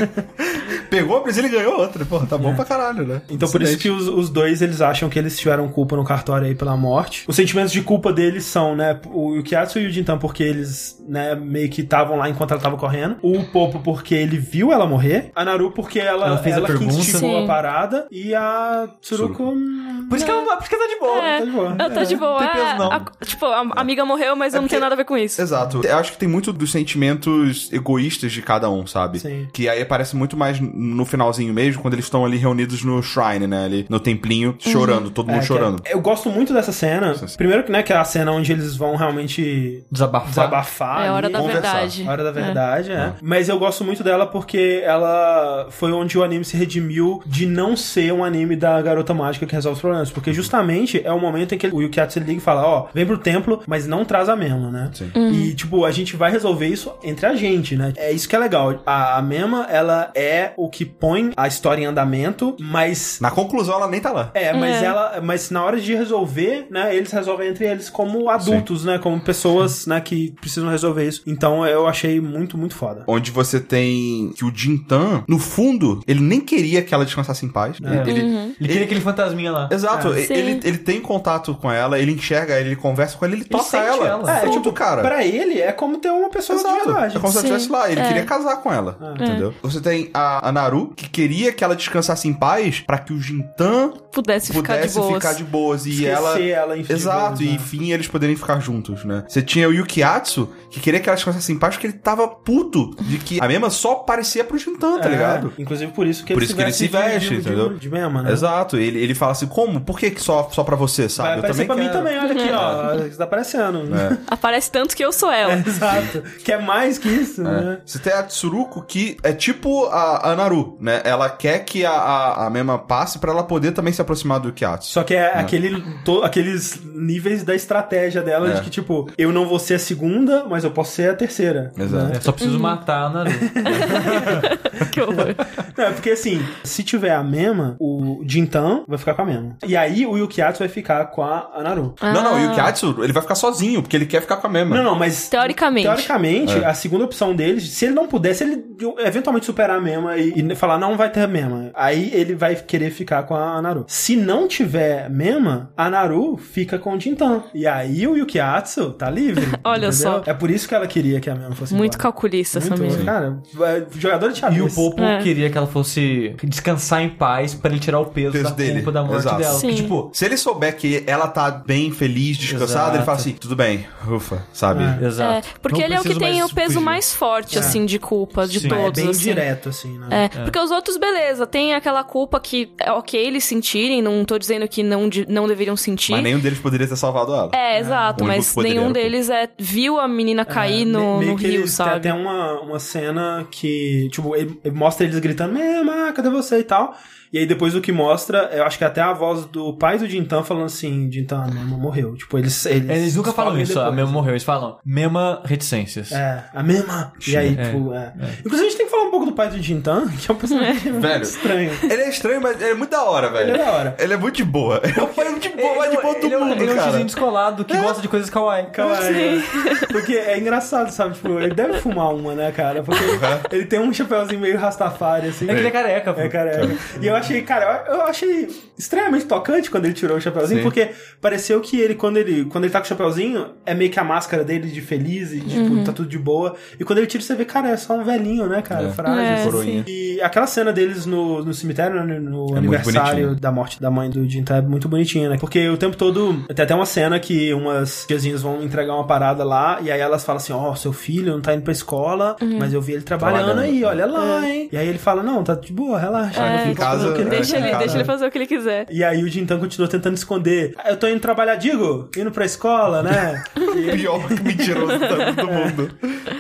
[0.90, 2.05] Pegou a presilha e ganhou outra.
[2.05, 3.22] Porra, tá bom pra caralho, né?
[3.30, 6.46] Então por isso que os, os dois eles acham que eles tiveram culpa no cartório
[6.46, 7.24] aí pela morte.
[7.26, 11.34] Os sentimentos de culpa deles são, né, o Yukiatsu e o Jintan porque eles, né,
[11.34, 13.16] meio que estavam lá enquanto ela tava correndo.
[13.22, 15.30] O Popo porque ele viu ela morrer.
[15.34, 16.95] A Naru porque ela, Ela fez a que pergunta.
[16.95, 18.07] instigou a parada.
[18.11, 19.43] E a Tsuruko...
[19.45, 21.22] hum, Por isso que ela, por isso que ela tá de boa.
[21.24, 21.76] É, tá de boa.
[21.78, 22.32] eu tô de boa.
[22.32, 22.93] Não tem peso, é, não.
[22.93, 25.40] a- tipo, a amiga morreu, mas eu não porque- tenho nada a ver com isso.
[25.40, 25.80] Exato.
[25.84, 29.20] Eu acho que tem muito dos sentimentos egoístas de cada um, sabe?
[29.20, 29.49] Sim.
[29.53, 33.47] Que aí aparece muito mais no finalzinho mesmo, quando eles estão ali reunidos no shrine,
[33.47, 33.64] né?
[33.64, 35.82] Ali no templinho, chorando, todo mundo É, chorando.
[35.84, 37.14] é- eu gosto muito dessa cena.
[37.14, 37.36] Sim, sim.
[37.36, 40.28] Primeiro que, né, que é a cena onde eles vão realmente Desabafar.
[40.28, 40.82] desabafar.
[40.83, 41.61] É a hora da conversar.
[41.62, 42.05] verdade.
[42.07, 42.45] A Hora da É.
[42.45, 43.12] verdade, é.
[43.22, 47.76] Mas eu gosto muito dela porque ela foi onde o anime se redimiu de não
[47.76, 50.11] ser um anime da garota mágica que resolve os problemas.
[50.11, 53.18] Porque justamente é o momento em que o Yukiatsu liga e fala, ó, vem pro
[53.18, 54.91] templo, mas não traz a Mema, né?
[54.93, 55.11] Sim.
[55.14, 57.93] E, tipo, a gente vai resolver isso entre a gente, né?
[57.97, 58.80] É isso que é legal.
[58.87, 63.18] A, a Mema, ela é o que põe a história em andamento, mas...
[63.20, 64.30] Na conclusão, ela nem tá lá.
[64.35, 64.85] É, mas É.
[64.87, 69.20] ela, mas na hora de resolver, né, eles resolvem entre eles como adultos, né, como
[69.20, 71.23] pessoas, né, que precisam resolver isso.
[71.27, 73.05] Então eu achei muito, muito foda.
[73.07, 77.49] Onde você tem que o Jintan, no fundo, ele nem queria que ela descansasse em
[77.49, 77.77] paz.
[77.83, 78.11] É.
[78.11, 78.55] Ele, Uhum.
[78.61, 79.68] Ele queria aquele fantasminha lá.
[79.70, 80.20] Exato, É.
[80.23, 83.45] ele, ele, ele tem contato com ela, ele enxerga ela, ele conversa com ela, ele,
[83.45, 84.07] toca sente ela.
[84.09, 84.37] ela.
[84.37, 85.03] É, Pronto, tipo, cara.
[85.03, 86.85] pra ele é como ter uma pessoa de Exato.
[86.85, 87.16] verdade.
[87.16, 87.91] É como se ela estivesse lá.
[87.91, 88.07] Ele É.
[88.09, 88.97] queria casar com ela.
[89.18, 89.25] É.
[89.25, 89.55] Entendeu?
[89.62, 93.20] Você tem a, a Naru, que queria que ela descansasse em paz pra que o
[93.20, 95.14] Jintan Pudesse, ficar de pudesse boas.
[95.14, 95.87] ficar de boas.
[95.87, 96.41] E Esquecer ela.
[96.41, 97.62] ela Exato, de e boas, né?
[97.62, 99.25] enfim eles poderem ficar juntos, né?
[99.29, 102.95] Você tinha o Yukiatsu, que queria que ela descansasse em paz porque ele tava puto
[103.03, 105.53] de que a mesma só parecia pro Jintan, tá É, ligado?
[105.59, 107.49] Inclusive por isso que Por ele isso se que ele se veste veste, de, de,
[107.49, 107.68] entendeu?
[107.75, 108.33] de, de Mema, né?
[108.33, 109.81] Exato, ele, ele fala assim, como?
[109.83, 111.39] Por que que só, só pra você, Vai sabe?
[111.41, 111.93] aparecer pra mim quero.
[111.99, 113.12] também, olha aqui, ó.
[113.16, 113.79] Tá aparecendo.
[113.95, 114.18] É.
[114.27, 115.53] Aparece tanto que eu sou ela.
[115.62, 116.23] É, exato.
[116.45, 117.79] Quer mais que isso, né?
[117.85, 121.03] Você tem a Tsuruko que é tipo a, a Naru, né?
[121.05, 124.49] Ela quer que a, a, a Mema passe pra ela poder também se aproximar do
[124.49, 124.89] Yukiatsu.
[124.91, 128.55] Só que é aquele, to- aqueles níveis da estratégia dela É.
[128.55, 131.72] de que, tipo, eu não vou ser a segunda, mas eu posso ser a terceira.
[131.76, 132.04] Exato.
[132.08, 132.12] né?
[132.16, 133.30] É, só preciso matar a Naru.
[134.90, 135.34] que horror.
[135.76, 139.56] Não, é porque assim, se tiver a Mema, o Jintan vai ficar com a Mema.
[139.66, 141.94] E aí o Yukiatsu vai ficar com a, a Naru.
[142.00, 142.40] Não, não, o Ah.
[142.42, 144.76] Yukiatsu, ele vai ficar sozinho, porque ele quer ficar com a Mema.
[144.76, 145.28] Não, não, mas.
[145.28, 145.86] Teoricamente.
[145.86, 146.66] Teoricamente, É.
[146.66, 148.64] a segunda opção deles, se ele não puder, se ele
[148.98, 152.90] eventualmente superar a Mema e, e falar, não vai ter Mema, aí ele vai querer
[152.90, 153.84] ficar com a Naru.
[153.88, 157.42] Se não tiver Mema, a Naru fica com o Jintan.
[157.54, 159.46] E aí o Yukiatsu tá livre.
[159.64, 159.92] Olha entendeu?
[159.92, 160.22] só.
[160.26, 162.03] É por isso que ela queria que a Mema fosse Muito embora.
[162.03, 163.05] calculista essa Muito, menina.
[163.05, 163.42] cara,
[163.76, 164.72] é, jogador de E xadrez.
[164.72, 165.22] o Popo É.
[165.22, 168.74] queria que ela fosse descansar em paz pra ele tirar o peso, Peso da dele.
[168.74, 169.38] culpa da morte Exato.
[169.38, 169.59] dela.
[169.59, 169.68] Sim.
[169.68, 172.96] que, tipo, se ele souber que ela tá bem, feliz, descansada, Exato.
[172.96, 174.82] ele fala assim, tudo bem, ufa, sabe?
[174.84, 175.07] É.
[175.07, 175.46] Exato.
[175.48, 176.84] É, porque Não ele é o que tem o peso fugir.
[176.84, 178.66] mais forte, assim, de culpa de Sim.
[178.66, 179.00] É todos.
[179.03, 179.22] bem assim.
[179.22, 180.07] direto, assim, né?
[180.11, 184.38] É, porque os outros, beleza, tem aquela culpa que é ok eles sentirem, não tô
[184.38, 186.12] dizendo que não, de- não deveriam sentir.
[186.12, 187.50] Mas nenhum deles poderia ter salvado ela.
[187.53, 191.47] É, exato, mas nenhum deles é, viu a menina cair no, É, meio no que
[191.47, 192.01] rio, eles- sabe?
[192.01, 196.59] Tem até uma, uma cena que, tipo, ele, ele mostra eles gritando, Mema, cadê você
[196.59, 196.97] e tal.
[197.33, 199.97] E aí depois o que mostra, eu acho que é até a voz do pai
[199.99, 202.14] do Jintan falando assim, Jintan, a Mema morreu.
[202.14, 202.66] Tipo, eles...
[202.66, 203.97] Eles, Eles nunca falam isso, a depois.
[203.97, 204.33] Mema morreu.
[204.33, 206.12] Eles falam Mema reticências.
[206.12, 207.12] É, a Mema.
[207.26, 208.12] E aí, É, tipo, é.
[208.41, 210.37] Inclusive a gente tem que falar um pouco do pai do Jintan, que é um
[210.37, 211.22] personagem Velho.
[211.22, 211.70] estranho.
[211.83, 213.51] Ele é estranho, mas ele é muito da hora, velho.
[213.51, 213.97] Ele é da hora.
[213.99, 214.80] Ele é muito de boa.
[214.85, 216.70] Ele é o pai de boa, mais de boa do ele, é um- mundo, ele
[216.70, 216.89] é um cara.
[216.91, 218.66] tizinho descolado que gosta de coisas kawaii.
[218.72, 219.43] Kawaii.
[219.91, 221.14] Porque é engraçado, sabe?
[221.14, 222.83] Tipo, ele deve fumar uma, né, cara?
[222.83, 223.03] Porque
[223.51, 225.47] ele tem um chapéuzinho meio rastafari, assim.
[225.49, 226.20] É que ele é careca, pô.
[226.20, 226.76] É careca.
[227.01, 228.49] E eu achei, cara, eu achei
[228.79, 230.64] extremamente tocante quando ele tirou o chapéuzinho, Sim.
[230.64, 233.99] porque pareceu que ele, quando ele, quando ele tá com o chapéuzinho, é meio que
[233.99, 236.55] a máscara dele de feliz e, tipo, tá tudo de boa.
[236.79, 238.89] E quando ele tira, você vê, cara, é só um velhinho, né, cara?
[238.89, 238.91] É.
[238.91, 239.23] Frágil.
[239.23, 239.85] É, Coroinha.
[239.87, 244.11] E aquela cena deles no, no cemitério, né, no muito aniversário da morte da mãe
[244.11, 245.37] do Jim, é muito bonitinha, né?
[245.39, 249.45] Porque o tempo todo tem até uma cena que umas tiazinhas vão entregar uma parada
[249.45, 252.73] lá e aí elas falam assim: Ó, seu filho não tá indo pra escola, mas
[252.73, 253.64] eu vi ele trabalhando, Trabalhando.
[253.64, 254.68] aí, olha lá, hein?
[254.73, 256.43] E aí ele fala: Não, tá de boa, relaxa.
[256.43, 256.68] É.
[256.70, 257.78] Em casa, o que ele é, Deixa ele, casa.
[257.78, 258.86] deixa ele fazer o que ele quiser.
[258.90, 260.74] E aí o Jintan continua tentando esconder.
[260.78, 263.42] "Ah, Eu tô indo trabalhar, digo, indo pra escola, né?
[263.83, 265.91] E, Pior que mentiroso do do mundo.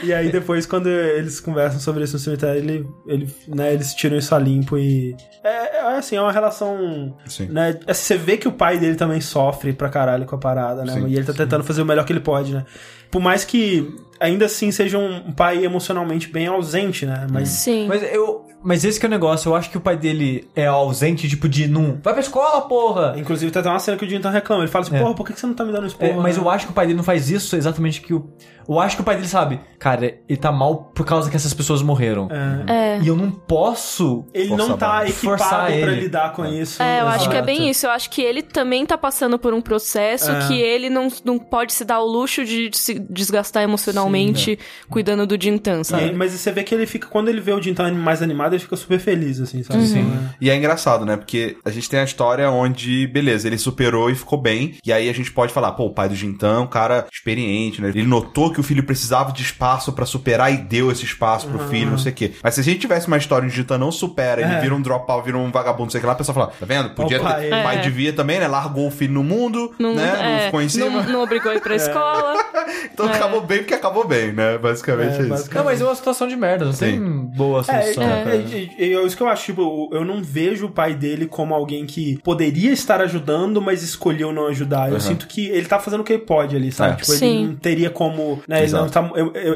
[0.02, 4.16] e aí depois, quando eles conversam sobre isso no cemitério, ele, ele, né, eles tiram
[4.16, 5.16] isso a limpo e...
[5.42, 7.16] É, é assim, é uma relação...
[7.26, 7.46] Sim.
[7.46, 10.84] Né, é, você vê que o pai dele também sofre pra caralho com a parada,
[10.84, 10.92] né?
[10.92, 12.64] Sim, e ele tá tentando fazer o melhor que ele pode, né?
[13.10, 17.26] Por mais que ainda assim seja um pai emocionalmente bem ausente, né?
[17.30, 17.48] Mas...
[17.48, 17.86] Sim.
[17.88, 18.46] Mas eu.
[18.64, 21.48] Mas esse que é o negócio, eu acho que o pai dele é ausente, tipo,
[21.48, 21.98] de não.
[22.00, 23.14] Vai pra escola, porra!
[23.16, 24.62] Inclusive, tem até uma cena que o Jintan reclama.
[24.62, 25.00] Ele fala assim, É.
[25.00, 26.12] porra, por que que você não tá me dando esporra?
[26.12, 26.42] É, mas né?
[26.44, 28.32] eu acho que o pai dele não faz isso exatamente que o.
[28.68, 31.52] Eu acho que o pai dele sabe, cara, ele tá mal por causa que essas
[31.54, 32.28] pessoas morreram.
[32.66, 32.72] É.
[32.72, 33.00] É.
[33.02, 34.24] E eu não posso.
[34.32, 36.00] Ele Forçar não tá equipado pra ele.
[36.02, 36.82] lidar com isso.
[36.82, 37.86] É, eu acho que é bem isso.
[37.86, 40.46] Eu acho que ele também tá passando por um processo É.
[40.46, 44.58] que ele não, não pode se dar o luxo de se desgastar emocionalmente
[44.88, 46.04] cuidando do Jintan, sabe?
[46.04, 48.60] aí- mas você vê que ele fica, quando ele vê o Jintan mais animado, ele
[48.62, 49.86] fica super feliz, assim, sabe?
[49.86, 50.10] Sim.
[50.40, 51.16] E é engraçado, né?
[51.16, 54.76] Porque a gente tem a história onde, beleza, ele superou e ficou bem.
[54.84, 57.88] E aí a gente pode falar, pô, o pai do Jintan, um cara experiente, né?
[57.88, 61.58] Ele notou que o filho precisava de espaço pra superar e deu esse espaço pro
[61.68, 62.32] filho, não sei o quê.
[62.42, 64.60] Mas se a gente tivesse uma história onde o Jintan não supera, ele É.
[64.60, 66.66] vira um dropout, vira um vagabundo, não sei o que lá, a pessoa fala, tá
[66.66, 66.90] vendo?
[66.90, 67.46] Podia O pai, ter.
[67.54, 67.80] O pai é.
[67.80, 68.46] devia também, né?
[68.48, 70.12] Largou o filho no mundo, Não, né?
[70.16, 71.02] Não é, ficou em cima.
[71.02, 72.34] não, não obrigou a ir pra escola.
[72.92, 74.56] Então acabou bem porque acabou bem, né?
[74.58, 75.28] Basicamente É, é, isso.
[75.28, 75.54] basicamente.
[75.56, 78.02] Não, mas é uma situação de merda, não tem boa É, solução.
[78.02, 81.26] é, é, é, é isso que eu acho, tipo, eu não vejo o pai dele
[81.26, 84.88] como alguém que poderia estar ajudando, mas escolheu não ajudar.
[84.88, 85.00] Eu Uhum.
[85.00, 86.92] sinto que ele tá fazendo o que ele pode ali, sabe?
[86.94, 86.96] É.
[86.96, 87.46] Tipo, ele Sim.
[87.48, 89.02] não teria como, né, ele não tá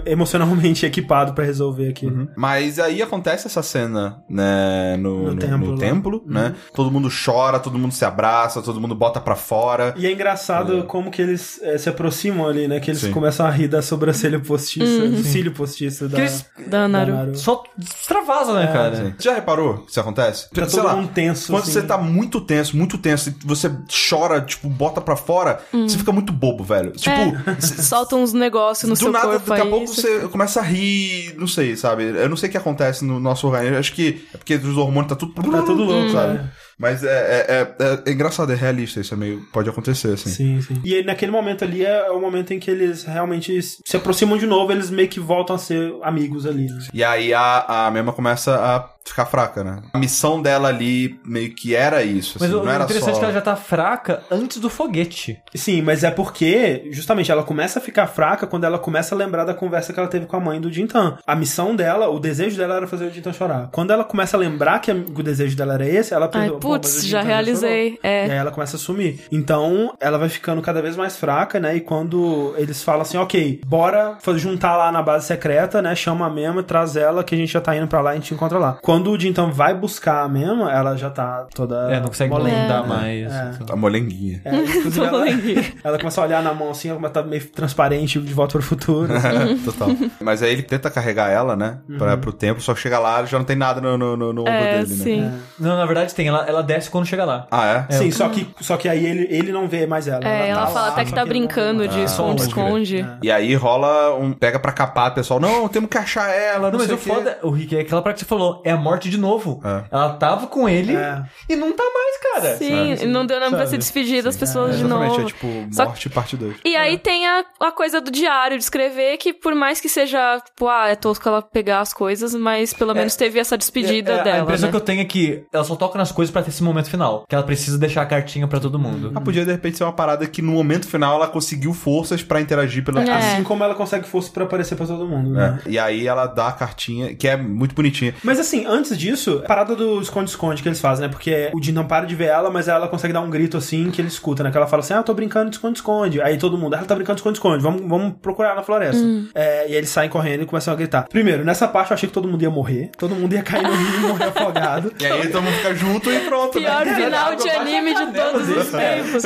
[0.04, 2.28] emocionalmente equipado pra resolver aquilo.
[2.36, 6.54] Mas aí acontece essa cena, né, no, No no- templo no templo, né?
[6.74, 9.94] Todo mundo chora, todo mundo se abraça, todo mundo bota pra fora.
[9.96, 12.80] E é engraçado como que eles eh, se aproximam ali, né?
[12.80, 13.10] Que eles Sim.
[13.12, 17.12] começam a rir da sobrancelha postiça, do cílio postiço da, eles- Da Naru.
[17.12, 17.34] da Naru.
[17.36, 18.96] Só extravasa, né, cara?
[18.96, 20.48] Você já reparou que isso acontece?
[20.50, 21.72] Tá Sei todo lá, mundo tenso, Quando assim.
[21.72, 23.70] você tá muito tenso, muito tenso, e você
[24.10, 26.92] chora, tipo, bota pra fora, você fica muito bobo, velho.
[26.92, 27.56] Tipo, É.
[27.60, 30.62] c- Solta uns negócios no do seu nada, corpo daqui a pouco você começa a
[30.62, 32.02] rir, não sei, sabe?
[32.04, 33.78] Eu não sei o que acontece no nosso organismo.
[33.78, 35.32] Acho que é porque os hormônios tá tudo.
[35.34, 36.38] Tá tudo louco, sabe?
[36.38, 36.50] sabe?
[36.78, 39.40] Mas é, é, é- é engraçado, é realista, isso é meio.
[39.52, 40.28] Pode acontecer, assim.
[40.28, 40.80] Sim, sim.
[40.84, 44.46] E aí, naquele momento ali é o momento em que eles realmente se aproximam de
[44.46, 46.78] novo, eles meio que voltam a ser amigos ali, né?
[46.92, 49.80] E aí a, a Mema começa a ficar fraca, né?
[49.92, 53.16] A missão dela ali meio que era isso, Mas assim, o não era interessante só...
[53.16, 55.38] é que ela já tá fraca antes do foguete.
[55.54, 59.44] Sim, mas é porque, justamente, ela começa a ficar fraca quando ela começa a lembrar
[59.44, 61.18] da conversa que ela teve com a mãe do Jintan.
[61.26, 63.68] A missão dela, o desejo dela era fazer o Jintan chorar.
[63.72, 66.70] Quando ela começa a lembrar que o desejo dela era esse, ela Ai, pensa, "Pô,
[66.70, 67.90] mas o putz, já realizei.
[67.90, 68.22] chorou." E É.
[68.24, 69.20] aí ela começa a sumir.
[69.32, 71.76] Então, ela vai ficando cada vez mais fraca, né?
[71.76, 75.94] E quando eles falam assim, ok, bora juntar lá na base secreta, né?
[75.94, 78.20] Chama a Mema, traz ela, que a gente já tá indo pra lá e a
[78.20, 78.78] gente encontra lá.
[78.82, 82.56] Quando o Jintan vai buscar a Mema, ela já tá toda É, não consegue molenga.
[82.64, 82.86] andar É.
[82.86, 83.32] mais.
[83.32, 83.50] É.
[83.60, 83.74] então.
[83.74, 84.40] A molenguinha.
[84.44, 85.64] É, inclusive ela, Molenguinha.
[85.84, 88.52] ela começa a olhar na mão assim, ela começa a tá meio transparente de volta
[88.52, 89.12] pro futuro.
[89.64, 89.88] Total.
[90.20, 91.78] Mas aí ele tenta carregar ela, né?
[91.98, 94.40] Pra, pro tempo, só que chega lá já não tem nada no, no, no- no
[94.42, 95.04] ombro É, dele, né?
[95.04, 95.30] sim.
[95.58, 96.28] Não, na verdade tem.
[96.28, 97.46] Ela, ela desce quando chega lá.
[97.50, 97.92] Ah, é?
[97.92, 100.26] Sim, só que, só que aí ele, ele não vê mais ela.
[100.26, 102.10] É, ela tá fala lá, até que tá não brincando vê de mais.
[102.10, 103.00] Ah, esconde-esconde.
[103.00, 103.06] É.
[103.22, 104.32] E aí rola um.
[104.32, 105.40] Pega pra capar, pessoal.
[105.40, 106.70] Não, temos que achar ela.
[106.70, 108.72] Não, Não, mas sei o foda, o Rick, é aquela parte que você falou, é
[108.72, 109.60] a morte de novo.
[109.64, 109.84] É.
[109.90, 111.22] Ela tava com ele É.
[111.48, 112.56] e não tá mais, cara.
[112.56, 113.10] Sim, Sabe?
[113.10, 115.22] não deu nada pra se despedir das pessoas de Exatamente, novo.
[115.22, 116.56] é tipo Só- morte parte 2.
[116.64, 120.40] E aí tem a, a coisa do diário, de escrever, que por mais que seja,
[120.44, 124.18] tipo, ah, é tosco ela pegar as coisas, mas pelo menos teve essa despedida É,
[124.18, 124.38] é, dela.
[124.38, 124.70] A impressão né?
[124.70, 127.24] que eu tenho é que ela só toca nas coisas pra ter esse momento final.
[127.28, 129.12] Que ela precisa deixar a cartinha pra todo mundo.
[129.14, 132.40] Ah, podia de repente ser uma parada que no momento final ela conseguiu forças pra
[132.40, 133.02] interagir pela.
[133.02, 133.10] É.
[133.10, 135.60] Assim como ela consegue força pra aparecer pra todo mundo, né?
[135.66, 135.70] É.
[135.70, 138.14] E aí ela dá a cartinha, que é muito bonitinha.
[138.22, 141.08] Mas assim, antes disso, a parada do esconde-esconde que eles fazem, né?
[141.12, 143.90] Porque o Jin não para de ver ela, mas ela consegue dar um grito assim
[143.90, 144.50] que ele escuta, né?
[144.50, 146.20] Que ela fala assim: Ah, eu tô brincando de esconde-esconde.
[146.20, 149.02] Aí todo mundo, "Ah, ela tá brincando de esconde-esconde, vamos, vamos procurar ela na floresta.
[149.34, 151.06] É, e aí eles saem correndo e começam a gritar.
[151.08, 153.72] Primeiro, nessa parte eu achei que todo mundo ia morrer, todo mundo ia cair no
[153.74, 154.92] rio e morrer afogado.
[155.00, 156.58] E aí todo mundo fica junto e pronto.
[156.58, 156.94] Pior né?
[156.94, 159.24] final de anime de todos os tempos.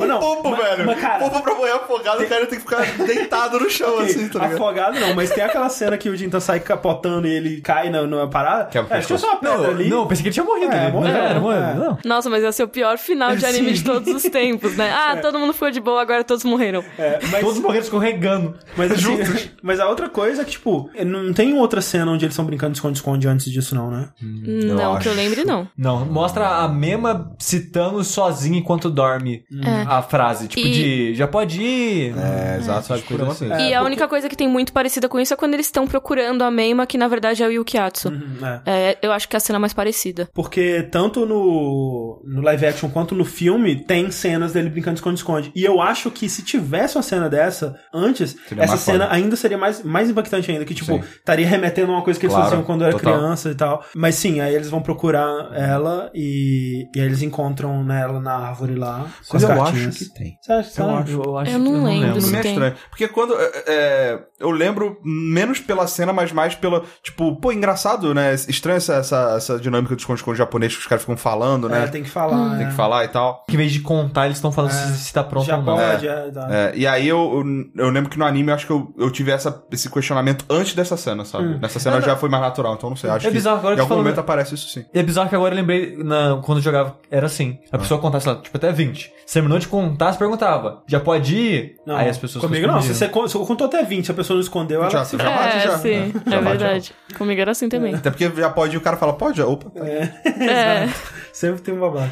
[0.00, 0.86] O Não, popo, mas- velho.
[0.86, 3.94] mas, cara- o popo pra morrer afogado, o cara tem que ficar deitado no chão,
[3.94, 4.54] Ok, assim, tá ligado?
[4.54, 8.02] afogado não, mas tem aquela cena que o Jintan sai capotando e ele cai na,
[8.06, 8.68] na parada.
[8.82, 9.88] Quebra o é, acho que é só Não, ali.
[9.88, 10.72] não, eu pensei que ele tinha morrido.
[10.72, 11.62] É, ele morreu, não era, morreu.
[11.62, 11.74] é.
[11.74, 11.98] Não.
[12.04, 13.84] Nossa, mas ia ser o pior final de anime de Sim.
[13.84, 14.90] todos os tempos, né?
[14.92, 16.84] Ah, todo mundo ficou de boa, agora todos morreram.
[16.98, 18.54] É, mas, Todos morreram escorregando.
[18.76, 19.16] mas, assim,
[19.62, 22.72] mas a outra coisa é que, tipo, não tem outra cena onde eles estão brincando
[22.72, 24.08] de esconde-esconde antes disso, não, né?
[24.20, 25.68] não, que eu lembre, não.
[25.76, 29.44] Não, mostra a Mema citando sozinha enquanto dorme
[29.88, 30.48] a frase.
[30.48, 32.14] Tipo E- de, já pode ir.
[32.16, 33.68] É, exato, Sabe, tipo, coisa assim.
[33.68, 36.42] e a única coisa que tem muito parecida com isso é quando eles estão procurando
[36.42, 38.08] a Meima, que na verdade é o Yukiatsu.
[38.10, 38.65] Hum, é.
[38.66, 40.28] É, eu acho que é a cena mais parecida.
[40.34, 45.52] Porque tanto no, no live action quanto no filme tem cenas dele brincando de esconde-esconde.
[45.54, 49.14] E eu acho que se tivesse uma cena dessa antes, Seria essa cena foda.
[49.16, 50.64] ainda seria mais, mais impactante ainda.
[50.64, 51.00] Que, tipo, Sim.
[51.16, 53.14] estaria remetendo a uma coisa que eles Claro, faziam quando era total.
[53.14, 53.84] criança e tal.
[53.94, 58.74] Mas sim, aí eles vão procurar ela e, e aí eles encontram ela na árvore
[58.74, 59.88] lá com Mas as eu cartinhas.
[59.94, 60.36] acho que tem.
[60.42, 60.70] Você acha?
[60.70, 61.12] Você Eu acho.
[61.22, 62.20] Eu, acho Eu que não lembro.
[62.20, 62.74] Não me é estranho.
[62.90, 63.34] Porque quando.
[63.38, 66.82] é, é, eu lembro menos pela cena, mas mais pela.
[67.02, 68.34] Tipo, pô, engraçado, né?
[68.56, 71.84] Estranho essa, essa, essa dinâmica do esconde-esconde japonês que os caras ficam falando, né?
[71.84, 72.56] É, tem que falar.
[72.56, 72.68] Tem é.
[72.70, 73.44] que falar e tal.
[73.48, 75.76] Que em vez de contar, eles estão falando se, se tá pronto Já ou não.
[75.76, 76.48] pode, é, tá.
[76.50, 77.44] É, e aí eu,
[77.76, 80.44] eu, eu lembro que no anime eu acho que eu, eu tive essa, esse questionamento
[80.50, 81.58] antes dessa cena, sabe?
[81.58, 83.10] Nessa cena já foi mais natural, então não sei.
[83.10, 84.84] Acho É bizarro, agora que em algum falou- momento aparece isso sim.
[84.92, 87.58] E é bizarro que agora eu lembrei, na, quando eu jogava, era assim.
[87.70, 89.12] A pessoa contasse lá, tipo, até 20.
[89.26, 91.76] Você terminou de contar, você perguntava, já pode ir?
[91.86, 92.80] Não, Aí as pessoas Comigo não.
[92.80, 95.56] Se você, contou até 20, se a pessoa não escondeu, ela Já, se já bate,
[95.56, 95.78] é, já.
[95.78, 96.92] sim, É, é, já bate, verdade.
[97.18, 97.94] Comigo era assim também.
[97.94, 99.40] Até porque já pode ir, o cara fala, pode?
[99.42, 99.70] Opa.
[99.80, 100.88] É.
[101.32, 102.10] Sempre tem um babaca.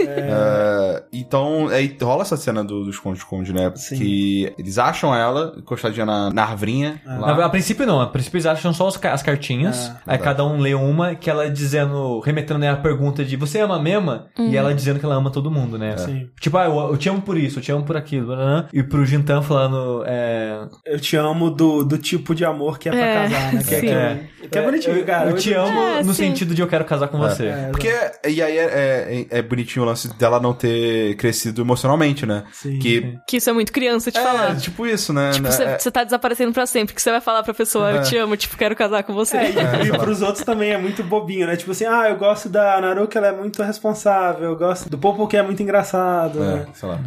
[0.00, 3.72] É, então, aí rola essa cena do, do esconde-esconde, né?
[3.74, 3.96] Sim.
[3.96, 7.00] Que eles acham ela encostadinha na, na arvrinha.
[7.04, 7.36] lá.
[7.36, 10.58] Na- a princípio não, a princípio eles acham só os as cartinhas, aí cada um
[10.58, 14.26] lê uma, que ela dizendo, remetendo né, a pergunta de você ama Mema?
[14.38, 15.96] E ela dizendo que ela ama todo mundo, né?
[15.96, 16.28] Sim.
[16.40, 18.82] Tipo, ah, eu, eu te amo por isso, eu te amo por aquilo, blá, e
[18.82, 20.60] pro Jintan falando, é...
[20.86, 23.62] Eu te amo do, do tipo de amor que é pra É, casar, né?
[23.64, 25.30] Que é, que é, que é bonitinho, eu, cara.
[25.30, 26.24] Eu te amo É, no sim.
[26.28, 27.46] sentido de eu quero casar com você.
[27.46, 27.88] É, Porque,
[28.28, 32.44] e aí é, é, é bonitinho o lance dela não ter crescido emocionalmente, né?
[32.52, 34.52] Sim, que Que isso é muito criança de falar.
[34.52, 35.30] É, tipo isso, né?
[35.32, 35.50] Tipo, né?
[35.78, 38.36] você, É- tá desaparecendo pra sempre, que você vai falar pra pessoa, eu te amo,
[38.36, 39.36] tipo, quero casar com você.
[39.36, 39.50] É,
[39.84, 41.56] e, e pros outros também é muito bobinho, né?
[41.56, 45.26] Tipo assim, ah, eu gosto da Naruto, ela é muito responsável, eu gosto do Popo
[45.28, 46.66] que é muito engraçado, né?
[46.68, 46.98] é, sei lá.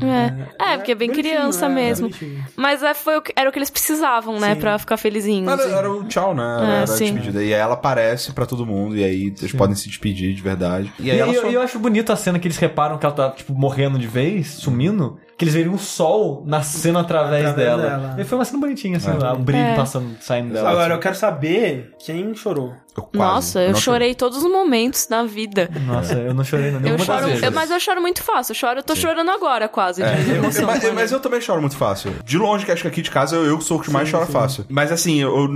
[0.60, 2.08] É, é porque é bem bonitinho, criança é, mesmo.
[2.10, 2.46] bonitinho.
[2.56, 4.62] Mas é, foi o que, era o que eles precisavam, né, Sim.
[4.62, 5.46] pra ficar felizinhos.
[5.46, 6.58] Mas Era, era o tchau, né?
[6.62, 7.14] É, era sim.
[7.28, 7.44] Despedida.
[7.44, 10.92] E aí ela aparece pra todo mundo, e aí eles podem se despedir de verdade.
[11.00, 11.48] E aí E, ela eu, só...
[11.50, 14.48] eu acho bonito a cena que eles reparam que ela tá, tipo, morrendo de vez,
[14.48, 17.98] sumindo, que eles veem o sol nascendo através, Através dela.
[18.00, 18.16] dela.
[18.20, 19.14] E foi uma cena bonitinha, assim, É.
[19.14, 19.76] lá, o brilho É.
[19.76, 20.70] passando, saindo dela.
[20.72, 22.74] Agora, eu quero saber quem chorou.
[22.98, 25.70] Eu Nossa, eu não chorei todos os momentos da vida.
[25.86, 27.44] Nossa, eu não chorei Eu nenhuma das choro, vezes.
[27.44, 28.54] eu- mas eu choro muito fácil.
[28.54, 30.02] Eu choro, eu tô chorando agora quase.
[30.02, 32.12] É, eu- emoção, mas, mas eu também choro muito fácil.
[32.26, 34.26] De longe, que acho que aqui de casa eu, eu sou o que mais chora
[34.26, 34.66] fácil.
[34.68, 35.48] Mas assim, eu, eu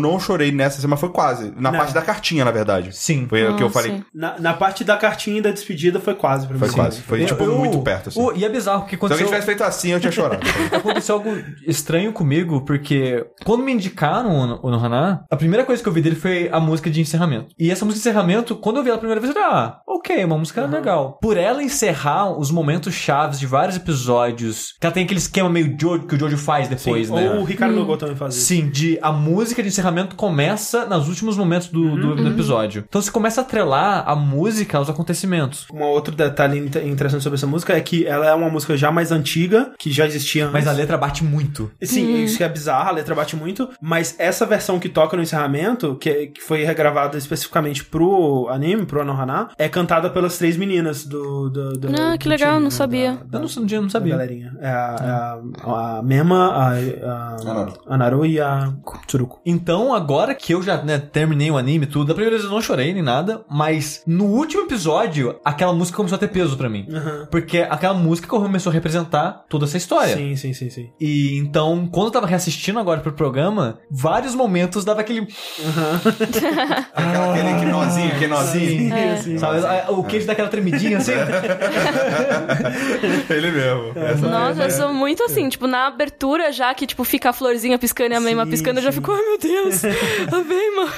[0.00, 1.50] não chorei nessa, mas foi quase.
[1.56, 1.78] Na Não.
[1.78, 2.94] parte da cartinha, na verdade.
[2.94, 3.26] Sim.
[3.26, 3.92] Foi o que eu falei.
[3.92, 4.04] sim.
[4.14, 6.60] Na, na parte da cartinha e da despedida foi quase pra mim.
[6.60, 7.00] Foi quase.
[7.00, 8.20] Foi, Eu- tipo, eu- muito perto, assim.
[8.20, 10.46] o- e é bizarro, porque Se aconteceu, tivesse feito assim, eu tinha chorado.
[10.74, 11.30] aconteceu algo
[11.66, 16.00] estranho comigo, porque quando me indicaram o, o Nohana, a primeira coisa que eu vi
[16.00, 17.48] dele foi a música de encerramento.
[17.58, 19.78] E essa música de encerramento, quando eu vi ela a primeira vez, eu falei, ah,
[19.86, 21.18] ok, uma música legal.
[21.20, 25.76] Por ela encerrar os momentos chaves de vários episódios, que ela tem aquele esquema meio
[25.80, 27.30] Jojo, que o Jojo faz depois, Sim, né?
[27.30, 28.46] Ou o Ricardo Nogô também faz isso.
[28.46, 32.84] Sim, de a música de encerramento começa nos últimos momentos do, do, do episódio.
[32.88, 35.66] Então você começa a atrelar a música aos acontecimentos.
[35.72, 38.90] Um outro detalhe int- interessante sobre essa música é que ela é uma música já
[38.90, 40.52] mais antiga, que já existia antes.
[40.54, 41.70] Mas a letra bate muito.
[41.82, 45.22] Sim, isso que é bizarro, a letra bate muito, mas essa versão que toca no
[45.22, 51.04] encerramento, que, que foi regravada especificamente pro anime, pro Anohana, é cantada pelas três meninas
[51.04, 51.48] do.
[51.50, 53.18] do, do Ah, que do legal, time, não né, sabia.
[53.20, 54.12] Eu Da, não, eu não da sabia.
[54.16, 54.56] galerinha.
[54.60, 57.72] É a, é a, a Mema, a, a, Anaru.
[57.86, 58.72] a Naru e a
[59.06, 59.40] Tsuruko.
[59.44, 62.50] Então, agora que eu já né, terminei o anime e tudo, da primeira vez eu
[62.54, 66.68] não chorei nem nada, mas no último episódio, aquela música começou a ter peso pra
[66.68, 66.86] mim.
[66.92, 67.26] Aham.
[67.30, 69.01] Porque aquela música começou a representar
[69.48, 70.16] toda essa história.
[70.16, 70.90] Sim, sim, sim, sim.
[71.00, 75.22] E então, quando eu tava reassistindo agora pro programa, vários momentos dava aquele.
[76.94, 78.94] Aquela, aquele que nozinho, que nozinho.
[78.94, 79.16] É.
[79.16, 79.44] Sim, sim.
[79.88, 81.12] O queijo daquela tremidinha assim.
[83.30, 83.92] Ele mesmo.
[83.96, 87.78] Essa- Nossa, eu sou muito assim, tipo, na abertura já que, tipo, fica a florzinha
[87.78, 88.98] piscando e a Meima Sim, piscando, eu já sim.
[88.98, 89.82] fico, ai meu Deus,
[90.32, 90.88] a Meima.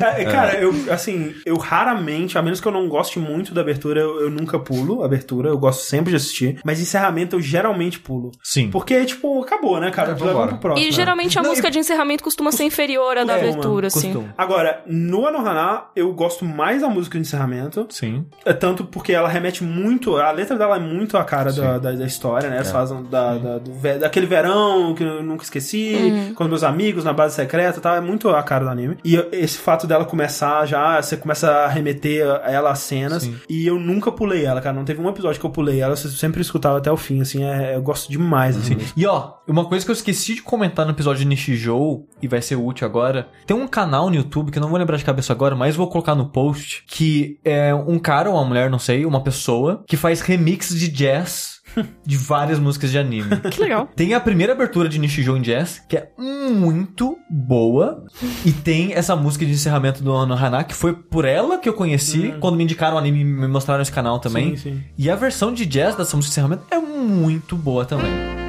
[0.00, 4.00] É, Cara, eu, assim, eu raramente, a menos que eu não goste muito da abertura,
[4.00, 7.98] eu, eu nunca pulo a abertura, eu gosto sempre de assistir, mas encerramento eu geralmente
[8.00, 8.30] pulo.
[8.42, 8.70] Sim.
[8.70, 10.10] Porque, tipo, acabou, né, cara?
[10.10, 10.48] É, Leva vambora.
[10.48, 10.88] pro próximo.
[10.88, 13.86] E geralmente a Não, música e- de encerramento costuma ser inferior à da É, abertura,
[13.88, 14.12] assim.
[14.12, 14.34] Costuma.
[14.36, 17.86] Agora, no Anohana, eu gosto mais da música de encerramento.
[17.90, 18.26] Sim.
[18.44, 20.16] É tanto porque ela remete muito.
[20.16, 22.62] A letra dela é muito a cara da, da, da história, né?
[22.64, 23.70] Fazem da, da- do
[24.00, 27.94] daquele verão que eu nunca esqueci, com meus amigos na base secreta e tal.
[27.96, 28.96] É muito a cara do anime.
[29.04, 33.22] E esse fato dela começar já, você começa a remeter a ela às cenas.
[33.24, 33.36] Sim.
[33.48, 34.74] E eu nunca pulei ela, cara.
[34.74, 35.92] Não teve um episódio que eu pulei ela.
[35.92, 36.40] Eu sempre
[36.76, 37.44] até o fim, assim.
[37.44, 38.76] é- eu gosto demais, assim.
[38.96, 42.40] E ó, uma coisa que eu esqueci de comentar no episódio de Nishijou, e vai
[42.40, 45.32] ser útil agora, tem um canal no YouTube, que eu não vou lembrar de cabeça
[45.32, 49.04] agora, mas vou colocar no post, que é um cara ou uma mulher, não sei,
[49.04, 51.54] uma pessoa, que faz remix de jazz
[52.04, 53.30] de várias músicas de anime.
[53.50, 53.88] Que legal.
[53.94, 58.04] Tem a primeira abertura de Nishijou em Jazz, que é muito boa.
[58.44, 61.74] E tem essa música de encerramento do Ano Hana, que foi por ela que eu
[61.74, 62.34] conheci.
[62.40, 64.56] Quando me indicaram o anime e me mostraram esse canal também.
[64.56, 64.82] Sim, sim.
[64.98, 68.43] E a versão de jazz dessa música de encerramento é muito boa também.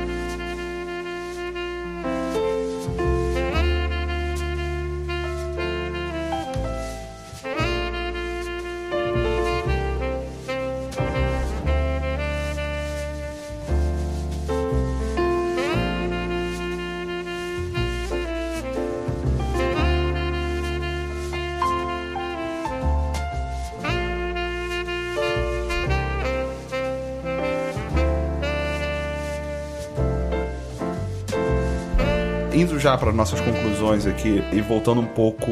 [32.85, 35.51] Já para nossas conclusões aqui e voltando um pouco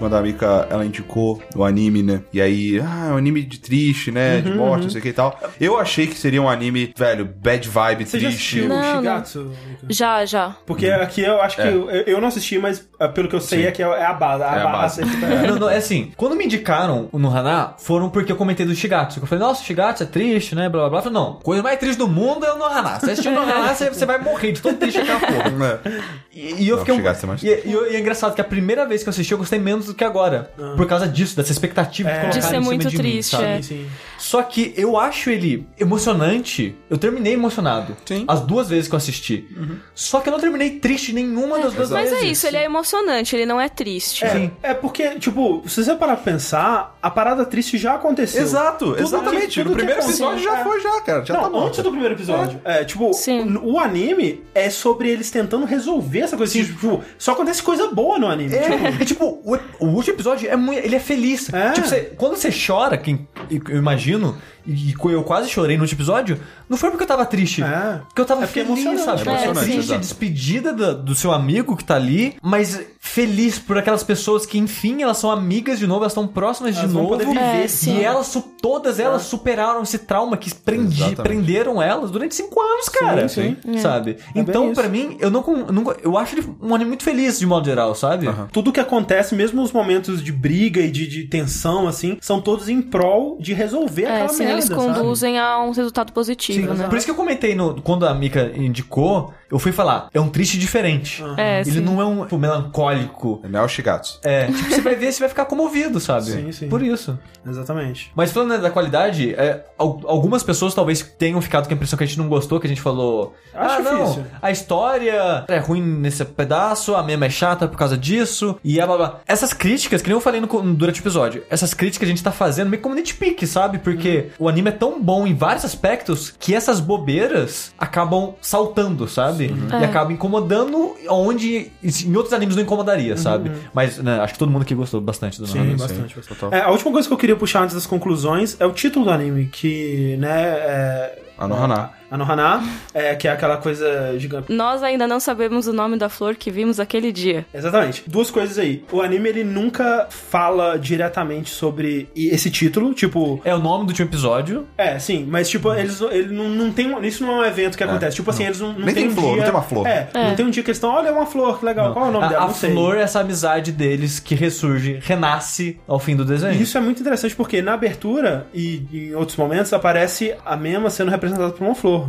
[0.00, 2.22] quando a Mika ela indicou o anime, né?
[2.32, 4.40] E aí, ah, é um anime de triste, né?
[4.40, 5.38] de morte, não sei o que e tal.
[5.60, 8.58] Eu achei que seria um anime, velho, bad vibe, Você já triste.
[8.58, 8.96] assistiu Não, não.
[8.96, 9.52] Shigatsu?
[9.88, 10.56] Já, já.
[10.66, 11.62] Porque aqui eu acho que.
[11.62, 11.68] É.
[11.68, 13.66] Eu, eu não assisti, mas ah, pelo que eu sei Sim.
[13.66, 14.42] é que é a base.
[14.42, 15.04] A, É a base.
[15.04, 15.46] base.
[15.46, 19.20] não, não, é assim, quando me indicaram no Hana, foram porque eu comentei do Shigatsu.
[19.20, 20.68] Eu falei, nossa, o Shigatsu é triste, né?
[20.68, 20.98] Blá blá blá.
[20.98, 22.94] Eu falei, não, coisa mais triste do mundo é o Nohana.
[22.98, 25.52] Se você assistir o Nohana, você, você vai morrer de tão triste aquela porra.
[25.84, 26.22] É.
[26.34, 26.98] E, e eu fiquei um...
[26.98, 29.38] É mais e, e, e é engraçado que a primeira vez que eu assisti eu
[29.38, 30.50] gostei menos do que agora.
[30.76, 32.12] Por causa disso, dessa expectativa É.
[32.12, 33.44] que colocaram De ser em cima muito de mim, triste, sabe?
[33.44, 33.56] é.
[33.56, 33.90] Sim, sim.
[34.22, 36.76] Só que eu acho ele emocionante.
[36.88, 37.96] Eu terminei emocionado.
[38.04, 38.24] Sim.
[38.28, 39.48] As duas vezes que eu assisti.
[39.96, 42.24] Só que eu não terminei triste nenhuma das duas Mas vezes.
[42.24, 44.24] é isso, ele é emocionante, ele não é triste.
[44.24, 48.42] É, é porque, tipo, se você parar pra pensar, a parada triste já aconteceu.
[48.42, 49.46] Exato, Tudo exatamente.
[49.48, 50.62] que- tudo no que primeiro episódio já é.
[50.62, 51.24] foi, já, cara.
[51.24, 51.66] Já não, tá bom.
[51.66, 52.60] antes do primeiro episódio.
[52.64, 53.58] É, tipo, Sim.
[53.60, 56.52] o, anime é sobre eles tentando resolver essa coisa.
[56.56, 58.50] assim, Tipo, só acontece coisa boa no anime.
[58.56, 58.72] Tipo,
[59.02, 61.52] É, tipo, o, o último episódio é muito, ele é feliz.
[61.52, 61.72] É.
[61.72, 64.36] Tipo, você- quando você chora, quem, eu imagino, imagino
[64.66, 67.62] e eu quase chorei no último episódio, não foi porque eu tava triste.
[67.62, 68.00] É.
[68.08, 69.24] Porque eu tava É porque é feliz, emocionante.
[69.24, 69.28] sabe?
[69.30, 70.00] É É, triste a exato.
[70.00, 75.02] despedida do, do seu amigo que tá ali, mas feliz por aquelas pessoas que, enfim,
[75.02, 77.08] elas são amigas de novo, elas estão próximas Elas de novo.
[77.08, 77.98] poder viver, É, sim.
[77.98, 83.28] E elas, todas elas superaram esse trauma que prendi, prenderam elas durante cinco anos, cara.
[83.28, 83.56] sim.
[83.78, 84.16] Sabe?
[84.34, 84.92] É então, bem pra isso.
[84.92, 85.94] mim, eu não, não.
[86.02, 88.26] Eu acho ele um anime muito feliz, de modo geral, sabe?
[88.52, 92.68] Tudo que acontece, mesmo os momentos de briga e de, de tensão, assim, são todos
[92.68, 94.80] em prol de resolver É, aquela sim, merda, eles sabe?
[94.80, 96.86] conduzem a um resultado positivo, né?
[96.88, 100.28] Por isso que eu comentei no, quando a Mika indicou, eu fui falar, é um
[100.28, 101.22] triste diferente.
[101.36, 101.80] É, Ele sim.
[101.80, 103.40] não é um tipo, melancólico.
[103.48, 104.20] Não é o Shigatsu.
[104.22, 106.24] É, tipo, você vai ver, você vai ficar comovido, sabe?
[106.26, 106.68] Sim, sim.
[106.68, 107.18] Por isso.
[107.46, 108.10] Exatamente.
[108.14, 111.96] Mas falando né, da qualidade, é, al- algumas pessoas talvez tenham ficado com a impressão
[111.96, 113.34] que a gente não gostou, que a gente falou.
[113.54, 117.96] Acho ah, não, a história é ruim nesse pedaço, a mesma é chata por causa
[117.96, 119.20] disso, e a blá blá.
[119.26, 122.32] Essas críticas, que nem eu falei no, durante o episódio, essas críticas a gente tá
[122.32, 123.78] fazendo meio como nitpick, sabe?
[123.78, 129.54] Porque o anime é tão bom em vários aspectos que essas bobeiras acabam saltando, sabe?
[129.70, 129.84] E É.
[129.86, 133.50] acabam incomodando onde em outros animes não incomodaria, sabe?
[133.72, 135.76] Mas né, acho que todo mundo aqui gostou bastante do Sim, anime.
[135.76, 136.16] bastante.
[136.16, 136.28] bastante.
[136.40, 136.52] Total.
[136.58, 139.10] É, a última coisa que eu queria puxar antes das conclusões é o título do
[139.10, 141.18] anime, que, né, é...
[141.38, 141.90] Anohana.
[142.12, 142.62] Anohana,
[142.92, 144.52] é, que é aquela coisa gigante.
[144.52, 147.46] Nós ainda não sabemos o nome da flor que vimos aquele dia.
[147.54, 148.04] Exatamente.
[148.06, 148.84] Duas coisas aí.
[148.92, 153.40] O anime, ele nunca fala diretamente sobre esse título, tipo...
[153.44, 154.66] É o nome do último episódio.
[154.76, 156.92] É, sim, mas tipo, eles ele não, não tem...
[156.94, 158.16] um- Isso não é um evento que acontece.
[158.16, 159.36] Tipo assim, eles não, não Nem tem um flor, dia...
[159.36, 159.86] não tem uma flor.
[159.86, 161.92] É, não tem um dia que eles estão, olha, é uma flor, que legal.
[161.92, 162.44] Qual é o nome a, dela?
[162.44, 162.70] a Não sei.
[162.72, 166.52] flor é essa amizade deles que ressurge, renasce ao fim do desenho.
[166.54, 170.90] E isso é muito interessante porque na abertura e em outros momentos aparece a Mema
[170.90, 172.01] sendo representada por uma flor.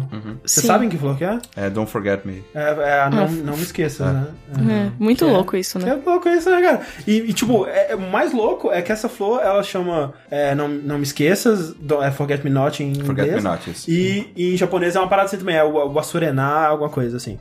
[0.43, 0.67] Vocês Sim.
[0.67, 1.39] sabem que flor que é?
[1.55, 2.43] É, Don't Forget Me.
[2.53, 4.27] É, é a não, não me esqueça, né?
[4.53, 5.91] É, muito Que é- louco isso, Que né?
[6.03, 6.81] é louco isso, né, cara?
[7.07, 10.53] E, e, tipo, é, é- o mais louco é que essa flor, ela chama é,
[10.55, 13.35] não, não Me Esqueças, do- é Forget Me Not em Forget inglês.
[13.43, 13.89] Me Not, isso.
[13.89, 17.17] E, e em japonês é uma parada assim também, é o, o Asurená, alguma coisa
[17.17, 17.37] assim.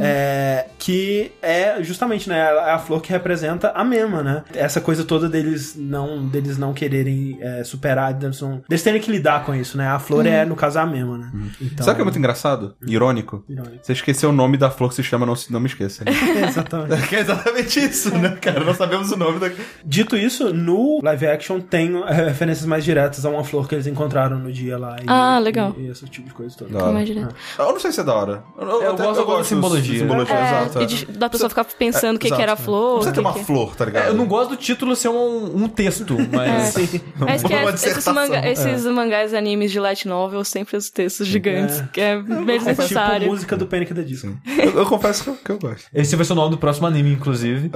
[0.00, 4.42] É, que é justamente, né, é a flor que representa a Mema, né?
[4.54, 9.10] Essa coisa toda deles não, deles não quererem é, superar, deles, não, deles terem que
[9.10, 9.86] lidar com isso, né?
[9.88, 11.30] A flor é, no caso, a Mema, né?
[11.60, 12.74] Então, Sabe o que é muito engraçado?
[12.86, 13.44] Irônico?
[13.48, 13.78] Irônico.
[13.82, 16.04] Você esqueceu o nome da flor que se chama Não, Se- não Me Esqueça.
[16.04, 16.12] né?
[16.48, 17.06] Exatamente.
[17.08, 18.60] que é exatamente isso, né, cara?
[18.64, 19.50] Não sabemos o nome da...
[19.84, 23.86] Dito isso, no live action tem é, referências mais diretas a uma flor que eles
[23.86, 24.96] encontraram no dia lá.
[25.00, 25.74] E, Ah, legal.
[25.78, 26.70] E, e esse tipo de coisa toda.
[26.78, 26.92] Da.
[26.92, 27.34] Mais direto.
[27.58, 28.44] Eu não sei se é da hora.
[28.58, 29.92] Eu, Eu gosto- eu gosto da simbologia.
[29.94, 30.82] de simbologia, É, exato.
[30.82, 32.82] e de- da pessoa ficar pensando o que, Exato, que era a flor.
[32.94, 34.04] Não precisa ter que uma que- flor, tá ligado?
[34.06, 36.76] É, eu não gosto do título ser um, um texto, mas.
[36.76, 41.26] É, que é- esses, manga- esses mangás e animes de light novel, sempre os textos
[41.26, 41.88] gigantes, É.
[41.92, 43.26] que é bem É tipo necessário.
[43.28, 43.94] música do Panic!
[43.94, 44.36] the Disco.
[44.46, 45.86] Eu, eu confesso que eu, que eu gosto.
[45.94, 47.70] Esse vai ser o nome do próximo anime, inclusive.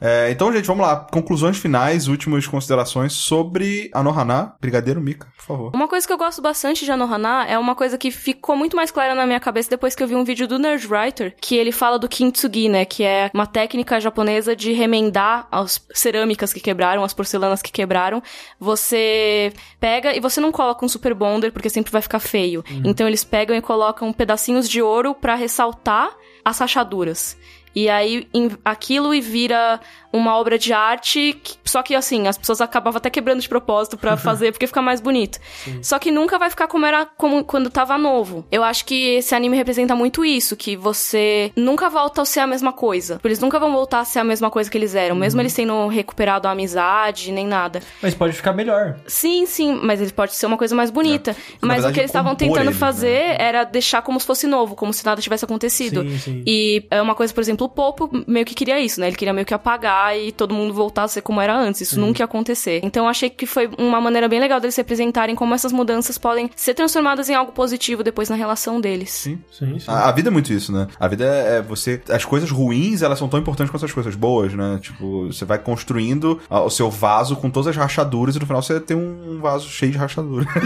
[0.00, 0.96] É, então, gente, vamos lá.
[1.10, 4.54] Conclusões finais, últimas considerações sobre a Nohana.
[4.60, 5.70] Brigadeiro Mika, por favor.
[5.74, 8.90] Uma coisa que eu gosto bastante de Anohana é uma coisa que ficou muito mais
[8.90, 11.98] clara na minha cabeça depois que eu vi um vídeo do Nerdwriter, que ele fala
[11.98, 17.12] do kintsugi, né, que é uma técnica japonesa de remendar as cerâmicas que quebraram, as
[17.12, 18.22] porcelanas que quebraram.
[18.60, 22.61] Você pega e você não coloca um super bonder porque sempre vai ficar feio.
[22.84, 26.10] Então eles pegam e colocam pedacinhos de ouro pra ressaltar
[26.44, 27.36] as rachaduras.
[27.74, 29.80] E aí em- aquilo e vira
[30.12, 33.96] uma obra de arte, que- só que assim, as pessoas acabavam até quebrando de propósito
[33.96, 35.38] pra fazer, porque fica mais bonito.
[35.82, 38.44] Só que nunca vai ficar como era como quando tava novo.
[38.50, 42.46] Eu acho que esse anime representa muito isso, que você nunca volta a ser a
[42.46, 43.20] mesma coisa.
[43.24, 45.86] Eles nunca vão voltar a ser a mesma coisa que eles eram, mesmo eles tendo
[45.88, 47.80] recuperado a amizade, nem nada.
[48.02, 48.96] Mas pode ficar melhor.
[49.06, 51.32] Sim, sim, mas ele pode ser uma coisa mais bonita.
[51.60, 53.36] Na Mas verdade, o que eles estavam tentando eles, fazer né?
[53.38, 56.02] era deixar como se fosse novo, como se nada tivesse acontecido.
[56.02, 56.42] Sim, sim.
[56.46, 59.06] E é uma coisa, por exemplo, o Popo meio que queria isso, né?
[59.06, 61.80] Ele queria meio que apagar e todo mundo voltar a ser como era antes.
[61.82, 62.80] Isso nunca ia acontecer.
[62.82, 66.18] Então eu achei que foi uma maneira bem legal deles se apresentarem como essas mudanças
[66.18, 69.10] podem ser transformadas em algo positivo depois na relação deles.
[69.10, 69.38] Sim.
[69.50, 69.84] Sim, sim.
[69.88, 70.86] A, a vida é muito isso, né?
[70.98, 72.00] A vida é, é você.
[72.10, 74.78] As coisas ruins, elas são tão importantes quanto as coisas boas, né?
[74.82, 78.62] Tipo, você vai construindo a- o seu vaso com todas as rachaduras e no final
[78.62, 80.46] você tem um vaso cheio de rachadura.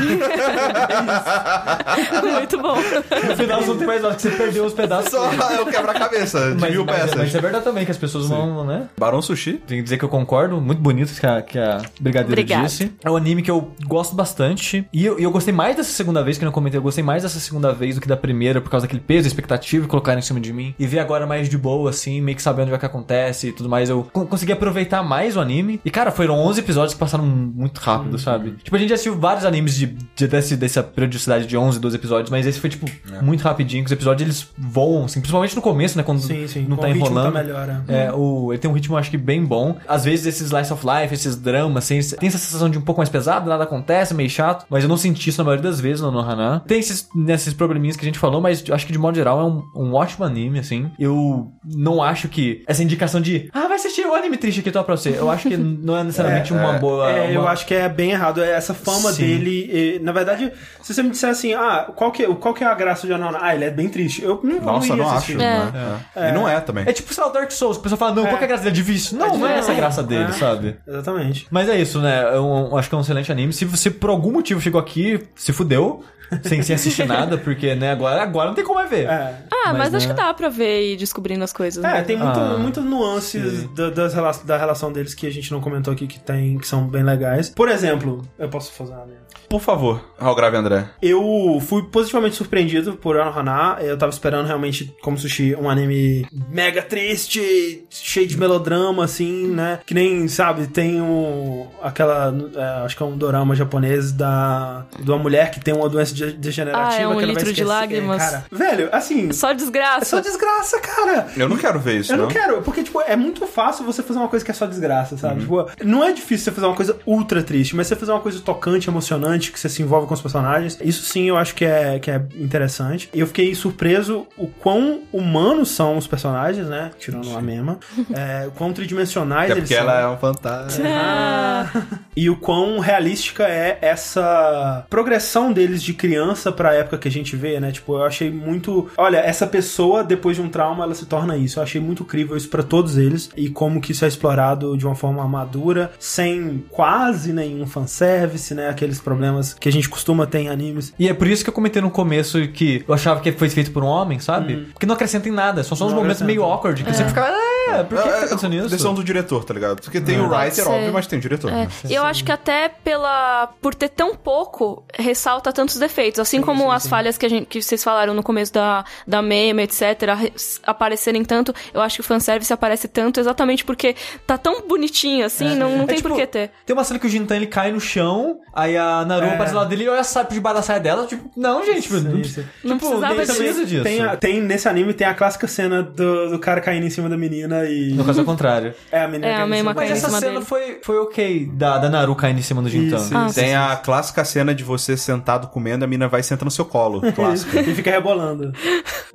[2.22, 2.76] Muito bom.
[2.76, 5.10] No final são mais que você perdeu os pedaços.
[5.10, 7.14] Só é o quebra-cabeça de Mas, mil mas, peças.
[7.16, 8.88] mas é verdade também que as pessoas vão, né?
[8.98, 9.54] Barão Sushi.
[9.66, 12.66] Tem que dizer que eu concordo, muito bonito que a, que a Brigadeiro Obrigada.
[12.66, 12.92] disse.
[13.04, 14.86] É um anime que eu gosto bastante.
[14.92, 17.02] E eu, e eu gostei mais dessa segunda vez, que eu não comentei, eu gostei
[17.04, 20.18] mais dessa segunda vez do que da primeira, por causa daquele peso, expectativa que colocaram
[20.18, 20.74] em cima de mim.
[20.78, 23.68] E ver agora mais de boa, assim, meio que sabendo o que acontece e tudo
[23.68, 23.88] mais.
[23.90, 25.80] Eu co- consegui aproveitar mais o anime.
[25.84, 28.52] E, cara, foram 11 episódios que passaram muito rápido, sabe?
[28.62, 31.96] Tipo, a gente já assistiu vários animes de, de desse, dessa periodicidade de 11, 12
[31.96, 32.86] episódios, mas esse foi, tipo,
[33.22, 33.82] muito rapidinho.
[33.82, 36.02] Que os episódios eles voam, assim, principalmente no começo, né?
[36.02, 36.66] Quando Sim, sim.
[36.68, 37.32] não Com tá o ritmo enrolando.
[37.32, 38.04] Tá melhor, é.
[38.06, 39.76] É, o, ele tem um ritmo, acho que, bem bom.
[39.88, 43.00] Às vezes, esses slice of life, esses dramas, assim, tem essa sensação de um pouco
[43.00, 44.66] mais pesado, nada acontece, meio chato.
[44.70, 46.62] Mas eu não senti isso na maioria das vezes no Nohana.
[46.66, 49.40] Tem esses, nesses probleminhas que a gente falou, mas eu acho que, de modo geral,
[49.40, 50.90] é um, um ótimo anime, assim.
[50.98, 54.82] Eu não acho que essa indicação de, ah, vai assistir o anime triste aqui, tô
[54.84, 55.10] pra você.
[55.18, 57.10] Eu acho que não é necessariamente uma boa...
[57.10, 58.42] É, eu uma- acho que é bem errado.
[58.42, 59.22] É Essa fama Sim.
[59.22, 59.70] dele.
[59.72, 60.52] e, na verdade,
[60.82, 63.38] se você me disser assim, ah, qual que, qual que é a graça de Anona?
[63.40, 64.22] Ah, ele é bem triste.
[64.22, 65.34] Eu não, Nossa, iria não acho.
[65.36, 65.72] Não é.
[66.14, 66.28] É.
[66.28, 66.84] E não é também.
[66.86, 68.46] É tipo, sei lá, o Dark Souls, que o pessoal fala, não, qual que é
[68.46, 68.76] a graça dele?
[68.76, 68.82] É
[69.14, 69.18] difícil.
[69.18, 70.32] Não, não é essa a graça dele, É.
[70.32, 70.76] sabe?
[70.86, 71.46] Exatamente.
[71.50, 72.34] Mas é isso, né?
[72.34, 73.52] Eu um- acho que é um excelente anime.
[73.52, 76.02] Se você por algum motivo chegou aqui, se fudeu,
[76.42, 79.06] sem, sem assistir nada, porque, né, agora, agora não tem como é ver.
[79.06, 79.34] É.
[79.52, 80.14] Ah, mas, Mas, acho né?
[80.14, 81.82] que dá pra ver e ir descobrindo as coisas.
[81.84, 82.02] É, né?
[82.02, 85.92] tem muito- Ah, muitas nuances da, das da relação deles que a gente não comentou
[85.92, 87.48] aqui que tem, que são bem legais.
[87.50, 89.26] Por exemplo, eu posso fazer uma minha.
[89.48, 90.88] Por favor, Raul Grave André.
[91.00, 93.76] Eu fui positivamente surpreendido por Anohana.
[93.80, 99.78] Eu tava esperando realmente, como sushi, um anime mega triste, cheio de melodrama, assim, né?
[99.86, 101.68] Que nem, sabe, tem um.
[101.82, 102.34] aquela.
[102.56, 104.84] é, acho que é um dorama japonês da.
[105.00, 106.88] de uma mulher que tem uma doença de- degenerativa.
[106.88, 108.22] Ah, é um que ela vai de lágrimas.
[108.22, 109.32] Cara, velho, assim.
[109.32, 110.02] Só desgraça.
[110.02, 111.26] É só desgraça, cara.
[111.36, 112.30] Eu não quero ver isso, Eu não não.
[112.30, 115.20] quero, porque, tipo, é muito fácil você fazer uma coisa que é só desgraça, Uhum.
[115.20, 115.40] sabe?
[115.40, 118.40] Tipo, não é difícil você fazer uma coisa ultra triste, mas você fazer uma coisa
[118.40, 121.98] tocante, emocionante, que você se envolve com os personagens, isso sim eu acho que é,
[121.98, 123.08] que é interessante.
[123.12, 126.90] E eu fiquei surpreso o quão humanos são os personagens, né?
[126.98, 127.78] Tirando a mema.
[128.16, 129.82] É, o quão tridimensionais Até eles porque são.
[129.90, 130.84] ela é um fantasma.
[130.88, 131.66] Ah,
[132.16, 136.05] E o quão realística é essa progressão deles de criança
[136.52, 137.72] pra época que a gente vê, né?
[137.72, 138.88] Tipo, eu achei muito.
[138.96, 141.58] Olha, essa pessoa, depois de um trauma, ela se torna isso.
[141.58, 143.30] Eu achei muito incrível isso pra todos eles.
[143.36, 148.68] E como que isso é explorado de uma forma madura, sem quase nenhum fanservice, né?
[148.68, 150.92] Aqueles problemas que a gente costuma ter em animes.
[150.98, 153.70] E é por isso que eu comentei no começo que eu achava que foi feito
[153.70, 154.68] por um homem, sabe?
[154.72, 157.26] Porque não acrescenta em nada, só são uns momentos meio awkward, que você fica,
[157.68, 158.68] é, por que, que tá acontecendo isso?
[158.68, 159.82] Decisão do diretor, tá ligado?
[159.82, 161.50] Porque tem o Pode writer, óbvio, mas tem o diretor.
[161.50, 161.68] É, né?
[161.88, 166.70] e eu acho que até pela por ter tão pouco ressalta tantos defeitos, assim como
[166.70, 169.80] as falhas que a gente que vocês falaram no começo da da meme, etc,
[170.18, 170.32] re-
[170.62, 173.94] aparecerem tanto, eu acho que o fanservice aparece tanto exatamente porque
[174.26, 176.50] tá tão bonitinho assim, não, não É tem tipo, por que ter.
[176.64, 179.30] Tem uma cena que o Jintan ele cai no chão, aí a Naru É.
[179.34, 182.00] aparece lá dele e olha sai por debaixo da saia dela, tipo, não, gente, Sim,
[182.00, 182.44] não, sim.
[182.64, 183.66] Não tipo, precisava nem disso.
[183.66, 183.82] disso.
[183.84, 187.08] Tem, a- tem nesse anime tem a clássica cena do, do cara caindo em cima
[187.08, 187.92] da menina e.
[187.92, 188.74] No caso é o contrário.
[188.90, 190.44] É a menina É, a caindo em mesma cima Mas essa cima cena dele.
[190.44, 192.96] foi, foi ok, da, da Naru caindo em cima do Jintan.
[192.96, 193.28] Isso, Ah.
[193.34, 196.64] Tem a clássica cena de você sentado comendo, a mina vai e senta no seu
[196.64, 197.00] colo.
[197.12, 197.60] Clássica.
[197.66, 198.52] E fica rebolando.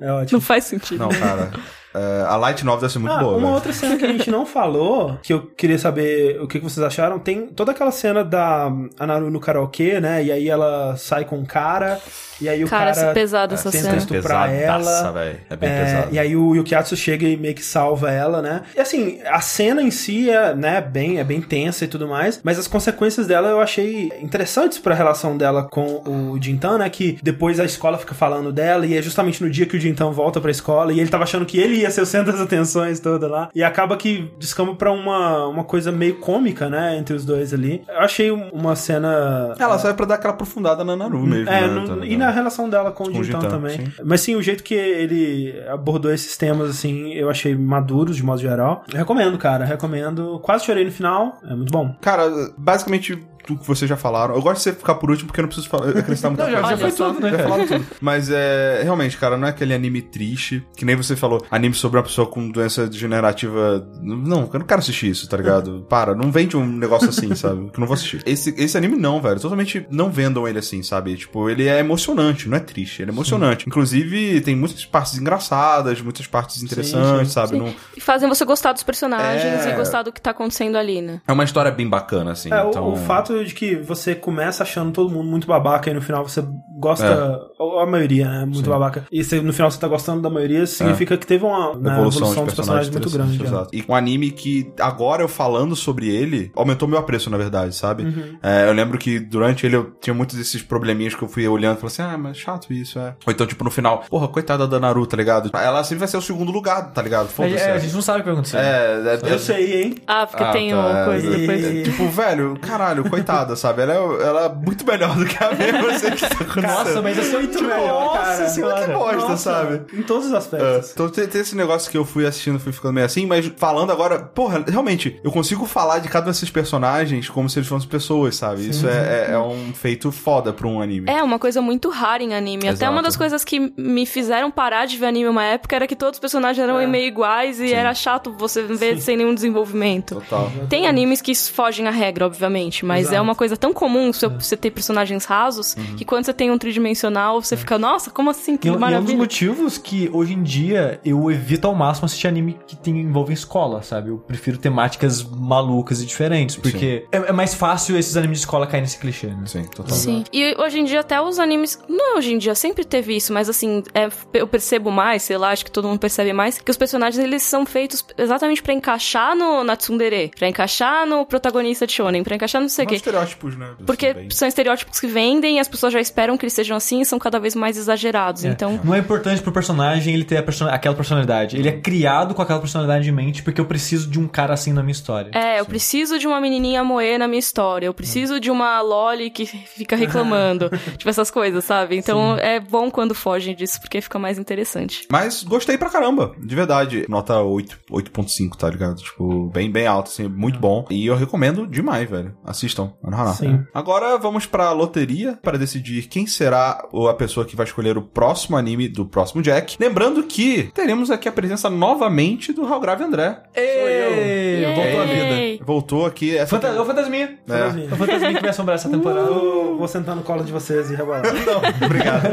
[0.00, 0.38] É ótimo.
[0.38, 0.98] Não faz sentido.
[0.98, 1.52] Não, cara.
[1.94, 3.54] É, a Light Novel deve ser muito Ah, boa, uma velho.
[3.54, 7.18] outra cena que a gente não falou, que eu queria saber o que vocês acharam,
[7.18, 10.22] tem toda aquela cena da Anaru no karaokê, né?
[10.24, 12.00] E aí ela sai com um cara,
[12.40, 13.96] e aí o Cara, cara, pesada essa tenta cena.
[13.98, 15.36] estuprar Pesadaça, ela.
[15.50, 16.08] É bem É, pesado.
[16.14, 18.62] e aí o Yukiatsu chega e meio que salva ela, né?
[18.76, 22.40] E assim, a cena em si é, né, bem, é bem tensa e tudo mais,
[22.42, 26.88] mas as consequências dela eu achei interessantes pra relação dela com o Jintan, né?
[26.90, 30.10] Que depois a escola fica falando dela e é justamente no dia que o Jintan
[30.10, 33.00] volta pra escola e ele tava achando que ele ia ser o centro das atenções
[33.00, 33.48] toda lá.
[33.54, 36.96] E acaba que descamba pra uma, uma coisa meio cômica, né?
[36.96, 37.82] Entre os dois ali.
[37.88, 39.54] Eu achei um- uma cena.
[39.58, 41.48] Ela serve pra dar aquela aprofundada na Naru mesmo.
[41.48, 43.76] É, né, no- tá e na relação dela com o Com o Jintan, também.
[43.78, 43.92] sim.
[44.04, 48.40] Mas sim, o jeito que ele abordou esses temas, assim, eu achei maduros, de modo
[48.40, 48.84] geral.
[48.92, 50.38] Recomendo, cara, recomendo.
[50.42, 51.94] Quase chorei no final, é muito bom.
[52.00, 54.34] Cara, basicamente tudo que vocês já falaram.
[54.34, 56.50] Eu gosto de você ficar por último porque eu não preciso falar- acrescentar muita Não,
[56.52, 56.76] já, coisa.
[56.76, 57.12] já foi só.
[57.12, 57.30] tudo, né?
[57.30, 57.86] Já tudo.
[58.00, 58.80] Mas é.
[58.82, 60.64] Realmente, cara, não é aquele anime triste.
[60.76, 63.86] Que nem você falou, anime sobre uma pessoa com doença degenerativa.
[64.00, 65.86] Não, eu não quero assistir isso, tá ligado?
[65.88, 67.70] Para, não vende um negócio assim, sabe?
[67.70, 68.22] Que eu não vou assistir.
[68.26, 69.38] Esse, esse anime não, velho.
[69.40, 71.16] Totalmente não vendam ele assim, sabe?
[71.16, 73.02] Tipo, ele é emocionante, não é triste.
[73.02, 73.66] Ele é emocionante.
[73.66, 77.34] Inclusive, tem muitas partes engraçadas, muitas partes interessantes, sim.
[77.34, 77.50] sabe?
[77.50, 77.58] Sim.
[77.58, 79.72] Não- E fazem você gostar dos personagens É.
[79.72, 81.20] e gostar do que tá acontecendo ali, né?
[81.26, 82.52] É uma história bem bacana, assim.
[82.52, 82.92] É, o- então...
[82.92, 86.44] o, fato de que você começa achando todo mundo muito babaca e no final você
[86.78, 87.62] gosta, É.
[87.62, 88.70] ou a maioria, né, muito Sim.
[88.70, 91.92] babaca, e você- no final você tá gostando da maioria, significa que teve uma né,
[91.94, 93.42] evolução, de dos personagens muito grande.
[93.42, 93.68] exato.
[93.72, 98.02] E um anime que agora eu falando sobre ele, aumentou meu apreço, na verdade, sabe?
[98.04, 98.36] Uhum.
[98.42, 101.76] É, eu lembro que durante ele eu tinha muitos desses probleminhas que eu fui olhando
[101.78, 103.14] e falei assim, ah, mas chato isso, é.
[103.26, 105.50] Ou então, tipo, no final, porra, coitada da Naruto, tá ligado?
[105.56, 107.26] Ela sempre vai ser o segundo lugar, tá ligado?
[107.26, 107.56] É, Foda-se.
[107.56, 108.56] é, a gente não sabe o que vai acontecer.
[108.56, 109.94] É, é, Eu sei, hein?
[110.06, 111.04] Ah, porque Ah, tem tá, uma é.
[111.04, 111.82] coisa depois.
[111.84, 113.21] Tipo, velho, caralho, coitada,
[113.56, 113.82] sabe?
[113.82, 113.96] Ela é,
[114.26, 116.62] ela é muito melhor do que a minha, eu sei o que tá acontecendo.
[116.62, 117.78] Nossa, mas esse é muito melhor,
[118.16, 118.48] Nossa cara.
[118.48, 118.86] senhora.
[118.86, 119.82] Que bosta, Nossa, sabe?
[119.94, 120.90] Em todos os É, aspectos.
[120.92, 123.90] então tem, tem esse negócio que eu fui assistindo, fui ficando meio assim, mas falando
[123.92, 127.88] agora, porra, realmente, eu consigo falar de cada um desses personagens como se eles fossem
[127.88, 128.68] pessoas, sabe?
[128.68, 131.10] Isso é, é, é um feito foda pra um anime.
[131.10, 132.62] É uma coisa muito rara em anime.
[132.64, 132.92] Até Exato.
[132.92, 136.16] uma das coisas que me fizeram parar de ver anime uma época era que todos
[136.16, 136.86] os personagens eram É.
[136.86, 140.14] meio iguais e era chato você ver sem nenhum desenvolvimento.
[140.16, 140.50] Total.
[140.68, 143.18] Tem animes que fogem à regra, obviamente, mas Exato.
[143.18, 146.58] é uma coisa tão comum você, você ter personagens rasos que quando você tem um
[146.58, 148.56] tridimensional, você fica, nossa, como assim?
[148.56, 149.16] Que E, é um- e é um dos maravilha.
[149.18, 153.82] motivos que hoje em dia eu evito ao máximo assistir anime que tem, envolve escola,
[153.82, 154.10] sabe?
[154.10, 158.66] Eu prefiro temáticas malucas e diferentes, porque é, é mais fácil esses animes de escola
[158.66, 159.42] caírem nesse clichê, né?
[159.46, 159.96] Sim, total.
[159.96, 160.24] Sim.
[160.32, 161.78] E hoje em dia até os animes.
[161.88, 165.36] Não é hoje em dia, sempre teve isso, mas assim, é, eu percebo mais, sei
[165.36, 168.72] lá, acho que todo mundo percebe mais, que os personagens eles são feitos exatamente pra
[168.72, 172.88] encaixar no na tsundere, pra encaixar no protagonista de shonen, pra encaixar no sei o
[172.88, 172.94] quê.
[173.02, 173.70] Estereótipos, né?
[173.86, 177.00] Porque Bem- são estereótipos que vendem e as pessoas já esperam que eles sejam assim
[177.00, 178.44] e são cada vez mais exagerados.
[178.44, 178.48] É.
[178.48, 181.56] Então, Não é importante pro personagem ele ter a person- aquela personalidade.
[181.56, 184.72] Ele é criado com aquela personalidade em mente porque eu preciso de um cara assim
[184.72, 185.30] na minha história.
[185.34, 189.30] é, eu preciso de uma menininha moer na minha história, eu preciso de uma loli
[189.30, 190.70] que fica reclamando.
[190.96, 191.96] tipo essas coisas, sabe?
[191.96, 195.06] Então é bom quando fogem disso porque fica mais interessante.
[195.10, 197.04] Mas gostei pra caramba, de verdade.
[197.08, 198.96] Nota 8, 8.5, tá ligado?
[198.96, 200.84] Tipo, bem, bem alto, assim, muito bom.
[200.90, 202.36] E eu recomendo demais, velho.
[202.44, 202.91] Assistam.
[203.02, 203.22] Anohana.
[203.22, 203.34] Anohana.
[203.34, 203.66] Sim.
[203.74, 208.02] Agora vamos pra loteria para decidir quem será o- a pessoa que vai escolher o
[208.02, 209.76] próximo anime do próximo Jack.
[209.78, 213.42] Lembrando que teremos aqui a presença novamente do Grave André.
[213.54, 215.64] Ei, voltou a vida.
[215.64, 216.36] Voltou aqui.
[216.36, 217.38] Essa Fanta é o Fantasminha.
[217.48, 217.52] É.
[217.90, 219.28] É o Fantasminha que vai assombrar essa temporada.
[219.30, 221.22] Vou, vou sentar no colo de vocês e rebolar.
[221.46, 222.28] Não, obrigado.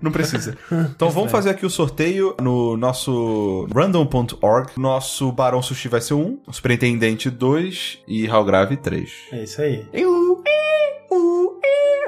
[0.00, 0.56] Não precisa.
[0.70, 4.70] Então vamos fazer aqui o sorteio no nosso random.org.
[4.76, 9.10] Nosso Barão Sushi vai ser 1, o Superintendente 2 e Grave 3.
[9.32, 9.86] É isso aí.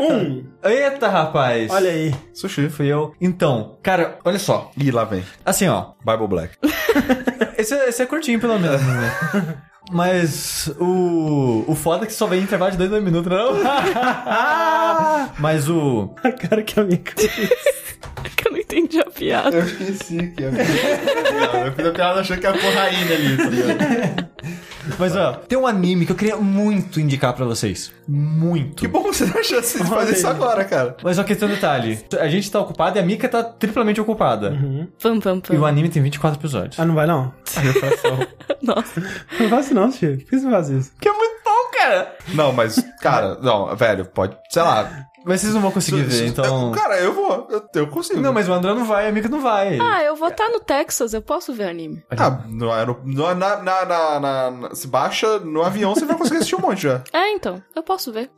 [0.01, 0.45] Um.
[0.63, 1.71] Eita, rapaz.
[1.71, 2.15] Olha aí.
[2.33, 2.69] Sushi.
[2.71, 3.15] Fui eu.
[3.21, 4.71] Então, cara, olha só.
[4.77, 5.23] E lá vem.
[5.45, 5.93] Assim, ó.
[6.05, 6.55] Bible Black.
[7.59, 9.55] Esse, é- esse é curtinho, pelo menos, né?
[9.93, 11.65] Mas o.
[11.69, 13.53] O foda é que só vem em intervalo de dois, dois minutos, não?
[15.39, 16.15] Mas o.
[16.25, 19.57] A cara que a minha Que eu não entendi a piada.
[19.57, 24.34] Eu esqueci que Eu fiz a piada achando que era porraína ali, tá ligado?
[24.99, 27.93] Mas ó, tem um anime que eu queria muito indicar pra vocês.
[28.07, 28.77] Muito.
[28.77, 30.97] Que bom você não achou assim de fazer isso agora, cara.
[31.03, 31.99] Mas só que tem um detalhe.
[32.19, 34.57] A gente tá ocupado e a Mika tá triplamente ocupada.
[35.03, 36.79] Pam, pam, E o anime tem 24 episódios.
[36.79, 37.33] Ah, não vai não?
[38.63, 39.03] Nossa.
[39.41, 40.19] Não faço não, Chico.
[40.25, 40.93] Por que você faz isso?
[41.01, 42.17] Que é muito bom, cara!
[42.35, 45.07] Não, mas, cara, não, velho, pode, sei lá.
[45.25, 46.71] Mas vocês não vão conseguir ver, então.
[46.73, 48.21] Cara, eu vou, eu, eu consigo.
[48.21, 49.79] Não, mas o André não vai, a Mika não vai.
[49.81, 52.05] Ah, eu vou estar no Texas, eu posso ver anime.
[52.11, 56.17] Ah, no, aero- no- na, na, na, na- na- se baixa no avião, você vai
[56.17, 57.03] conseguir assistir um monte já.
[57.13, 58.31] É, então, eu posso ver.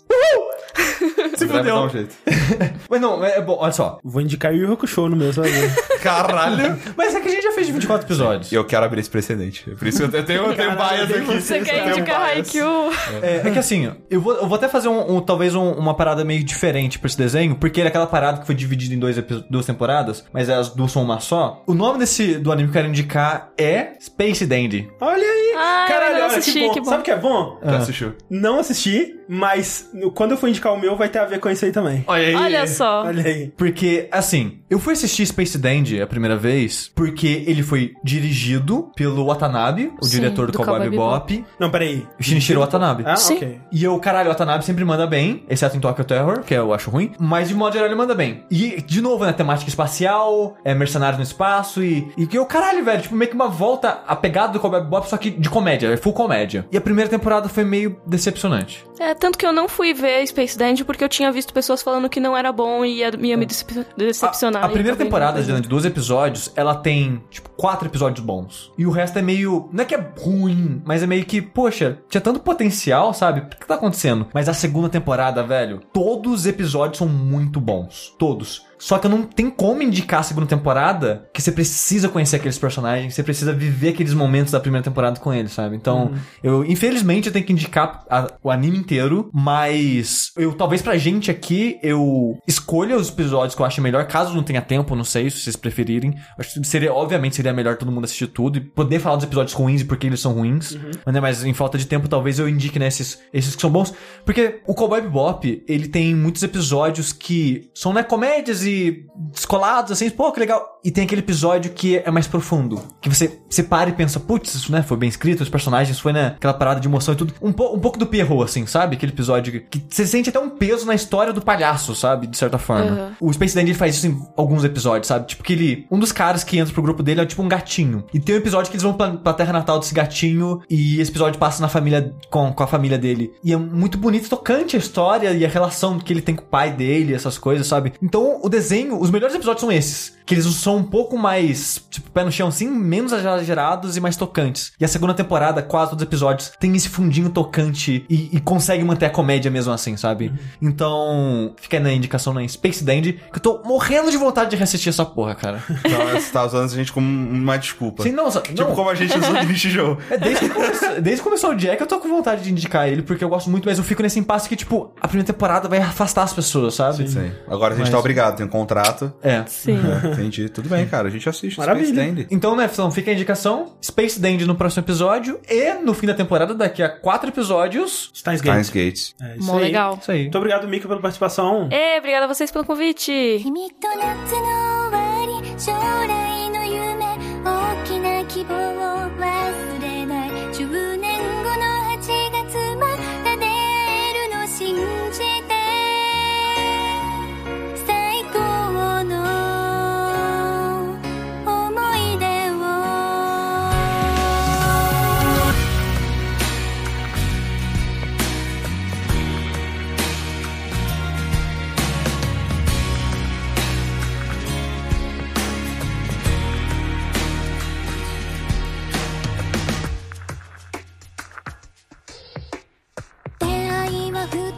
[1.37, 1.77] Se fudeu.
[1.77, 2.15] um jeito.
[2.89, 3.99] Mas não, é bom, olha só.
[4.03, 5.75] Vou indicar Yu Yu Hakusho no meu, ver.
[6.01, 6.79] Caralho!
[6.97, 8.53] Mas é que a gente já fez 24 episódios.
[8.53, 9.69] Eu quero abrir esse precedente.
[9.77, 11.21] Por isso que eu tenho, eu tenho bias aqui.
[11.21, 12.23] Você quer indicar.
[12.23, 12.91] Haikyuu?
[13.23, 15.95] É, é que assim, eu vou, eu vou até fazer um, um- talvez um- uma
[15.95, 18.99] parada meio diferente pra esse desenho, porque ele é aquela parada que foi dividida em
[18.99, 19.17] dois
[19.51, 21.63] duas temporadas, mas as duas são uma só.
[21.67, 24.89] O nome desse do anime que eu quero indicar é Space Dandy.
[25.01, 25.55] Olha aí.
[25.59, 26.73] Ah, eu Caralho, não olha assisti, que bom.
[26.75, 26.91] que bom.
[26.91, 27.59] Sabe o que é bom?
[27.65, 28.15] Já assistiu?
[28.31, 31.65] Não assisti, mas quando eu for indicar o meu, vai ter a ver com isso
[31.65, 32.05] aí também.
[32.07, 32.35] Olha aí.
[32.35, 33.05] Olha só.
[33.05, 33.53] Olha aí.
[33.57, 39.27] Porque, assim, eu fui assistir Space Dandy a primeira vez porque ele foi dirigido pelo
[39.27, 42.07] Watanabe, o Sim, diretor do, do Cowboy Bebop, Não, peraí.
[42.19, 43.05] o Shinichiro Watanabe.
[43.07, 43.37] Ah, Sim.
[43.37, 43.61] ok.
[43.73, 46.91] E eu, caralho, o Watanabe sempre manda bem, exceto em Tokyo Terror, que eu acho
[46.91, 48.45] ruim, mas de modo geral ele manda bem.
[48.51, 52.11] E, de novo, né, temática espacial, é mercenário no espaço e...
[52.17, 55.09] E que eu, caralho, velho, tipo, meio que uma volta a pegada do Cowboy Bebop,
[55.09, 56.67] só que de comédia, é full comédia.
[56.73, 58.85] E a primeira temporada foi meio decepcionante.
[58.99, 62.09] É, tanto que eu não fui ver Space Dandy porque eu tinha visto pessoas falando
[62.09, 64.56] que não era bom e ia, ia me decep- decepcionar.
[64.56, 68.73] A, a primeira temporada, de 12 episódios, ela tem, tipo, quatro episódios bons.
[68.77, 69.69] E o resto é meio.
[69.73, 73.41] Não é que é ruim, mas é meio que, poxa, tinha tanto potencial, sabe?
[73.41, 74.27] O que tá acontecendo?
[74.33, 78.15] Mas a segunda temporada, velho, todos os episódios são muito bons.
[78.19, 78.65] Todos.
[78.79, 83.15] Só que não tem como indicar a segunda temporada que você precisa conhecer aqueles personagens,
[83.15, 85.77] você precisa viver aqueles momentos da primeira temporada com eles, sabe?
[85.77, 86.13] Então,
[86.43, 91.31] eu, infelizmente, eu tenho que indicar a- o anime inteiro, mas eu, talvez pra gente
[91.31, 95.31] aqui, eu escolha os episódios que eu acho melhor, caso não tenha tempo, não sei,
[95.31, 96.15] se vocês preferirem.
[96.39, 99.55] Acho que seria, obviamente, seria melhor todo mundo assistir tudo e poder falar dos episódios
[99.55, 100.77] ruins e porque eles são ruins.
[101.05, 103.71] Mas, né, mas em falta de tempo, talvez eu indique, né, esses, esses que são
[103.71, 103.95] bons.
[104.25, 110.11] Porque o Cowboy Bebop, ele tem muitos episódios que são, né, comédias e descolados, assim,
[110.11, 110.81] pô, que legal.
[110.85, 112.81] E tem aquele episódio que é mais profundo.
[113.01, 116.13] Que você, você para e pensa, putz, isso, né, foi bem escrito, os personagens, foi,
[116.13, 117.35] né, aquela parada de emoção e tudo.
[117.41, 118.97] Um, po- um pouco do Pierrot, assim, sabe?
[118.97, 122.27] Aquele episódio que, que você sente até um peso na história do palhaço, sabe?
[122.27, 122.91] De certa forma.
[123.21, 123.29] Uhum.
[123.29, 125.27] O Space Dandy ele faz isso em alguns episódios, sabe?
[125.27, 125.87] Tipo que ele...
[125.91, 128.05] Um dos caras que entra pro grupo dele é tipo um gatinho.
[128.13, 131.11] E tem um episódio que eles vão pra, pra terra natal desse gatinho e esse
[131.11, 132.13] episódio passa na família...
[132.31, 133.33] Com, com a família dele.
[133.43, 136.47] E é muito bonito, tocante a história e a relação que ele tem com o
[136.47, 137.93] pai dele, essas coisas, sabe?
[138.03, 139.01] Então, o desenho...
[139.01, 140.17] Os melhores episódios são esses.
[140.27, 144.17] Que eles são um pouco mais, tipo, pé no chão, assim, menos exagerados e mais
[144.17, 144.73] tocantes.
[144.81, 148.83] E a segunda temporada, quase todos os episódios, tem esse fundinho tocante e, e consegue
[148.83, 150.33] manter a comédia mesmo assim, sabe?
[150.61, 154.57] Então, fica aí na indicação na Space Dandy, que eu tô morrendo de vontade de
[154.57, 155.63] reassistir essa porra, cara.
[155.85, 158.03] Então, você tá usando a gente como uma desculpa.
[158.03, 158.75] Sim, não, só- Tipo não.
[158.75, 159.97] como a gente usou o Nishi Joe.
[160.11, 162.89] É, desde que, começou, desde que começou o Jack, eu tô com vontade de indicar
[162.89, 165.69] ele, porque eu gosto muito, mas eu fico nesse impasse que, tipo, a primeira temporada
[165.69, 167.09] vai afastar as pessoas, sabe?
[167.09, 167.31] Sim.
[167.47, 169.13] Agora a gente Mas- tá obrigado, tem um contrato.
[169.23, 169.45] É.
[169.47, 169.79] Sim.
[170.05, 170.49] É, entendi.
[170.49, 171.09] Tudo bem, cara.
[171.09, 171.59] A gente assiste.
[171.59, 171.87] Maravilha.
[171.87, 172.27] Space Dandy.
[172.31, 176.15] Então, né, então fica a indicação: Space Dandy no próximo episódio e no fim da
[176.15, 178.11] temporada, daqui a quatro episódios.
[178.15, 178.87] Steins Steins Gate.
[178.87, 179.15] Gates.
[179.21, 179.65] É isso Mó aí.
[179.65, 179.99] legal.
[180.01, 180.23] Isso aí.
[180.23, 181.69] Muito obrigado, Mika, pela participação.
[181.71, 183.13] Ê, obrigada a vocês pelo convite.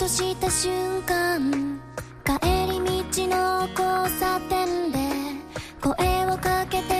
[0.09, 1.78] した瞬間
[2.24, 4.98] 帰り道の交差点で
[5.82, 6.98] 声をかけて